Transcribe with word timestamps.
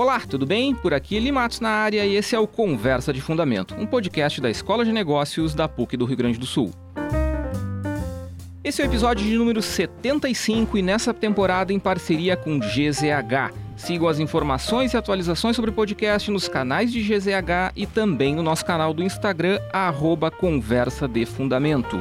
Olá, 0.00 0.20
tudo 0.20 0.46
bem? 0.46 0.76
Por 0.76 0.94
aqui 0.94 1.18
Limatos 1.18 1.58
na 1.58 1.70
área 1.70 2.06
e 2.06 2.14
esse 2.14 2.32
é 2.32 2.38
o 2.38 2.46
Conversa 2.46 3.12
de 3.12 3.20
Fundamento, 3.20 3.74
um 3.74 3.84
podcast 3.84 4.40
da 4.40 4.48
Escola 4.48 4.84
de 4.84 4.92
Negócios 4.92 5.56
da 5.56 5.66
PUC 5.66 5.96
do 5.96 6.04
Rio 6.04 6.16
Grande 6.16 6.38
do 6.38 6.46
Sul. 6.46 6.72
Esse 8.62 8.80
é 8.80 8.84
o 8.84 8.88
episódio 8.88 9.26
de 9.26 9.36
número 9.36 9.60
75 9.60 10.78
e 10.78 10.82
nessa 10.82 11.12
temporada 11.12 11.72
em 11.72 11.80
parceria 11.80 12.36
com 12.36 12.60
GZH. 12.60 13.52
Sigam 13.76 14.06
as 14.06 14.20
informações 14.20 14.94
e 14.94 14.96
atualizações 14.96 15.56
sobre 15.56 15.72
o 15.72 15.74
podcast 15.74 16.30
nos 16.30 16.46
canais 16.46 16.92
de 16.92 17.02
GZH 17.02 17.72
e 17.74 17.84
também 17.84 18.36
no 18.36 18.42
nosso 18.44 18.64
canal 18.64 18.94
do 18.94 19.02
Instagram, 19.02 19.58
arroba 19.72 20.30
Conversa 20.30 21.08
de 21.08 21.26
Fundamento. 21.26 22.00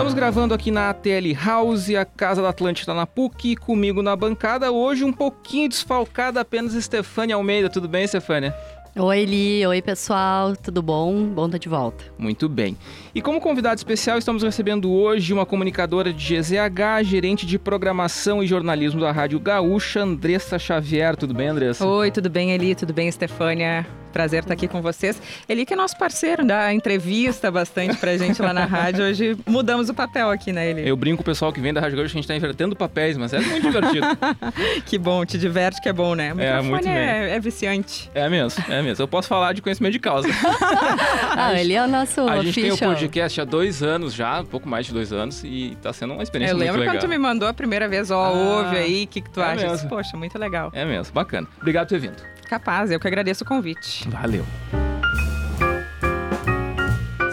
Estamos 0.00 0.14
gravando 0.14 0.54
aqui 0.54 0.70
na 0.70 0.88
ATL 0.88 1.34
House, 1.44 1.90
a 1.90 2.06
Casa 2.06 2.40
da 2.40 2.48
Atlântida 2.48 2.94
na 2.94 3.06
PUC, 3.06 3.54
comigo 3.54 4.00
na 4.00 4.16
bancada, 4.16 4.72
hoje 4.72 5.04
um 5.04 5.12
pouquinho 5.12 5.68
desfalcada 5.68 6.40
apenas 6.40 6.72
Stefânia 6.72 7.34
Almeida. 7.34 7.68
Tudo 7.68 7.86
bem, 7.86 8.06
Stefânia? 8.06 8.56
Oi, 8.96 9.24
Li. 9.26 9.66
Oi, 9.66 9.82
pessoal. 9.82 10.56
Tudo 10.56 10.80
bom? 10.80 11.26
Bom 11.26 11.44
estar 11.44 11.58
de 11.58 11.68
volta. 11.68 12.02
Muito 12.18 12.48
bem. 12.48 12.78
E 13.14 13.20
como 13.20 13.42
convidado 13.42 13.76
especial, 13.76 14.16
estamos 14.16 14.42
recebendo 14.42 14.90
hoje 14.90 15.34
uma 15.34 15.44
comunicadora 15.44 16.14
de 16.14 16.34
GZH, 16.34 17.04
gerente 17.04 17.44
de 17.44 17.58
programação 17.58 18.42
e 18.42 18.46
jornalismo 18.46 19.02
da 19.02 19.12
Rádio 19.12 19.38
Gaúcha, 19.38 20.00
Andressa 20.00 20.58
Xavier. 20.58 21.14
Tudo 21.14 21.34
bem, 21.34 21.48
Andressa? 21.48 21.86
Oi, 21.86 22.10
tudo 22.10 22.30
bem, 22.30 22.52
Eli? 22.52 22.74
Tudo 22.74 22.94
bem, 22.94 23.12
Stefânia? 23.12 23.86
Prazer 24.12 24.42
estar 24.42 24.54
aqui 24.54 24.66
com 24.68 24.82
vocês. 24.82 25.20
Eli, 25.48 25.64
que 25.64 25.74
é 25.74 25.76
nosso 25.76 25.96
parceiro, 25.96 26.44
dá 26.44 26.72
entrevista 26.72 27.50
bastante 27.50 27.96
pra 27.96 28.16
gente 28.16 28.40
lá 28.42 28.52
na 28.52 28.64
rádio. 28.64 29.04
Hoje 29.04 29.36
mudamos 29.46 29.88
o 29.88 29.94
papel 29.94 30.30
aqui, 30.30 30.52
né, 30.52 30.70
Eli? 30.70 30.88
Eu 30.88 30.96
brinco 30.96 31.18
com 31.18 31.22
o 31.22 31.24
pessoal 31.24 31.52
que 31.52 31.60
vem 31.60 31.72
da 31.72 31.80
Rádio 31.80 31.96
Gaúcha, 31.96 32.12
a 32.12 32.16
gente 32.16 32.28
tá 32.28 32.34
invertendo 32.34 32.74
papéis, 32.74 33.16
mas 33.16 33.32
é 33.32 33.40
muito 33.40 33.62
divertido. 33.62 34.06
que 34.86 34.98
bom, 34.98 35.24
te 35.24 35.38
diverte 35.38 35.80
que 35.80 35.88
é 35.88 35.92
bom, 35.92 36.14
né? 36.14 36.32
O 36.32 36.40
é, 36.40 36.62
muito 36.62 36.88
é, 36.88 37.36
é, 37.36 37.40
viciante. 37.40 38.10
É 38.14 38.28
mesmo, 38.28 38.62
é 38.68 38.82
mesmo. 38.82 39.02
Eu 39.02 39.08
posso 39.08 39.28
falar 39.28 39.52
de 39.52 39.62
conhecimento 39.62 39.92
de 39.92 39.98
causa. 39.98 40.28
ah, 41.36 41.58
ele 41.58 41.74
é 41.74 41.82
o 41.82 41.88
nosso 41.88 42.22
A 42.22 42.36
gente 42.36 42.50
official. 42.50 42.76
tem 42.76 42.88
o 42.88 42.90
podcast 42.90 43.40
há 43.40 43.44
dois 43.44 43.82
anos 43.82 44.14
já, 44.14 44.40
um 44.40 44.46
pouco 44.46 44.68
mais 44.68 44.86
de 44.86 44.92
dois 44.92 45.12
anos, 45.12 45.42
e 45.44 45.76
tá 45.82 45.92
sendo 45.92 46.14
uma 46.14 46.22
experiência 46.22 46.54
muito 46.54 46.62
legal. 46.62 46.76
Eu 46.76 46.80
lembro 46.80 46.98
quando 46.98 47.08
tu 47.08 47.10
me 47.10 47.18
mandou 47.18 47.48
a 47.48 47.54
primeira 47.54 47.88
vez, 47.88 48.10
ó, 48.10 48.24
ah, 48.24 48.30
ouve 48.30 48.76
aí, 48.76 49.04
o 49.04 49.06
que, 49.06 49.20
que 49.20 49.30
tu 49.30 49.40
é 49.40 49.44
acha? 49.44 49.68
Mesmo. 49.68 49.88
Poxa, 49.88 50.16
muito 50.16 50.38
legal. 50.38 50.70
É 50.74 50.84
mesmo, 50.84 51.12
bacana. 51.12 51.46
Obrigado 51.58 51.88
por 51.88 51.94
ter 51.94 52.00
vindo. 52.00 52.39
Capaz, 52.50 52.90
eu 52.90 52.98
que 52.98 53.06
agradeço 53.06 53.44
o 53.44 53.46
convite. 53.46 54.08
Valeu. 54.08 54.44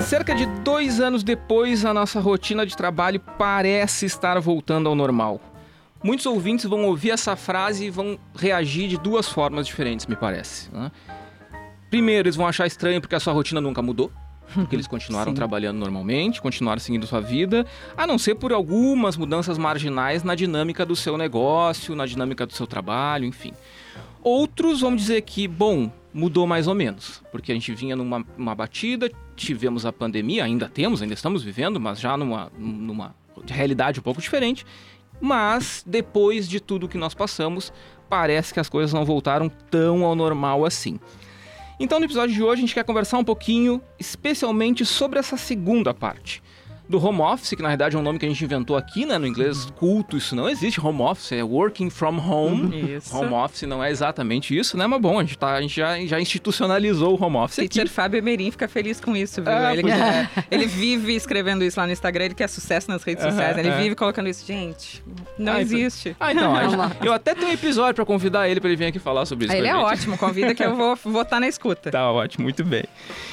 Cerca 0.06 0.36
de 0.36 0.46
dois 0.62 1.00
anos 1.00 1.24
depois, 1.24 1.84
a 1.86 1.92
nossa 1.92 2.20
rotina 2.20 2.68
de 2.68 2.78
trabalho 2.78 3.20
parece 3.20 4.06
estar 4.06 4.40
voltando 4.40 4.88
ao 4.88 4.94
normal. 4.94 5.42
Muitos 6.04 6.28
ouvintes 6.28 6.66
vão 6.66 6.86
ouvir 6.86 7.10
essa 7.10 7.36
frase 7.36 7.86
e 7.86 7.90
vão 7.90 8.20
reagir 8.36 8.88
de 8.88 8.98
duas 9.00 9.28
formas 9.28 9.66
diferentes, 9.66 10.06
me 10.06 10.16
parece. 10.16 10.72
Né? 10.72 10.92
Primeiro, 11.90 12.28
eles 12.28 12.36
vão 12.36 12.46
achar 12.46 12.68
estranho 12.68 13.02
porque 13.02 13.16
a 13.16 13.20
sua 13.20 13.34
rotina 13.34 13.60
nunca 13.60 13.82
mudou, 13.82 14.12
porque 14.54 14.76
eles 14.76 14.88
continuaram 14.88 15.34
trabalhando 15.34 15.78
normalmente, 15.78 16.42
continuaram 16.42 16.80
seguindo 16.80 17.06
sua 17.06 17.20
vida, 17.20 17.66
a 17.96 18.08
não 18.08 18.18
ser 18.18 18.36
por 18.36 18.54
algumas 18.54 19.18
mudanças 19.18 19.58
marginais 19.58 20.24
na 20.24 20.36
dinâmica 20.36 20.86
do 20.86 20.96
seu 20.96 21.18
negócio, 21.18 21.96
na 21.96 22.06
dinâmica 22.06 22.46
do 22.46 22.54
seu 22.54 22.66
trabalho, 22.66 23.26
enfim. 23.26 23.54
Outros 24.24 24.82
vão 24.82 24.96
dizer 24.96 25.22
que, 25.22 25.48
bom, 25.48 25.92
mudou 26.14 26.48
mais 26.48 26.68
ou 26.68 26.76
menos, 26.76 27.22
porque 27.32 27.52
a 27.52 27.56
gente 27.56 27.74
vinha 27.74 27.96
numa 27.96 28.26
uma 28.38 28.56
batida, 28.56 29.10
tivemos 29.36 29.86
a 29.86 29.94
pandemia, 29.94 30.44
ainda 30.44 30.68
temos, 30.68 31.02
ainda 31.02 31.14
estamos 31.14 31.44
vivendo, 31.44 31.80
mas 31.80 32.00
já 32.00 32.18
numa, 32.18 32.52
numa 32.58 33.16
realidade 33.48 34.00
um 34.00 34.04
pouco 34.04 34.22
diferente. 34.22 34.66
Mas 35.20 35.84
depois 35.86 36.48
de 36.48 36.60
tudo 36.60 36.88
que 36.88 36.98
nós 36.98 37.14
passamos, 37.14 37.72
parece 38.10 38.54
que 38.54 38.60
as 38.60 38.70
coisas 38.70 38.94
não 38.94 39.06
voltaram 39.06 39.50
tão 39.50 40.04
ao 40.04 40.16
normal 40.16 40.66
assim. 40.66 41.00
Então, 41.80 42.00
no 42.00 42.06
episódio 42.06 42.34
de 42.34 42.42
hoje, 42.42 42.60
a 42.60 42.66
gente 42.66 42.74
quer 42.74 42.84
conversar 42.84 43.20
um 43.20 43.24
pouquinho, 43.24 43.82
especialmente 44.00 44.84
sobre 44.86 45.20
essa 45.20 45.38
segunda 45.38 45.94
parte 45.94 46.42
do 46.90 47.04
home 47.04 47.22
office, 47.22 47.50
que 47.50 47.62
na 47.62 47.70
verdade 47.70 47.96
é 47.96 48.00
um 48.00 48.02
nome 48.02 48.18
que 48.20 48.26
a 48.26 48.30
gente 48.30 48.44
inventou 48.44 48.78
aqui, 48.78 49.06
né? 49.06 49.18
No 49.18 49.28
inglês 49.28 49.68
culto, 49.78 50.18
isso 50.18 50.36
não 50.36 50.50
existe. 50.50 50.80
Home 50.80 51.02
office 51.02 51.32
é 51.34 51.44
working 51.44 51.90
from 51.90 52.18
home. 52.18 52.94
Isso. 52.96 53.16
Home 53.16 53.34
office 53.34 53.64
não 53.64 53.84
é 53.84 53.90
exatamente 53.90 54.58
isso, 54.58 54.78
né? 54.78 54.88
Mas 54.88 55.02
bom, 55.02 55.20
a 55.20 55.24
gente, 55.24 55.38
tá, 55.38 55.54
a 55.54 55.62
gente 55.62 55.76
já, 55.76 56.00
já 56.06 56.20
institucionalizou 56.20 57.18
o 57.18 57.24
home 57.24 57.38
office. 57.38 57.56
Teacher 57.56 57.84
aqui. 57.84 57.92
Fábio 57.92 58.18
Emerim 58.20 58.52
fica 58.52 58.68
feliz 58.68 59.00
com 59.00 59.16
isso, 59.16 59.42
viu? 59.42 59.52
É, 59.52 59.74
ele, 59.74 59.92
é, 59.92 60.30
ele 60.50 60.66
vive 60.66 61.16
escrevendo 61.16 61.64
isso 61.64 61.80
lá 61.80 61.86
no 61.86 61.92
Instagram, 61.92 62.26
ele 62.26 62.36
quer 62.36 62.48
sucesso 62.48 62.90
nas 62.90 63.04
redes 63.04 63.24
sociais, 63.24 63.56
né? 63.56 63.64
ele 63.64 63.72
vive 63.72 63.96
colocando 63.96 64.30
isso. 64.30 64.46
Gente, 64.46 65.04
não 65.38 65.54
ah, 65.54 65.62
existe. 65.62 66.10
Então, 66.10 66.56
ah, 66.56 66.66
então, 66.66 66.92
eu 67.04 67.14
até 67.14 67.36
tenho 67.36 67.50
um 67.50 67.54
episódio 67.54 67.96
para 67.96 68.06
convidar 68.06 68.48
ele 68.48 68.60
para 68.60 68.70
ele 68.70 68.78
vir 68.78 68.86
aqui 68.86 69.00
falar 69.00 69.26
sobre 69.26 69.46
isso. 69.46 69.54
ele 69.54 69.68
é 69.68 69.74
gente. 69.74 69.84
ótimo, 69.84 70.18
convida 70.18 70.56
que 70.56 70.64
eu 70.64 70.76
vou 70.76 70.94
estar 70.94 71.26
tá 71.26 71.40
na 71.40 71.48
escuta. 71.48 71.92
Tá 71.98 72.12
ótimo, 72.12 72.44
muito 72.44 72.64
bem. 72.64 72.84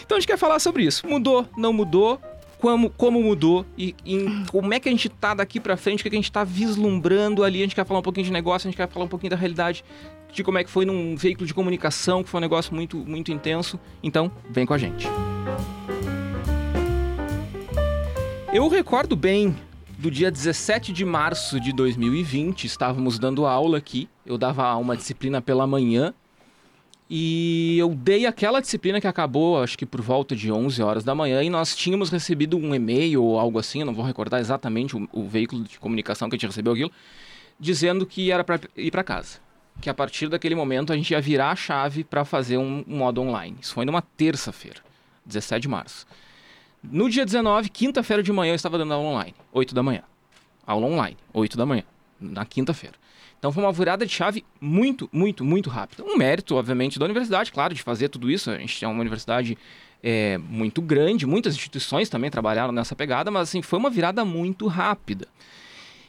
Então 0.04 0.16
a 0.16 0.20
gente 0.20 0.28
quer 0.28 0.38
falar 0.38 0.58
sobre 0.58 0.84
isso. 0.84 1.06
Mudou, 1.06 1.46
não 1.56 1.72
mudou? 1.72 2.18
Como, 2.58 2.90
como 2.90 3.22
mudou 3.22 3.64
e 3.76 3.94
em, 4.04 4.44
como 4.46 4.72
é 4.72 4.80
que 4.80 4.88
a 4.88 4.92
gente 4.92 5.08
tá 5.08 5.34
daqui 5.34 5.60
para 5.60 5.76
frente, 5.76 6.00
o 6.00 6.02
que, 6.02 6.08
é 6.08 6.10
que 6.10 6.16
a 6.16 6.20
gente 6.20 6.32
tá 6.32 6.44
vislumbrando 6.44 7.44
ali. 7.44 7.60
A 7.60 7.62
gente 7.62 7.74
quer 7.74 7.86
falar 7.86 8.00
um 8.00 8.02
pouquinho 8.02 8.26
de 8.26 8.32
negócio, 8.32 8.66
a 8.66 8.70
gente 8.70 8.76
quer 8.76 8.88
falar 8.88 9.04
um 9.04 9.08
pouquinho 9.08 9.30
da 9.30 9.36
realidade 9.36 9.84
de 10.32 10.42
como 10.42 10.58
é 10.58 10.64
que 10.64 10.70
foi 10.70 10.84
num 10.84 11.16
veículo 11.16 11.46
de 11.46 11.54
comunicação, 11.54 12.22
que 12.22 12.28
foi 12.28 12.38
um 12.38 12.42
negócio 12.42 12.74
muito, 12.74 12.96
muito 12.98 13.30
intenso. 13.30 13.78
Então, 14.02 14.30
vem 14.50 14.66
com 14.66 14.74
a 14.74 14.78
gente. 14.78 15.06
Eu 18.52 18.68
recordo 18.68 19.16
bem 19.16 19.56
do 19.98 20.10
dia 20.10 20.30
17 20.30 20.92
de 20.92 21.04
março 21.04 21.58
de 21.58 21.72
2020, 21.72 22.64
estávamos 22.64 23.18
dando 23.18 23.46
aula 23.46 23.78
aqui. 23.78 24.08
Eu 24.26 24.36
dava 24.36 24.74
uma 24.76 24.96
disciplina 24.96 25.40
pela 25.40 25.66
manhã 25.66 26.14
e 27.16 27.78
eu 27.78 27.90
dei 27.90 28.26
aquela 28.26 28.60
disciplina 28.60 29.00
que 29.00 29.06
acabou, 29.06 29.62
acho 29.62 29.78
que 29.78 29.86
por 29.86 30.00
volta 30.00 30.34
de 30.34 30.50
11 30.50 30.82
horas 30.82 31.04
da 31.04 31.14
manhã, 31.14 31.44
e 31.44 31.48
nós 31.48 31.76
tínhamos 31.76 32.10
recebido 32.10 32.56
um 32.56 32.74
e-mail 32.74 33.22
ou 33.22 33.38
algo 33.38 33.56
assim, 33.56 33.84
não 33.84 33.94
vou 33.94 34.04
recordar 34.04 34.40
exatamente 34.40 34.96
o, 34.96 35.08
o 35.12 35.28
veículo 35.28 35.62
de 35.62 35.78
comunicação 35.78 36.28
que 36.28 36.34
a 36.34 36.36
gente 36.36 36.48
recebeu 36.48 36.72
aquilo, 36.72 36.90
dizendo 37.56 38.04
que 38.04 38.32
era 38.32 38.42
para 38.42 38.58
ir 38.76 38.90
para 38.90 39.04
casa. 39.04 39.38
Que 39.80 39.88
a 39.88 39.94
partir 39.94 40.28
daquele 40.28 40.56
momento 40.56 40.92
a 40.92 40.96
gente 40.96 41.12
ia 41.12 41.20
virar 41.20 41.52
a 41.52 41.54
chave 41.54 42.02
para 42.02 42.24
fazer 42.24 42.58
um, 42.58 42.84
um 42.88 42.96
modo 42.96 43.22
online. 43.22 43.58
Isso 43.60 43.74
foi 43.74 43.84
numa 43.84 44.02
terça-feira, 44.02 44.80
17 45.24 45.62
de 45.62 45.68
março. 45.68 46.04
No 46.82 47.08
dia 47.08 47.24
19, 47.24 47.68
quinta-feira 47.68 48.24
de 48.24 48.32
manhã, 48.32 48.50
eu 48.50 48.56
estava 48.56 48.76
dando 48.76 48.92
aula 48.92 49.08
online, 49.10 49.34
8 49.52 49.72
da 49.72 49.84
manhã. 49.84 50.02
Aula 50.66 50.88
online, 50.88 51.16
8 51.32 51.56
da 51.56 51.64
manhã, 51.64 51.84
na 52.20 52.44
quinta-feira. 52.44 52.96
Então 53.38 53.52
foi 53.52 53.62
uma 53.62 53.72
virada 53.72 54.06
de 54.06 54.12
chave 54.12 54.44
muito, 54.60 55.08
muito, 55.12 55.44
muito 55.44 55.68
rápida. 55.68 56.02
Um 56.02 56.16
mérito, 56.16 56.54
obviamente, 56.54 56.98
da 56.98 57.04
universidade, 57.04 57.52
claro, 57.52 57.74
de 57.74 57.82
fazer 57.82 58.08
tudo 58.08 58.30
isso. 58.30 58.50
A 58.50 58.56
gente 58.56 58.82
é 58.84 58.88
uma 58.88 59.00
universidade 59.00 59.58
é, 60.02 60.38
muito 60.38 60.80
grande, 60.80 61.26
muitas 61.26 61.54
instituições 61.54 62.08
também 62.08 62.30
trabalharam 62.30 62.72
nessa 62.72 62.96
pegada, 62.96 63.30
mas 63.30 63.48
assim, 63.48 63.60
foi 63.60 63.78
uma 63.78 63.90
virada 63.90 64.24
muito 64.24 64.66
rápida. 64.66 65.28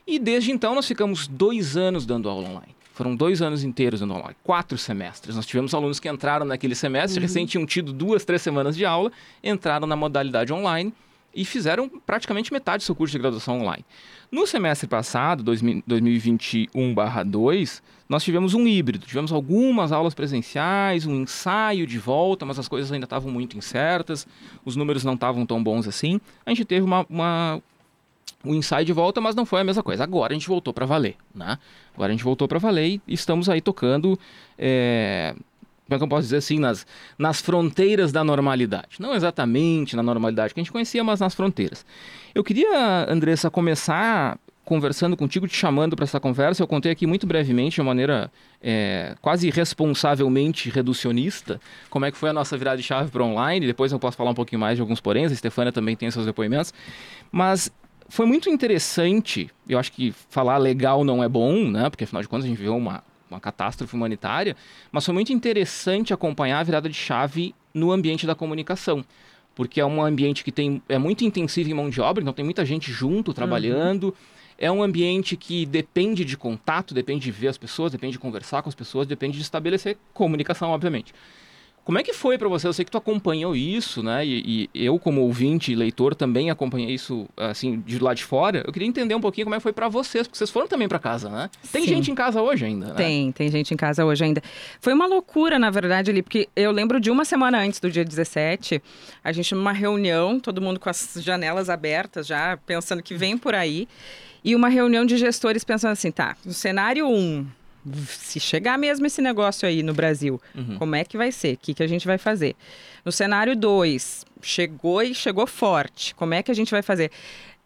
E 0.08 0.20
desde 0.20 0.52
então 0.52 0.76
nós 0.76 0.88
ficamos 0.88 1.28
dois 1.28 1.76
anos 1.76 2.06
dando 2.06 2.30
aula 2.30 2.48
online. 2.48 2.76
Foram 2.94 3.14
dois 3.14 3.42
anos 3.42 3.64
inteiros 3.64 4.00
dando 4.00 4.14
aula, 4.14 4.34
quatro 4.42 4.78
semestres. 4.78 5.36
Nós 5.36 5.46
tivemos 5.46 5.74
alunos 5.74 6.00
que 6.00 6.08
entraram 6.08 6.46
naquele 6.46 6.76
semestre, 6.76 7.20
uhum. 7.20 7.24
recém 7.24 7.46
tinham 7.46 7.66
tido 7.66 7.92
duas, 7.92 8.24
três 8.24 8.42
semanas 8.42 8.78
de 8.78 8.86
aula, 8.86 9.12
entraram 9.44 9.86
na 9.86 9.96
modalidade 9.96 10.54
online 10.54 10.94
e 11.36 11.44
fizeram 11.44 11.90
praticamente 11.90 12.54
metade 12.54 12.84
do 12.84 12.86
seu 12.86 12.96
curso 12.96 13.12
de 13.12 13.20
graduação 13.20 13.60
online. 13.60 13.84
No 14.32 14.48
semestre 14.48 14.88
passado, 14.88 15.44
2021/2, 15.44 17.82
nós 18.08 18.24
tivemos 18.24 18.54
um 18.54 18.66
híbrido. 18.66 19.06
Tivemos 19.06 19.34
algumas 19.34 19.92
aulas 19.92 20.14
presenciais, 20.14 21.06
um 21.06 21.22
ensaio 21.22 21.86
de 21.86 22.00
volta, 22.00 22.46
mas 22.46 22.58
as 22.58 22.70
coisas 22.70 22.90
ainda 22.92 23.06
estavam 23.06 23.32
muito 23.32 23.58
incertas, 23.58 24.28
os 24.64 24.76
números 24.76 25.04
não 25.04 25.16
estavam 25.16 25.44
tão 25.46 25.62
bons 25.62 25.88
assim. 25.88 26.22
A 26.46 26.52
gente 26.52 26.64
teve 26.64 26.86
uma, 26.86 27.06
uma 27.10 27.62
um 28.44 28.54
ensaio 28.54 28.86
de 28.86 28.94
volta, 28.94 29.20
mas 29.20 29.36
não 29.36 29.46
foi 29.46 29.62
a 29.62 29.64
mesma 29.64 29.84
coisa. 29.84 30.04
Agora 30.04 30.34
a 30.34 30.36
gente 30.36 30.48
voltou 30.48 30.74
para 30.74 30.86
valer, 30.86 31.16
né? 31.34 31.58
Agora 31.94 32.12
a 32.12 32.16
gente 32.16 32.24
voltou 32.24 32.48
para 32.48 32.60
valer 32.60 33.02
e 33.08 33.14
estamos 33.14 33.50
aí 33.50 33.60
tocando 33.60 34.20
é, 34.58 35.36
como 35.86 35.96
é 35.96 35.98
que 35.98 36.04
eu 36.04 36.08
posso 36.08 36.24
dizer 36.24 36.38
assim, 36.38 36.60
nas, 36.60 36.86
nas 37.18 37.42
fronteiras 37.42 38.12
da 38.12 38.24
normalidade. 38.24 38.98
Não 39.00 39.14
exatamente 39.14 39.96
na 39.96 40.02
normalidade 40.02 40.54
que 40.54 40.60
a 40.60 40.64
gente 40.64 40.72
conhecia, 40.72 41.04
mas 41.04 41.20
nas 41.20 41.36
fronteiras. 41.36 41.86
Eu 42.34 42.44
queria, 42.44 43.06
Andressa, 43.10 43.50
começar 43.52 44.38
conversando 44.66 45.16
contigo, 45.16 45.48
te 45.48 45.56
chamando 45.56 45.96
para 45.96 46.04
essa 46.04 46.20
conversa. 46.20 46.64
Eu 46.64 46.68
contei 46.68 46.92
aqui 46.92 47.06
muito 47.06 47.28
brevemente, 47.28 47.76
de 47.76 47.82
uma 47.82 47.92
maneira 47.92 48.32
é, 48.62 49.16
quase 49.22 49.50
responsavelmente 49.52 50.70
reducionista, 50.72 51.62
como 51.90 52.04
é 52.06 52.12
que 52.12 52.18
foi 52.18 52.32
a 52.32 52.34
nossa 52.34 52.58
virada 52.58 52.78
de 52.78 52.84
chave 52.84 53.12
para 53.12 53.24
online. 53.24 53.68
Depois 53.68 53.92
eu 53.92 54.00
posso 54.00 54.18
falar 54.18 54.32
um 54.32 54.36
pouquinho 54.36 54.60
mais 54.60 54.76
de 54.76 54.82
alguns 54.82 55.00
poréns. 55.00 55.32
A 55.32 55.36
Stefania 55.36 55.72
também 55.72 55.96
tem 55.96 56.10
seus 56.10 56.26
depoimentos. 56.26 56.74
Mas 57.32 57.72
foi 58.10 58.26
muito 58.26 58.50
interessante. 58.50 59.50
Eu 59.70 59.78
acho 59.78 59.92
que 59.92 60.12
falar 60.30 60.58
legal 60.58 61.04
não 61.04 61.24
é 61.24 61.30
bom, 61.30 61.70
né? 61.70 61.88
Porque 61.90 62.04
afinal 62.04 62.24
de 62.24 62.28
contas 62.28 62.46
a 62.46 62.48
gente 62.48 62.58
viveu 62.58 62.76
uma 62.76 63.04
uma 63.30 63.40
catástrofe 63.40 63.96
humanitária, 63.96 64.56
mas 64.92 65.06
foi 65.06 65.14
muito 65.14 65.34
interessante 65.34 66.14
acompanhar 66.14 66.60
a 66.60 66.64
virada 66.64 66.90
de 66.90 66.96
chave 66.96 67.56
no 67.74 67.92
ambiente 67.92 68.28
da 68.28 68.36
comunicação. 68.36 69.04
Porque 69.54 69.80
é 69.80 69.86
um 69.86 70.04
ambiente 70.04 70.44
que 70.44 70.52
tem, 70.52 70.82
é 70.90 70.98
muito 70.98 71.24
intensivo 71.24 71.70
em 71.70 71.74
mão 71.74 71.90
de 71.90 72.02
obra, 72.02 72.22
então 72.22 72.34
tem 72.34 72.44
muita 72.44 72.66
gente 72.66 72.92
junto, 72.92 73.34
trabalhando. 73.34 74.06
Uhum. 74.06 74.14
É 74.58 74.72
um 74.72 74.84
ambiente 74.84 75.36
que 75.36 75.66
depende 75.66 76.24
de 76.24 76.38
contato, 76.38 76.94
depende 76.94 77.24
de 77.26 77.32
ver 77.32 77.50
as 77.50 77.58
pessoas, 77.58 77.92
depende 77.92 78.14
de 78.14 78.20
conversar 78.20 78.62
com 78.62 78.70
as 78.70 78.76
pessoas, 78.76 79.08
depende 79.08 79.38
de 79.38 79.44
estabelecer 79.44 79.98
comunicação, 80.14 80.70
obviamente. 80.70 81.14
Como 81.86 82.00
é 82.00 82.04
que 82.04 82.14
foi 82.14 82.36
para 82.36 82.50
você? 82.50 82.68
Eu 82.68 82.74
sei 82.74 82.84
que 82.84 82.90
tu 82.90 82.98
acompanhou 82.98 83.56
isso, 83.56 84.02
né? 84.02 84.26
E, 84.26 84.68
e, 84.74 84.84
eu, 84.86 84.98
como 84.98 85.22
ouvinte 85.22 85.72
e 85.72 85.76
leitor, 85.76 86.16
também 86.16 86.50
acompanhei 86.50 86.92
isso, 86.92 87.28
assim, 87.38 87.80
de 87.86 88.00
lá 88.00 88.16
de 88.16 88.24
fora. 88.24 88.64
Eu 88.66 88.74
queria 88.74 88.88
entender 88.88 89.14
um 89.14 89.22
pouquinho 89.22 89.46
como 89.46 89.54
é 89.54 89.60
que 89.60 89.62
foi 89.62 89.72
para 89.72 89.88
vocês, 89.88 90.26
porque 90.28 90.36
vocês 90.36 90.50
foram 90.50 90.68
também 90.68 90.88
para 90.88 90.98
casa, 90.98 91.30
né? 91.30 91.48
Tem 91.72 91.84
Sim. 91.84 91.90
gente 91.90 92.10
em 92.10 92.16
casa 92.16 92.42
hoje 92.42 92.66
ainda, 92.66 92.88
né? 92.88 92.94
Tem, 92.96 93.32
tem 93.32 93.52
gente 93.52 93.72
em 93.72 93.78
casa 93.78 94.04
hoje 94.04 94.24
ainda. 94.24 94.42
Foi 94.82 94.94
uma 94.94 95.06
loucura, 95.06 95.60
na 95.60 95.70
verdade, 95.70 96.10
ali, 96.10 96.24
porque 96.24 96.50
eu 96.56 96.72
lembro 96.72 97.00
de 97.00 97.12
uma 97.12 97.24
semana 97.24 97.60
antes 97.60 97.80
do 97.80 97.92
dia 97.92 98.04
17, 98.04 98.82
a 99.24 99.32
gente 99.32 99.54
numa 99.54 99.72
reunião, 99.72 100.40
todo 100.40 100.60
mundo 100.60 100.80
com 100.80 100.90
as 100.90 101.20
janelas 101.22 101.70
abertas 101.70 102.26
já, 102.26 102.58
pensando 102.66 103.04
que 103.04 103.14
vem 103.14 103.38
por 103.38 103.54
aí, 103.54 103.88
e 104.44 104.56
uma 104.56 104.70
reunião 104.70 105.06
de 105.06 105.18
gestores 105.18 105.64
pensando 105.64 105.92
assim, 105.92 106.10
tá, 106.10 106.36
no 106.44 106.52
cenário 106.52 107.08
1... 107.08 107.14
Um, 107.16 107.46
se 108.08 108.40
chegar 108.40 108.78
mesmo 108.78 109.06
esse 109.06 109.22
negócio 109.22 109.68
aí 109.68 109.84
no 109.84 109.94
Brasil, 109.94 110.42
uhum. 110.56 110.78
como 110.78 110.96
é 110.96 111.04
que 111.04 111.18
vai 111.18 111.32
ser? 111.32 111.54
O 111.54 111.58
que, 111.58 111.74
que 111.74 111.84
a 111.84 111.88
gente 111.88 112.08
vai 112.08 112.18
fazer? 112.18 112.56
No 113.04 113.12
cenário 113.12 113.56
2, 113.56 114.26
chegou 114.42 115.02
e 115.02 115.14
chegou 115.14 115.46
forte. 115.46 116.16
Como 116.16 116.34
é 116.34 116.42
que 116.42 116.52
a 116.52 116.56
gente 116.56 116.72
vai 116.72 116.82
fazer? 116.82 117.12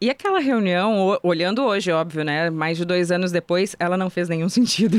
E 0.01 0.09
aquela 0.09 0.39
reunião, 0.39 1.19
olhando 1.21 1.61
hoje, 1.61 1.91
óbvio, 1.91 2.23
né? 2.23 2.49
Mais 2.49 2.77
de 2.77 2.85
dois 2.85 3.11
anos 3.11 3.33
depois, 3.33 3.75
ela 3.77 3.97
não 3.97 4.09
fez 4.09 4.29
nenhum 4.29 4.47
sentido. 4.49 4.97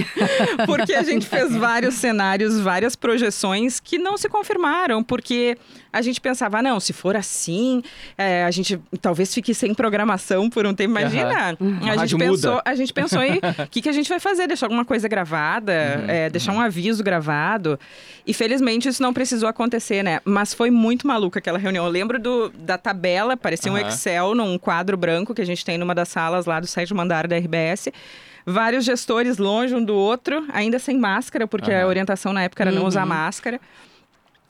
porque 0.66 0.92
a 0.92 1.02
gente 1.02 1.26
fez 1.26 1.56
vários 1.56 1.94
cenários, 1.94 2.60
várias 2.60 2.94
projeções 2.94 3.80
que 3.80 3.96
não 3.96 4.18
se 4.18 4.28
confirmaram, 4.28 5.02
porque 5.02 5.56
a 5.90 6.02
gente 6.02 6.20
pensava, 6.20 6.58
ah, 6.58 6.62
não, 6.62 6.78
se 6.78 6.92
for 6.92 7.16
assim, 7.16 7.82
é, 8.16 8.44
a 8.44 8.50
gente 8.50 8.78
talvez 9.00 9.32
fique 9.32 9.54
sem 9.54 9.72
programação 9.72 10.50
por 10.50 10.66
um 10.66 10.74
tempo. 10.74 10.90
Imagina, 10.90 11.56
uhum. 11.58 11.78
a, 11.90 11.96
gente 12.06 12.18
pensou, 12.18 12.62
a 12.62 12.74
gente 12.74 12.92
pensou 12.92 13.22
em 13.22 13.38
o 13.38 13.68
que, 13.70 13.80
que 13.80 13.88
a 13.88 13.92
gente 13.92 14.08
vai 14.08 14.20
fazer? 14.20 14.46
Deixar 14.46 14.66
alguma 14.66 14.84
coisa 14.84 15.08
gravada, 15.08 15.72
uhum. 15.72 16.10
é, 16.10 16.28
deixar 16.28 16.52
uhum. 16.52 16.58
um 16.58 16.60
aviso 16.60 17.02
gravado. 17.02 17.80
E 18.26 18.34
felizmente 18.34 18.88
isso 18.88 19.02
não 19.02 19.14
precisou 19.14 19.48
acontecer, 19.48 20.02
né? 20.02 20.20
Mas 20.26 20.52
foi 20.52 20.70
muito 20.70 21.06
maluca 21.06 21.38
aquela 21.38 21.58
reunião. 21.58 21.86
Eu 21.86 21.90
lembro 21.90 22.18
do, 22.18 22.50
da 22.50 22.76
tabela, 22.76 23.34
parecia 23.34 23.72
um 23.72 23.78
Excel 23.78 24.34
num 24.34 24.58
quadro 24.58 24.89
quadro 24.90 24.96
branco 24.96 25.34
que 25.34 25.42
a 25.42 25.46
gente 25.46 25.64
tem 25.64 25.78
numa 25.78 25.94
das 25.94 26.08
salas 26.08 26.46
lá 26.46 26.58
do 26.58 26.66
sétimo 26.66 27.00
andar 27.00 27.26
da 27.26 27.36
RBS. 27.36 27.88
Vários 28.44 28.84
gestores 28.84 29.38
longe 29.38 29.74
um 29.74 29.84
do 29.84 29.94
outro, 29.94 30.44
ainda 30.52 30.78
sem 30.78 30.98
máscara, 30.98 31.46
porque 31.46 31.70
uhum. 31.70 31.82
a 31.82 31.86
orientação 31.86 32.32
na 32.32 32.42
época 32.42 32.62
era 32.62 32.72
não 32.72 32.86
usar 32.86 33.02
uhum. 33.02 33.08
máscara. 33.08 33.60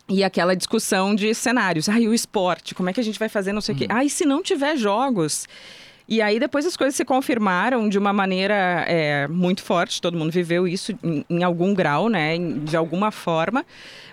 E 0.08 0.24
aquela 0.24 0.56
discussão 0.56 1.14
de 1.14 1.34
cenários. 1.34 1.88
Ai, 1.88 2.08
o 2.08 2.14
esporte, 2.14 2.74
como 2.74 2.88
é 2.88 2.92
que 2.92 3.00
a 3.00 3.04
gente 3.04 3.18
vai 3.18 3.28
fazer, 3.28 3.52
não 3.52 3.60
sei 3.60 3.74
o 3.74 3.78
quê. 3.78 3.84
Uhum. 3.84 3.96
Ai, 3.96 4.08
se 4.08 4.24
não 4.24 4.42
tiver 4.42 4.76
jogos. 4.76 5.46
E 6.08 6.20
aí 6.20 6.40
depois 6.40 6.66
as 6.66 6.76
coisas 6.76 6.96
se 6.96 7.04
confirmaram 7.04 7.88
de 7.88 7.96
uma 7.96 8.12
maneira 8.12 8.84
é, 8.88 9.28
muito 9.28 9.62
forte, 9.62 10.00
todo 10.00 10.18
mundo 10.18 10.32
viveu 10.32 10.66
isso 10.66 10.92
em, 11.04 11.24
em 11.30 11.44
algum 11.44 11.72
grau, 11.72 12.08
né, 12.08 12.36
de 12.64 12.76
alguma 12.76 13.12
forma. 13.12 13.64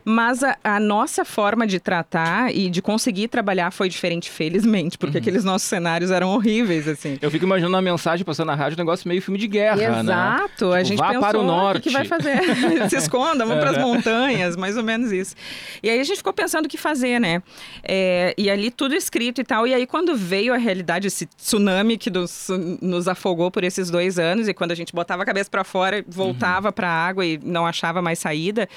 Mas 0.09 0.41
a, 0.41 0.57
a, 0.63 0.79
nossa 0.79 1.25
forma 1.25 1.67
de 1.67 1.81
tratar 1.81 2.55
e 2.55 2.69
de 2.69 2.81
conseguir 2.81 3.27
trabalhar 3.27 3.71
foi 3.71 3.89
diferente, 3.89 4.31
felizmente, 4.31 4.97
porque 4.97 5.17
uhum. 5.17 5.21
aqueles 5.21 5.43
nossos 5.43 5.67
cenários 5.67 6.11
eram 6.11 6.29
horríveis, 6.29 6.87
assim. 6.87 7.17
Eu 7.21 7.29
fico 7.29 7.43
imaginando 7.43 7.75
a 7.75 7.81
mensagem 7.81 8.23
passando 8.23 8.47
na 8.47 8.55
rádio, 8.55 8.77
um 8.77 8.79
negócio 8.79 9.05
meio 9.05 9.21
filme 9.21 9.37
de 9.37 9.49
guerra, 9.49 9.83
Exato. 9.83 10.03
né? 10.03 10.13
Exato. 10.13 10.51
Tipo, 10.53 10.71
a 10.71 10.83
gente 10.83 10.97
vá 10.97 11.07
pensou, 11.07 11.21
para 11.27 11.39
o 11.39 11.43
norte. 11.43 11.79
o 11.79 11.81
que, 11.81 11.89
que 11.89 11.93
vai 11.93 12.05
fazer? 12.05 12.39
Se 12.89 12.95
esconda, 12.95 13.45
vamos 13.45 13.59
para 13.59 13.71
as 13.71 13.77
montanhas, 13.79 14.55
mais 14.55 14.77
ou 14.77 14.83
menos 14.83 15.11
isso. 15.11 15.35
E 15.83 15.89
aí 15.89 15.99
a 15.99 16.03
gente 16.05 16.15
ficou 16.15 16.31
pensando 16.31 16.67
o 16.67 16.69
que 16.69 16.77
fazer, 16.77 17.19
né? 17.19 17.43
É, 17.83 18.33
e 18.37 18.49
ali 18.49 18.71
tudo 18.71 18.95
escrito 18.95 19.41
e 19.41 19.43
tal. 19.43 19.67
E 19.67 19.73
aí 19.73 19.85
quando 19.85 20.15
veio 20.15 20.53
a 20.53 20.57
realidade, 20.57 21.07
esse 21.07 21.25
tsunami 21.25 21.97
que 21.97 22.09
nos, 22.09 22.47
nos 22.81 23.09
afogou 23.09 23.51
por 23.51 23.61
esses 23.61 23.89
dois 23.89 24.17
anos, 24.17 24.47
e 24.47 24.53
quando 24.53 24.71
a 24.71 24.75
gente 24.75 24.93
botava 24.95 25.23
a 25.23 25.25
cabeça 25.25 25.49
para 25.49 25.65
fora, 25.65 26.01
voltava 26.07 26.69
uhum. 26.69 26.73
para 26.73 26.87
a 26.87 27.07
água 27.07 27.25
e 27.25 27.37
não 27.43 27.65
achava 27.65 28.01
mais 28.01 28.19
saída, 28.19 28.69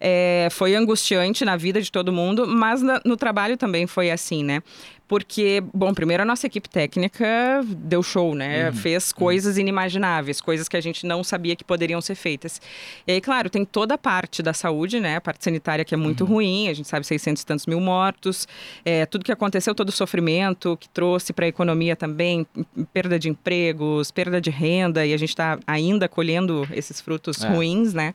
é, 0.00 0.48
foi 0.50 0.74
angustiante 0.74 1.44
na 1.44 1.56
vida 1.56 1.80
de 1.82 1.92
todo 1.92 2.12
mundo, 2.12 2.46
mas 2.46 2.80
na, 2.80 3.00
no 3.04 3.16
trabalho 3.16 3.56
também 3.56 3.86
foi 3.86 4.10
assim, 4.10 4.42
né? 4.42 4.62
Porque, 5.06 5.60
bom, 5.74 5.92
primeiro 5.92 6.22
a 6.22 6.26
nossa 6.26 6.46
equipe 6.46 6.68
técnica 6.68 7.26
deu 7.66 8.00
show, 8.00 8.32
né? 8.32 8.68
Uhum. 8.68 8.76
Fez 8.76 9.10
uhum. 9.10 9.18
coisas 9.18 9.58
inimagináveis, 9.58 10.40
coisas 10.40 10.68
que 10.68 10.76
a 10.76 10.80
gente 10.80 11.04
não 11.04 11.24
sabia 11.24 11.56
que 11.56 11.64
poderiam 11.64 12.00
ser 12.00 12.14
feitas. 12.14 12.62
E 13.04 13.10
aí, 13.10 13.20
claro, 13.20 13.50
tem 13.50 13.64
toda 13.64 13.94
a 13.94 13.98
parte 13.98 14.40
da 14.40 14.52
saúde, 14.52 15.00
né? 15.00 15.16
A 15.16 15.20
parte 15.20 15.42
sanitária 15.42 15.84
que 15.84 15.94
é 15.94 15.96
muito 15.96 16.22
uhum. 16.22 16.34
ruim, 16.34 16.68
a 16.68 16.74
gente 16.74 16.86
sabe 16.88 17.04
600 17.04 17.42
e 17.42 17.46
tantos 17.46 17.66
mil 17.66 17.80
mortos, 17.80 18.46
é, 18.84 19.04
tudo 19.04 19.24
que 19.24 19.32
aconteceu, 19.32 19.74
todo 19.74 19.88
o 19.88 19.92
sofrimento 19.92 20.76
que 20.76 20.88
trouxe 20.88 21.32
para 21.32 21.44
a 21.44 21.48
economia 21.48 21.96
também, 21.96 22.46
perda 22.92 23.18
de 23.18 23.28
empregos, 23.28 24.12
perda 24.12 24.40
de 24.40 24.50
renda, 24.50 25.04
e 25.04 25.12
a 25.12 25.16
gente 25.16 25.30
está 25.30 25.58
ainda 25.66 26.08
colhendo 26.08 26.68
esses 26.72 27.00
frutos 27.00 27.42
é. 27.42 27.48
ruins, 27.48 27.92
né? 27.92 28.14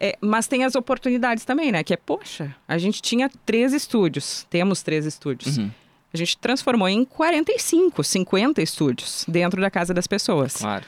É, 0.00 0.16
mas 0.20 0.46
tem 0.46 0.64
as 0.64 0.74
oportunidades 0.74 1.44
também, 1.44 1.72
né? 1.72 1.82
Que 1.82 1.94
é, 1.94 1.96
poxa, 1.96 2.54
a 2.66 2.78
gente 2.78 3.00
tinha 3.02 3.30
três 3.44 3.72
estúdios, 3.72 4.46
temos 4.50 4.82
três 4.82 5.06
estúdios. 5.06 5.58
Uhum. 5.58 5.70
A 6.12 6.16
gente 6.16 6.36
transformou 6.36 6.88
em 6.88 7.04
45, 7.04 8.04
50 8.04 8.60
estúdios 8.60 9.24
dentro 9.26 9.60
da 9.60 9.70
casa 9.70 9.94
das 9.94 10.06
pessoas. 10.06 10.56
Claro. 10.56 10.84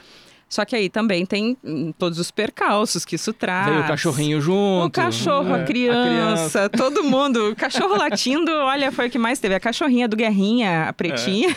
Só 0.47 0.63
que 0.63 0.75
aí 0.75 0.89
também 0.89 1.25
tem 1.25 1.57
hum, 1.63 1.91
todos 1.97 2.19
os 2.19 2.29
percalços 2.29 3.03
que 3.03 3.15
isso 3.15 3.33
traz. 3.33 3.67
Veio 3.67 3.81
o 3.81 3.87
cachorrinho 3.87 4.39
junto. 4.39 4.85
O 4.85 4.91
cachorro, 4.91 5.55
é, 5.55 5.61
a, 5.61 5.65
criança, 5.65 5.99
a, 5.99 6.05
criança, 6.05 6.69
todo 6.69 7.03
mundo. 7.03 7.45
O 7.55 7.55
cachorro 7.55 7.95
latindo, 7.95 8.51
olha, 8.51 8.91
foi 8.91 9.07
o 9.07 9.09
que 9.09 9.17
mais 9.17 9.39
teve. 9.39 9.55
A 9.55 9.59
cachorrinha 9.59 10.07
do 10.07 10.15
Guerrinha, 10.15 10.87
a 10.89 10.93
pretinha. 10.93 11.55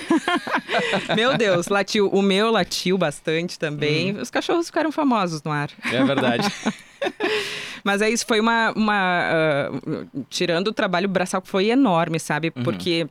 É. 1.08 1.14
meu 1.14 1.36
Deus, 1.36 1.68
latiu. 1.68 2.08
O 2.08 2.22
meu 2.22 2.50
latiu 2.50 2.96
bastante 2.96 3.58
também. 3.58 4.14
Uhum. 4.14 4.22
Os 4.22 4.30
cachorros 4.30 4.66
ficaram 4.66 4.90
famosos 4.90 5.42
no 5.42 5.50
ar. 5.50 5.70
É 5.92 6.02
verdade. 6.02 6.48
Mas 7.84 8.02
é 8.02 8.10
isso, 8.10 8.26
foi 8.26 8.40
uma. 8.40 8.72
uma 8.76 9.30
uh, 9.70 10.24
tirando 10.28 10.68
o 10.68 10.72
trabalho 10.72 11.08
braçal 11.08 11.40
que 11.40 11.48
foi 11.48 11.70
enorme, 11.70 12.18
sabe? 12.18 12.52
Uhum. 12.54 12.62
Porque 12.62 13.08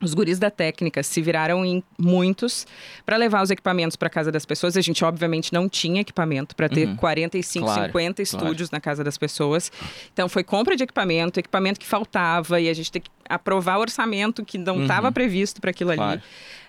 os 0.00 0.12
guris 0.12 0.38
da 0.38 0.50
técnica 0.50 1.02
se 1.02 1.22
viraram 1.22 1.64
em 1.64 1.82
muitos 1.98 2.66
para 3.06 3.16
levar 3.16 3.42
os 3.42 3.50
equipamentos 3.50 3.96
para 3.96 4.10
casa 4.10 4.30
das 4.30 4.44
pessoas. 4.44 4.76
A 4.76 4.80
gente, 4.80 5.04
obviamente, 5.04 5.52
não 5.52 5.68
tinha 5.68 6.00
equipamento 6.00 6.54
para 6.54 6.68
ter 6.68 6.88
uhum. 6.88 6.96
45, 6.96 7.64
claro, 7.64 7.86
50 7.86 8.22
estúdios 8.22 8.68
claro. 8.68 8.70
na 8.72 8.80
casa 8.80 9.02
das 9.02 9.16
pessoas. 9.16 9.72
Então, 10.12 10.28
foi 10.28 10.44
compra 10.44 10.76
de 10.76 10.84
equipamento, 10.84 11.40
equipamento 11.40 11.80
que 11.80 11.86
faltava, 11.86 12.60
e 12.60 12.68
a 12.68 12.74
gente 12.74 12.92
tem 12.92 13.02
que 13.02 13.10
aprovar 13.28 13.78
o 13.78 13.80
orçamento 13.80 14.44
que 14.44 14.58
não 14.58 14.82
estava 14.82 15.08
uhum. 15.08 15.12
previsto 15.12 15.60
para 15.60 15.70
aquilo 15.70 15.94
claro. 15.94 16.12
ali 16.12 16.22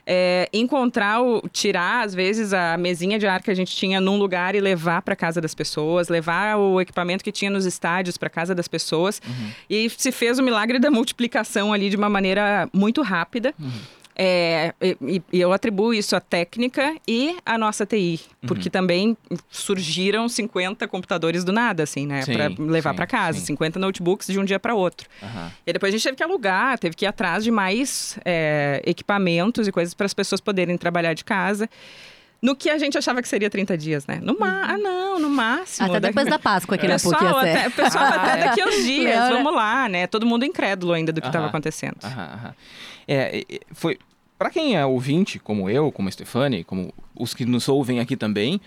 é, 0.06 0.48
encontrar, 0.54 1.22
o, 1.22 1.48
tirar 1.50 2.06
às 2.06 2.13
vezes 2.13 2.53
a 2.53 2.77
mesinha 2.77 3.18
de 3.18 3.25
ar 3.25 3.41
que 3.41 3.50
a 3.50 3.56
gente 3.56 3.75
tinha 3.75 4.00
num 4.00 4.18
lugar 4.18 4.56
e 4.56 4.62
levar 4.62 5.01
para 5.01 5.15
casa 5.15 5.41
das 5.41 5.56
pessoas, 5.56 6.10
levar 6.10 6.58
o 6.58 6.80
equipamento 6.80 7.24
que 7.24 7.32
tinha 7.32 7.50
nos 7.50 7.65
estádios 7.65 8.18
para 8.18 8.30
casa 8.30 8.53
das 8.53 8.68
pessoas. 8.68 9.22
Uhum. 9.27 9.51
E 9.70 9.89
se 9.89 10.12
fez 10.12 10.38
o 10.38 10.44
milagre 10.44 10.80
da 10.80 10.91
multiplicação 10.91 11.74
ali 11.74 11.89
de 11.89 11.96
uma 11.96 12.10
maneira 12.10 12.70
muito 12.72 13.01
rápida. 13.01 13.53
Uhum. 13.60 13.72
É, 14.17 14.74
e, 14.81 15.22
e, 15.34 15.41
eu 15.41 15.51
atribuo 15.51 15.93
isso 15.93 16.15
à 16.15 16.22
técnica 16.22 16.95
e 17.05 17.38
à 17.45 17.57
nossa 17.57 17.86
TI, 17.86 18.22
porque 18.48 18.69
uhum. 18.69 18.72
também 18.72 19.17
surgiram 19.50 20.29
50 20.29 20.88
computadores 20.88 21.43
do 21.43 21.51
nada, 21.51 21.84
assim, 21.84 22.07
né? 22.07 22.24
Para 22.25 22.48
levar 22.57 22.93
para 22.93 23.05
casa, 23.05 23.39
sim. 23.39 23.48
50 23.48 23.77
notebooks 23.77 24.27
de 24.27 24.39
um 24.39 24.45
dia 24.45 24.60
para 24.60 24.74
outro. 24.74 25.10
Uhum. 25.22 25.50
E 25.67 25.74
depois 25.74 25.93
a 25.93 25.98
gente 25.98 26.03
teve 26.03 26.15
que 26.15 26.24
alugar, 26.24 26.79
teve 26.79 26.95
que 26.95 27.03
ir 27.03 27.07
atrás 27.07 27.43
de 27.43 27.51
mais 27.51 28.17
é, 28.24 28.81
equipamentos 28.86 29.67
e 29.67 29.72
coisas 29.72 29.93
para 29.93 30.05
as 30.05 30.13
pessoas 30.13 30.39
poderem 30.39 30.77
trabalhar 30.77 31.13
de 31.13 31.25
casa. 31.25 31.69
No 32.41 32.55
que 32.55 32.69
a 32.69 32.77
gente 32.77 32.98
achava 32.98 33.22
que 33.22 33.27
seria 33.27 33.50
30 33.50 33.77
dias, 33.77 34.05
né? 34.05 34.19
No 34.22 34.38
ma... 34.39 34.48
Uhum. 34.48 34.63
Ah, 34.65 34.77
não, 34.77 35.19
no 35.19 35.29
máximo. 35.29 35.89
Até 35.89 36.00
depois 36.00 36.27
da 36.27 36.39
Páscoa 36.39 36.77
na 36.77 36.84
PUC 37.00 37.10
pessoal, 37.10 37.38
até, 37.39 37.69
pessoal, 37.69 38.03
ah, 38.05 38.15
até 38.22 38.45
daqui 38.45 38.63
uns 38.63 38.84
dias, 38.86 39.29
vamos 39.29 39.53
lá, 39.53 39.89
né? 39.89 40.07
Todo 40.07 40.25
mundo 40.25 40.45
incrédulo 40.45 40.93
ainda 40.93 41.12
do 41.12 41.19
que 41.19 41.27
estava 41.27 41.48
acontecendo. 41.48 41.98
Aham, 42.03 42.29
aham. 42.34 42.55
É, 43.08 43.46
foi 43.72 43.98
para 44.38 44.50
quem 44.50 44.76
é 44.76 44.86
ouvinte, 44.86 45.40
como 45.40 45.70
eu, 45.70 45.92
como 45.92 46.10
a 46.10 46.12
Stefani, 46.12 46.64
como 46.64 46.94
os 47.18 47.34
que 47.34 47.46
nos 47.46 47.70
ouvem 47.70 48.00
aqui 48.00 48.18
também, 48.18 48.60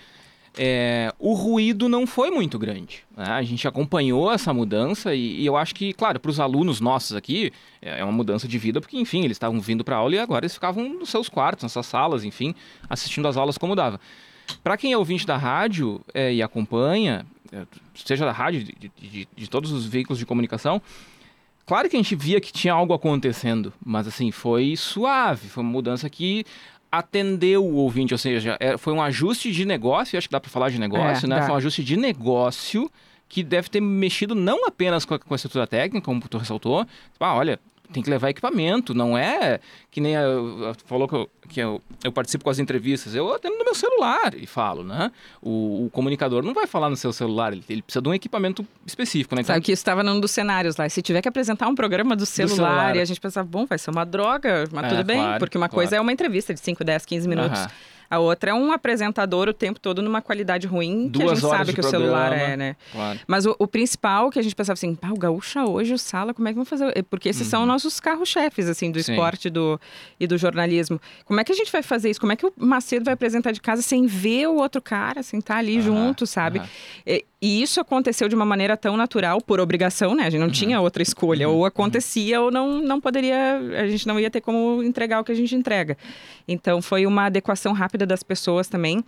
é, 0.57 1.13
o 1.19 1.35
ruído 1.35 1.89
não 1.89 2.07
foi 2.07 2.31
muito 2.31 2.59
grande. 2.59 3.05
Né? 3.17 3.25
A 3.25 3.43
gente 3.43 3.69
acompanhou 3.69 4.33
essa 4.33 4.53
mudança 4.53 5.15
e, 5.15 5.41
e 5.41 5.47
eu 5.47 5.57
acho 5.57 5.75
que, 5.75 5.93
claro, 5.93 6.19
para 6.19 6.31
os 6.31 6.41
alunos 6.41 6.81
nossos 6.81 7.15
aqui, 7.15 7.53
é, 7.83 8.01
é 8.01 8.05
uma 8.05 8.13
mudança 8.13 8.49
de 8.49 8.59
vida, 8.59 8.81
porque, 8.81 8.99
enfim, 8.99 9.21
eles 9.25 9.37
estavam 9.37 9.61
vindo 9.61 9.85
para 9.85 9.97
aula 9.97 10.15
e 10.15 10.19
agora 10.19 10.45
eles 10.45 10.55
ficavam 10.55 10.89
nos 10.89 11.11
seus 11.11 11.29
quartos, 11.29 11.63
nas 11.63 11.73
suas 11.73 11.87
salas, 11.87 12.25
enfim, 12.25 12.55
assistindo 12.89 13.29
as 13.29 13.37
aulas 13.37 13.59
como 13.59 13.77
dava. 13.77 14.01
Para 14.65 14.77
quem 14.77 14.93
é 14.93 14.99
ouvinte 14.99 15.27
da 15.27 15.37
rádio 15.37 16.01
é, 16.15 16.33
e 16.33 16.43
acompanha, 16.43 17.27
é, 17.53 17.67
seja 17.95 18.25
da 18.25 18.33
rádio, 18.33 18.65
de, 18.65 18.91
de, 18.97 19.29
de 19.37 19.51
todos 19.51 19.71
os 19.71 19.85
veículos 19.85 20.19
de 20.19 20.25
comunicação, 20.25 20.81
Claro 21.69 21.87
que 21.87 21.97
a 21.97 21.99
gente 21.99 22.15
via 22.15 22.41
que 22.41 22.51
tinha 22.51 22.73
algo 22.73 22.95
acontecendo, 22.95 23.75
mas 23.85 24.09
assim, 24.09 24.31
foi 24.31 24.75
suave, 24.75 25.49
foi 25.51 25.63
uma 25.63 25.71
mudança 25.71 26.09
que 26.09 26.47
atendeu 26.91 27.63
o 27.63 27.75
ouvinte, 27.75 28.15
ou 28.15 28.19
seja, 28.19 28.57
é, 28.59 28.79
foi 28.79 28.95
um 28.95 29.03
ajuste 29.03 29.53
de 29.53 29.67
negócio, 29.67 30.17
acho 30.17 30.27
que 30.27 30.33
dá 30.33 30.41
para 30.41 30.49
falar 30.51 30.71
de 30.71 30.81
negócio, 30.81 31.27
é, 31.27 31.29
né? 31.29 31.37
Dá. 31.37 31.43
Foi 31.43 31.53
um 31.53 31.59
ajuste 31.59 31.85
de 31.85 31.99
negócio 31.99 32.91
que 33.29 33.43
deve 33.43 33.69
ter 33.69 33.83
mexido 33.83 34.35
não 34.35 34.67
apenas 34.67 35.05
com 35.05 35.13
a, 35.13 35.19
com 35.19 35.35
a 35.35 35.37
estrutura 35.37 35.67
técnica, 35.67 36.07
como 36.07 36.27
tu 36.27 36.39
ressaltou, 36.39 36.87
tipo, 36.87 37.23
ah, 37.23 37.35
olha, 37.35 37.61
tem 37.93 38.03
que 38.03 38.11
levar 38.11 38.31
equipamento, 38.31 38.95
não 38.95 39.17
é 39.17 39.61
que 39.91 40.01
nem 40.01 40.17
a, 40.17 40.23
a, 40.23 40.75
falou 40.85 41.09
que, 41.09 41.15
eu, 41.15 41.31
que 41.49 41.61
eu, 41.61 41.83
eu, 42.05 42.13
participo 42.13 42.45
com 42.45 42.51
as 42.51 42.59
entrevistas, 42.59 43.15
eu 43.15 43.33
atendo 43.33 43.57
no 43.57 43.65
meu 43.65 43.75
celular 43.75 44.35
e 44.35 44.47
falo, 44.47 44.85
né? 44.85 45.11
O, 45.41 45.87
o 45.87 45.91
comunicador 45.91 46.43
não 46.43 46.53
vai 46.53 46.67
falar 46.67 46.91
no 46.91 46.97
seu 46.97 47.13
celular, 47.13 47.53
ele, 47.53 47.65
ele 47.69 47.83
precisa 47.83 48.03
de 48.03 48.09
um 48.09 48.15
equipamento 48.15 48.67
específico, 48.87 49.35
né? 49.35 49.41
Então, 49.41 49.55
Sabe 49.55 49.65
que 49.65 49.73
isso 49.73 49.81
estava 49.81 50.03
num 50.03 50.21
dos 50.21 50.31
cenários 50.31 50.77
lá, 50.77 50.89
se 50.89 51.01
tiver 51.01 51.23
que 51.23 51.29
apresentar 51.29 51.69
um 51.69 51.75
programa 51.75 52.15
do 52.15 52.27
celular, 52.27 52.51
do 52.51 52.57
celular. 52.57 52.97
e 52.97 53.01
a 53.01 53.05
gente 53.05 53.21
pensava, 53.21 53.49
bom, 53.49 53.67
vai 53.67 53.79
ser 53.79 53.91
uma 53.91 54.05
droga, 54.05 54.65
mas 54.71 54.85
é, 54.85 54.89
tudo 54.89 55.05
bem, 55.05 55.19
claro, 55.19 55.39
porque 55.39 55.57
uma 55.57 55.69
claro. 55.69 55.77
coisa 55.77 55.97
é 55.97 56.01
uma 56.01 56.13
entrevista 56.13 56.53
de 56.53 56.61
5, 56.61 56.85
10, 56.85 57.07
15 57.07 57.29
minutos. 57.29 57.61
Uhum. 57.61 57.69
A 58.11 58.19
outra 58.19 58.51
é 58.53 58.55
um 58.55 58.73
apresentador 58.73 59.49
o 59.49 59.53
tempo 59.53 59.79
todo 59.79 60.01
numa 60.01 60.23
qualidade 60.23 60.67
ruim, 60.67 61.09
Duas 61.09 61.13
que 61.13 61.31
a 61.31 61.35
gente 61.35 61.59
sabe 61.59 61.73
que 61.75 61.81
o 61.81 61.83
celular 61.83 62.33
é, 62.33 62.57
né? 62.57 62.77
Claro. 62.91 63.21
Mas 63.27 63.45
o, 63.45 63.55
o, 63.59 63.67
principal 63.67 64.31
que 64.31 64.39
a 64.39 64.43
gente 64.43 64.55
pensava 64.55 64.75
assim, 64.75 64.95
pá, 64.95 65.09
o 65.11 65.19
Gaúcha 65.19 65.65
hoje, 65.65 65.93
o 65.93 65.99
Sala, 65.99 66.33
como 66.33 66.49
é 66.49 66.53
que 66.53 66.57
vão 66.57 66.65
fazer? 66.65 66.91
É, 66.97 67.03
porque 67.03 67.29
esses 67.29 67.43
uhum. 67.43 67.51
são 67.51 67.67
nossos 67.67 68.01
carros-chefes, 68.01 68.69
assim, 68.69 68.91
do 68.91 69.03
Sim. 69.03 69.13
esporte 69.13 69.51
do, 69.51 69.79
e 70.19 70.27
do 70.27 70.39
jornalismo. 70.39 70.99
Como 71.27 71.39
é 71.39 71.45
que 71.45 71.53
a 71.53 71.55
gente 71.55 71.71
vai 71.71 71.83
fazer 71.83 72.09
isso? 72.11 72.21
Como 72.21 72.33
é 72.33 72.37
que 72.37 72.47
o 72.47 72.53
Macedo 72.57 73.05
vai 73.05 73.15
apresentar 73.15 73.53
de 73.53 73.61
casa 73.61 73.83
sem 73.83 74.07
ver 74.07 74.49
o 74.49 74.57
outro 74.57 74.81
cara, 74.81 75.23
sem 75.23 75.41
estar 75.41 75.57
ali 75.57 75.77
uhum. 75.77 75.83
junto, 75.83 76.27
sabe? 76.27 76.61
Uhum. 76.61 76.67
E, 77.07 77.25
e 77.41 77.63
isso 77.63 77.81
aconteceu 77.81 78.29
de 78.29 78.35
uma 78.35 78.45
maneira 78.45 78.77
tão 78.77 78.97
natural, 78.97 79.41
por 79.41 79.61
obrigação, 79.61 80.15
né? 80.15 80.25
A 80.25 80.31
gente 80.31 80.41
não 80.41 80.47
uhum. 80.47 80.53
tinha 80.53 80.81
outra 80.81 81.03
escolha. 81.03 81.49
Uhum. 81.49 81.57
Ou 81.57 81.65
acontecia 81.67 82.41
ou 82.41 82.51
não, 82.51 82.81
não 82.81 83.01
poderia, 83.01 83.59
a 83.77 83.87
gente 83.87 84.07
não 84.07 84.19
ia 84.19 84.31
ter 84.31 84.41
como 84.41 84.83
entregar 84.83 85.21
o 85.21 85.25
que 85.25 85.31
a 85.31 85.35
gente 85.35 85.55
entrega. 85.55 85.97
Então 86.49 86.83
foi 86.83 87.07
uma 87.07 87.27
adequação 87.27 87.73
rápida 87.73 87.98
das 88.07 88.23
pessoas 88.23 88.69
também 88.69 89.05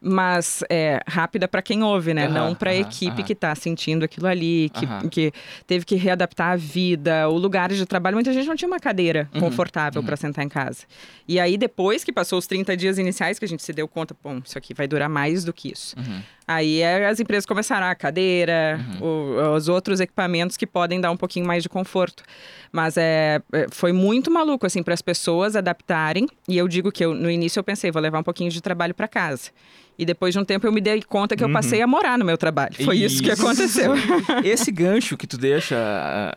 mas 0.00 0.62
é, 0.68 1.00
rápida 1.06 1.48
para 1.48 1.62
quem 1.62 1.82
ouve, 1.82 2.12
né? 2.12 2.26
Uhum, 2.26 2.34
não 2.34 2.54
para 2.54 2.70
a 2.70 2.74
uhum, 2.74 2.80
equipe 2.80 3.20
uhum. 3.20 3.26
que 3.26 3.32
está 3.32 3.54
sentindo 3.54 4.04
aquilo 4.04 4.26
ali, 4.26 4.70
que, 4.74 5.08
que, 5.08 5.32
teve 5.66 5.84
que 5.84 5.96
readaptar 5.96 6.52
a 6.52 6.56
vida, 6.56 7.28
o 7.28 7.36
lugar 7.36 7.70
de 7.70 7.84
trabalho. 7.86 8.16
Muita 8.16 8.32
gente 8.32 8.46
não 8.46 8.56
tinha 8.56 8.68
uma 8.68 8.78
cadeira 8.78 9.28
uhum, 9.34 9.40
confortável 9.40 10.02
para 10.02 10.12
uhum. 10.12 10.16
sentar 10.16 10.44
em 10.44 10.48
casa. 10.48 10.84
E 11.26 11.40
aí, 11.40 11.56
depois 11.56 12.04
que 12.04 12.12
passou 12.12 12.38
os 12.38 12.46
30 12.46 12.76
dias 12.76 12.98
iniciais, 12.98 13.38
que 13.38 13.44
a 13.44 13.48
gente 13.48 13.62
se 13.62 13.72
deu 13.72 13.88
conta, 13.88 14.14
bom, 14.22 14.40
isso 14.44 14.56
aqui 14.56 14.74
vai 14.74 14.86
durar 14.86 15.08
mais 15.08 15.44
do 15.44 15.52
que 15.52 15.72
isso. 15.72 15.96
Uhum. 15.98 16.22
Aí 16.48 16.80
é, 16.80 17.08
as 17.08 17.18
empresas 17.18 17.44
começaram 17.44 17.86
a 17.88 17.94
cadeira, 17.94 18.78
o, 19.00 19.56
os 19.56 19.68
outros 19.68 19.98
equipamentos 19.98 20.56
que 20.56 20.66
podem 20.66 21.00
dar 21.00 21.10
um 21.10 21.16
pouquinho 21.16 21.44
mais 21.44 21.62
de 21.62 21.68
conforto. 21.68 22.22
Mas 22.70 22.96
é, 22.96 23.42
é 23.52 23.66
foi 23.70 23.92
muito 23.92 24.30
maluco, 24.30 24.64
assim, 24.64 24.82
para 24.82 24.94
as 24.94 25.02
pessoas 25.02 25.56
adaptarem. 25.56 26.28
E 26.48 26.56
eu 26.56 26.68
digo 26.68 26.92
que 26.92 27.04
eu, 27.04 27.14
no 27.14 27.28
início 27.28 27.58
eu 27.58 27.64
pensei, 27.64 27.90
vou 27.90 28.00
levar 28.00 28.20
um 28.20 28.22
pouquinho 28.22 28.50
de 28.50 28.60
trabalho 28.60 28.94
para 28.94 29.08
casa. 29.08 29.50
E 29.98 30.04
depois 30.04 30.34
de 30.34 30.38
um 30.38 30.44
tempo 30.44 30.66
eu 30.66 30.72
me 30.72 30.80
dei 30.80 31.02
conta 31.02 31.34
que 31.34 31.42
eu 31.42 31.50
passei 31.50 31.78
uhum. 31.78 31.84
a 31.84 31.86
morar 31.86 32.18
no 32.18 32.24
meu 32.24 32.36
trabalho. 32.36 32.74
Foi 32.84 32.96
isso, 32.98 33.14
isso 33.14 33.22
que 33.22 33.30
aconteceu. 33.30 33.92
Esse 34.44 34.70
gancho 34.70 35.16
que 35.16 35.26
tu 35.26 35.38
deixa, 35.38 35.76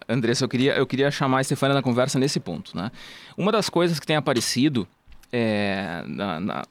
Andressa, 0.07 0.45
eu 0.45 0.49
queria, 0.49 0.75
eu 0.75 0.87
queria 0.87 1.11
chamar 1.11 1.39
a 1.39 1.43
Stefania 1.43 1.73
na 1.73 1.81
conversa 1.81 2.17
nesse 2.17 2.39
ponto. 2.39 2.75
Né? 2.75 2.89
Uma 3.37 3.51
das 3.51 3.69
coisas 3.69 3.99
que 3.99 4.07
tem 4.07 4.15
aparecido 4.15 4.87
é, 5.31 6.03
na, 6.07 6.39
na, 6.39 6.65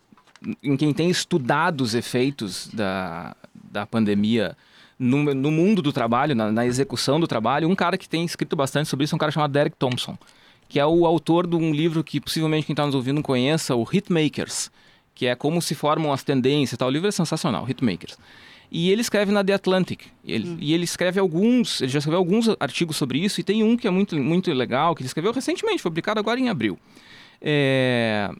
em 0.62 0.76
quem 0.76 0.92
tem 0.92 1.10
estudado 1.10 1.82
os 1.82 1.94
efeitos 1.94 2.68
da, 2.72 3.36
da 3.54 3.86
pandemia 3.86 4.56
no, 4.98 5.34
no 5.34 5.50
mundo 5.50 5.80
do 5.80 5.92
trabalho, 5.92 6.34
na, 6.34 6.50
na, 6.50 6.66
execução 6.66 7.20
do 7.20 7.28
trabalho, 7.28 7.68
um 7.68 7.74
cara 7.74 7.96
que 7.96 8.08
tem 8.08 8.24
escrito 8.24 8.56
bastante 8.56 8.88
sobre 8.88 9.04
isso 9.04 9.14
é 9.14 9.16
um 9.16 9.18
cara 9.18 9.30
chamado 9.30 9.52
Derek 9.52 9.76
Thompson, 9.76 10.18
que 10.68 10.80
é 10.80 10.84
o 10.84 11.06
autor 11.06 11.46
de 11.46 11.54
um 11.54 11.72
livro 11.72 12.02
que 12.02 12.20
possivelmente 12.20 12.66
quem 12.66 12.72
está 12.72 12.84
nos 12.84 12.94
ouvindo 12.94 13.22
conheça, 13.22 13.76
o 13.76 13.86
Hitmakers, 13.90 14.70
que 15.18 15.26
é 15.26 15.34
como 15.34 15.60
se 15.60 15.74
formam 15.74 16.12
as 16.12 16.22
tendências 16.22 16.78
tal. 16.78 16.86
O 16.86 16.92
livro 16.92 17.08
é 17.08 17.10
sensacional, 17.10 17.68
Hitmakers. 17.68 18.16
E 18.70 18.88
ele 18.92 19.00
escreve 19.00 19.32
na 19.32 19.42
The 19.42 19.52
Atlantic. 19.52 20.02
E 20.22 20.32
ele, 20.32 20.48
hum. 20.48 20.56
e 20.60 20.72
ele 20.72 20.84
escreve 20.84 21.18
alguns, 21.18 21.80
ele 21.80 21.90
já 21.90 21.98
escreveu 21.98 22.20
alguns 22.20 22.48
artigos 22.60 22.96
sobre 22.96 23.18
isso, 23.18 23.40
e 23.40 23.42
tem 23.42 23.64
um 23.64 23.76
que 23.76 23.88
é 23.88 23.90
muito, 23.90 24.16
muito 24.16 24.52
legal, 24.52 24.94
que 24.94 25.02
ele 25.02 25.08
escreveu 25.08 25.32
recentemente, 25.32 25.82
foi 25.82 25.90
publicado 25.90 26.20
agora 26.20 26.38
em 26.38 26.48
abril. 26.48 26.78
É, 27.42 28.30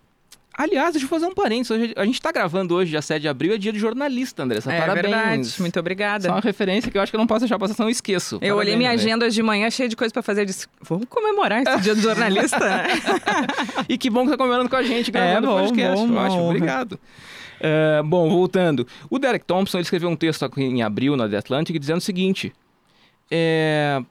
Aliás, 0.58 0.94
deixa 0.94 1.04
eu 1.04 1.08
fazer 1.08 1.26
um 1.26 1.32
parênteses. 1.32 1.70
Hoje, 1.70 1.94
a 1.96 2.04
gente 2.04 2.16
está 2.16 2.32
gravando 2.32 2.74
hoje, 2.74 2.90
dia 2.90 3.00
7 3.00 3.22
de 3.22 3.28
abril, 3.28 3.54
é 3.54 3.58
dia 3.58 3.72
de 3.72 3.78
jornalista, 3.78 4.42
Andressa. 4.42 4.72
É 4.72 4.80
Parabéns. 4.80 5.06
verdade. 5.06 5.60
Muito 5.60 5.78
obrigada. 5.78 6.24
Só 6.24 6.34
uma 6.34 6.40
referência 6.40 6.90
que 6.90 6.98
eu 6.98 7.00
acho 7.00 7.12
que 7.12 7.16
eu 7.16 7.20
não 7.20 7.28
posso 7.28 7.42
deixar 7.42 7.56
passar, 7.60 7.74
senão 7.74 7.88
eu 7.88 7.92
esqueço. 7.92 8.34
Eu 8.34 8.40
Parabéns, 8.40 8.58
olhei 8.58 8.76
minha 8.76 8.90
agenda 8.90 9.24
hoje 9.24 9.36
de 9.36 9.42
manhã 9.44 9.70
cheia 9.70 9.88
de 9.88 9.94
coisa 9.94 10.12
para 10.12 10.20
fazer. 10.20 10.40
Eu 10.40 10.46
disse, 10.46 10.66
vamos 10.82 11.06
comemorar 11.08 11.62
esse 11.62 11.80
dia 11.80 11.94
do 11.94 12.00
jornalista. 12.00 12.58
e 13.88 13.96
que 13.96 14.10
bom 14.10 14.24
que 14.24 14.32
tá 14.32 14.36
comemorando 14.36 14.68
com 14.68 14.74
a 14.74 14.82
gente, 14.82 15.12
gravando 15.12 15.46
é, 15.46 15.48
bom, 15.48 15.60
podcast. 15.60 16.06
Bom, 16.08 16.16
Ótimo, 16.16 16.48
obrigado. 16.48 16.98
É, 17.60 18.02
bom, 18.04 18.28
voltando. 18.28 18.84
O 19.08 19.16
Derek 19.16 19.44
Thompson 19.44 19.78
ele 19.78 19.84
escreveu 19.84 20.08
um 20.08 20.16
texto 20.16 20.44
aqui 20.44 20.60
em 20.60 20.82
abril 20.82 21.16
na 21.16 21.28
The 21.28 21.36
Atlantic 21.36 21.78
dizendo 21.78 21.98
o 21.98 22.00
seguinte: 22.00 22.52
é, 23.30 24.02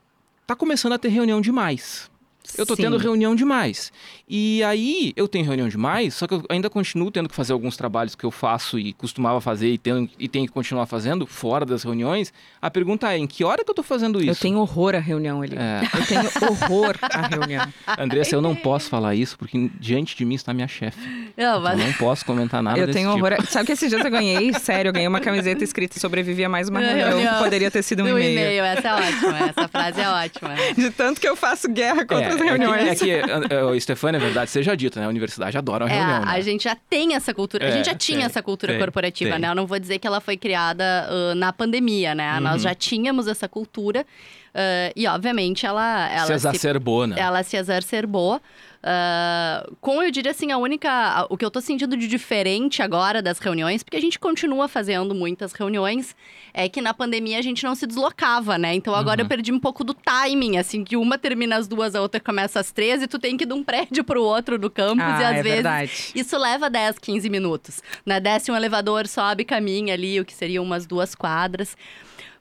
tá 0.46 0.56
começando 0.56 0.94
a 0.94 0.98
ter 0.98 1.10
reunião 1.10 1.42
demais. 1.42 2.10
Eu 2.58 2.66
tô 2.66 2.76
Sim. 2.76 2.84
tendo 2.84 2.98
reunião 2.98 3.36
demais. 3.36 3.92
E 4.30 4.62
aí 4.64 5.14
eu 5.16 5.28
tenho 5.28 5.46
reunião 5.46 5.70
demais, 5.70 6.14
só 6.14 6.28
que 6.28 6.34
eu 6.34 6.44
ainda 6.50 6.70
continuo 6.70 7.10
tendo 7.10 7.30
que 7.30 7.36
fazer 7.36 7.54
alguns 7.54 7.78
trabalhos 7.78 8.14
que 8.14 8.26
eu 8.26 8.32
faço 8.32 8.78
e 8.78 8.92
costumava 8.92 9.40
fazer 9.40 9.70
e, 9.70 9.78
tenho, 9.78 10.10
e 10.20 10.28
tenho 10.28 10.46
que 10.46 10.52
continuar 10.52 10.86
fazendo 10.86 11.26
fora 11.26 11.66
das 11.66 11.84
reuniões. 11.84 12.34
A 12.62 12.70
pergunta 12.70 13.12
é, 13.14 13.18
em 13.18 13.26
que 13.26 13.46
hora 13.46 13.64
que 13.64 13.72
eu 13.72 13.76
tô 13.76 13.84
fazendo 13.84 14.20
isso? 14.20 14.32
Eu 14.32 14.36
tenho 14.36 14.60
horror 14.60 14.96
à 14.96 15.00
reunião 15.00 15.42
ali. 15.42 15.56
É. 15.58 15.82
Eu 15.98 16.06
tenho 16.06 16.52
horror 16.52 16.96
à 17.02 17.28
reunião. 17.28 17.72
Andressa, 17.98 18.36
eu 18.36 18.42
não 18.42 18.54
posso 18.54 18.90
falar 18.90 19.16
isso 19.16 19.38
porque 19.38 19.72
diante 19.80 20.16
de 20.18 20.26
mim 20.26 20.36
está 20.36 20.54
minha 20.54 20.68
chefe. 20.68 21.00
Não, 21.38 21.62
mas... 21.62 21.80
Eu 21.80 21.86
não 21.86 21.94
posso 21.94 22.26
comentar 22.26 22.62
nada 22.62 22.78
Eu 22.78 22.92
tenho 22.92 23.14
tipo. 23.14 23.26
horror. 23.26 23.46
Sabe 23.48 23.68
que 23.68 23.72
esses 23.72 23.90
dias 23.90 24.04
eu 24.04 24.12
ganhei, 24.12 24.54
sério, 24.60 24.90
eu 24.90 24.94
ganhei 24.94 25.08
uma 25.08 25.22
camiseta 25.22 25.64
escrita 25.64 26.00
sobrevivia 26.00 26.50
mais 26.50 26.68
uma 26.68 26.80
reunião, 26.80 27.10
reunião. 27.10 27.44
poderia 27.44 27.72
ter 27.72 27.82
sido 27.82 28.04
um 28.04 28.10
e-mail. 28.10 28.32
e-mail. 28.32 28.64
Essa 28.64 28.90
é 28.90 28.94
ótima, 28.94 29.40
essa 29.40 29.68
frase 29.70 30.02
é 30.02 30.10
ótima. 30.10 30.50
De 30.76 30.90
tanto 30.92 31.22
que 31.22 31.28
eu 31.28 31.36
faço 31.36 31.70
guerra 31.70 32.06
contra 32.06 32.26
é, 32.26 32.34
as 32.34 32.42
reuniões. 32.42 32.88
É 32.88 32.96
que, 32.96 33.12
é 33.12 33.22
que 33.22 33.56
uh, 33.56 33.80
Stefania, 33.80 34.17
é 34.18 34.20
verdade, 34.20 34.52
seja 34.52 34.76
dito, 34.76 35.00
né? 35.00 35.06
A 35.06 35.10
universidade 35.10 35.58
adora 35.58 35.86
a 35.86 35.90
é, 35.90 35.94
reunião. 35.94 36.24
A 36.24 36.34
né? 36.34 36.42
gente 36.42 36.64
já 36.64 36.76
tem 36.76 37.16
essa 37.16 37.34
cultura. 37.34 37.66
É, 37.66 37.70
a 37.70 37.72
gente 37.72 37.86
já 37.86 37.96
tinha 37.96 38.20
tem, 38.20 38.26
essa 38.26 38.44
cultura 38.44 38.74
tem, 38.74 38.80
corporativa, 38.80 39.32
tem. 39.32 39.40
né? 39.40 39.50
Eu 39.50 39.56
não 39.56 39.66
vou 39.66 39.80
dizer 39.80 40.00
que 40.00 40.08
ela 40.08 40.20
foi 40.20 40.36
criada 40.36 40.84
uh, 41.10 41.36
na 41.36 41.54
pandemia, 41.54 42.14
né? 42.14 42.36
Uhum. 42.36 42.42
Nós 42.42 42.62
já 42.62 42.76
tínhamos 42.76 43.28
essa 43.28 43.48
cultura. 43.48 44.06
Uh, 44.54 44.92
e, 44.96 45.08
obviamente, 45.08 45.66
ela... 45.66 46.10
ela 46.12 46.26
se 46.26 46.34
exacerbou, 46.34 47.04
se, 47.04 47.10
né? 47.12 47.16
Ela 47.20 47.44
se 47.44 47.58
exacerbou. 47.58 48.42
Uh, 48.88 49.76
com, 49.82 50.02
eu 50.02 50.10
diria 50.10 50.32
assim, 50.32 50.50
a 50.50 50.58
única. 50.58 51.28
O 51.30 51.36
que 51.36 51.44
eu 51.44 51.52
tô 51.52 51.60
sentindo 51.60 51.98
de 51.98 52.08
diferente 52.08 52.82
agora 52.82 53.22
das 53.22 53.38
reuniões, 53.38 53.84
porque 53.84 53.98
a 53.98 54.02
gente 54.02 54.18
continua 54.18 54.70
fazendo 54.70 55.14
muitas 55.14 55.52
reuniões, 55.52 56.16
é 56.54 56.70
que 56.70 56.80
na 56.80 56.94
pandemia 56.94 57.38
a 57.38 57.42
gente 57.42 57.66
não 57.66 57.76
se 57.76 57.86
deslocava, 57.86 58.58
né? 58.58 58.74
Então 58.74 58.96
agora 58.96 59.20
uhum. 59.20 59.26
eu 59.26 59.30
perdi 59.30 59.52
um 59.52 59.60
pouco 59.60 59.84
do 59.84 59.94
timing, 59.94 60.58
assim, 60.58 60.86
que 60.86 60.96
uma 60.96 61.18
termina 61.18 61.58
às 61.58 61.68
duas, 61.68 61.96
a 61.96 62.02
outra 62.02 62.22
começa 62.22 62.62
às 62.62 62.72
três, 62.72 63.04
e 63.04 63.08
tu 63.08 63.20
tem 63.20 63.36
que 63.36 63.44
ir 63.44 63.48
de 63.48 63.54
um 63.54 63.62
prédio 63.62 64.06
pro 64.06 64.24
outro 64.24 64.58
do 64.58 64.70
campus, 64.70 65.04
ah, 65.04 65.22
e 65.22 65.26
às 65.26 65.36
é 65.38 65.44
vezes 65.44 65.56
verdade. 65.56 66.12
isso 66.16 66.38
leva 66.38 66.70
10, 66.70 66.98
15 66.98 67.30
minutos. 67.30 67.84
Né? 68.06 68.22
Desce 68.22 68.50
um 68.52 68.56
elevador, 68.56 69.06
sobe, 69.06 69.44
caminha 69.44 69.96
ali, 69.96 70.18
o 70.18 70.24
que 70.24 70.34
seriam 70.34 70.64
umas 70.64 70.86
duas 70.86 71.14
quadras. 71.14 71.76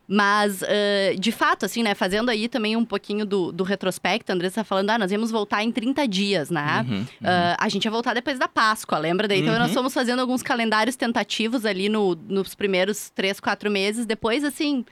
Mas, 0.08 0.62
uh, 0.62 1.18
de 1.18 1.32
fato, 1.32 1.66
assim, 1.66 1.82
né, 1.82 1.94
fazendo 1.94 2.28
aí 2.28 2.48
também 2.48 2.76
um 2.76 2.84
pouquinho 2.84 3.26
do, 3.26 3.50
do 3.50 3.64
retrospecto, 3.64 4.30
a 4.30 4.34
Andressa 4.34 4.60
tá 4.60 4.64
falando, 4.64 4.90
ah, 4.90 4.98
nós 4.98 5.10
íamos 5.10 5.32
voltar 5.32 5.64
em 5.64 5.72
30 5.72 6.06
dias, 6.06 6.48
né? 6.48 6.86
Uhum, 6.88 6.96
uhum. 6.98 7.02
Uh, 7.02 7.56
a 7.58 7.68
gente 7.68 7.86
ia 7.86 7.90
voltar 7.90 8.14
depois 8.14 8.38
da 8.38 8.46
Páscoa, 8.46 8.98
lembra? 8.98 9.26
Daí, 9.26 9.40
então, 9.40 9.52
uhum. 9.52 9.58
nós 9.58 9.72
fomos 9.72 9.92
fazendo 9.92 10.20
alguns 10.20 10.42
calendários 10.42 10.94
tentativos 10.94 11.66
ali 11.66 11.88
no, 11.88 12.14
nos 12.14 12.54
primeiros 12.54 13.10
3, 13.10 13.40
4 13.40 13.68
meses. 13.68 14.06
Depois, 14.06 14.44
assim, 14.44 14.84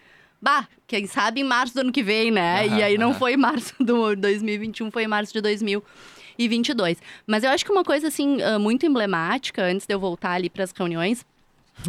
bah, 0.43 0.67
quem 0.87 1.07
sabe 1.07 1.41
em 1.41 1.45
março 1.45 1.75
do 1.75 1.81
ano 1.81 1.93
que 1.93 2.03
vem, 2.03 2.33
né? 2.33 2.67
e 2.67 2.83
aí 2.83 2.99
não 2.99 3.15
foi 3.15 3.37
março 3.37 3.73
do 3.79 4.17
2021, 4.17 4.91
foi 4.91 5.07
março 5.07 5.33
de 5.33 5.41
2022. 5.41 6.99
Mas 7.25 7.45
eu 7.45 7.51
acho 7.51 7.65
que 7.65 7.71
uma 7.71 7.85
coisa, 7.85 8.09
assim, 8.09 8.39
uh, 8.43 8.59
muito 8.59 8.85
emblemática, 8.85 9.63
antes 9.65 9.87
de 9.87 9.95
eu 9.95 10.01
voltar 10.01 10.33
ali 10.33 10.51
para 10.51 10.65
as 10.65 10.73
reuniões, 10.73 11.25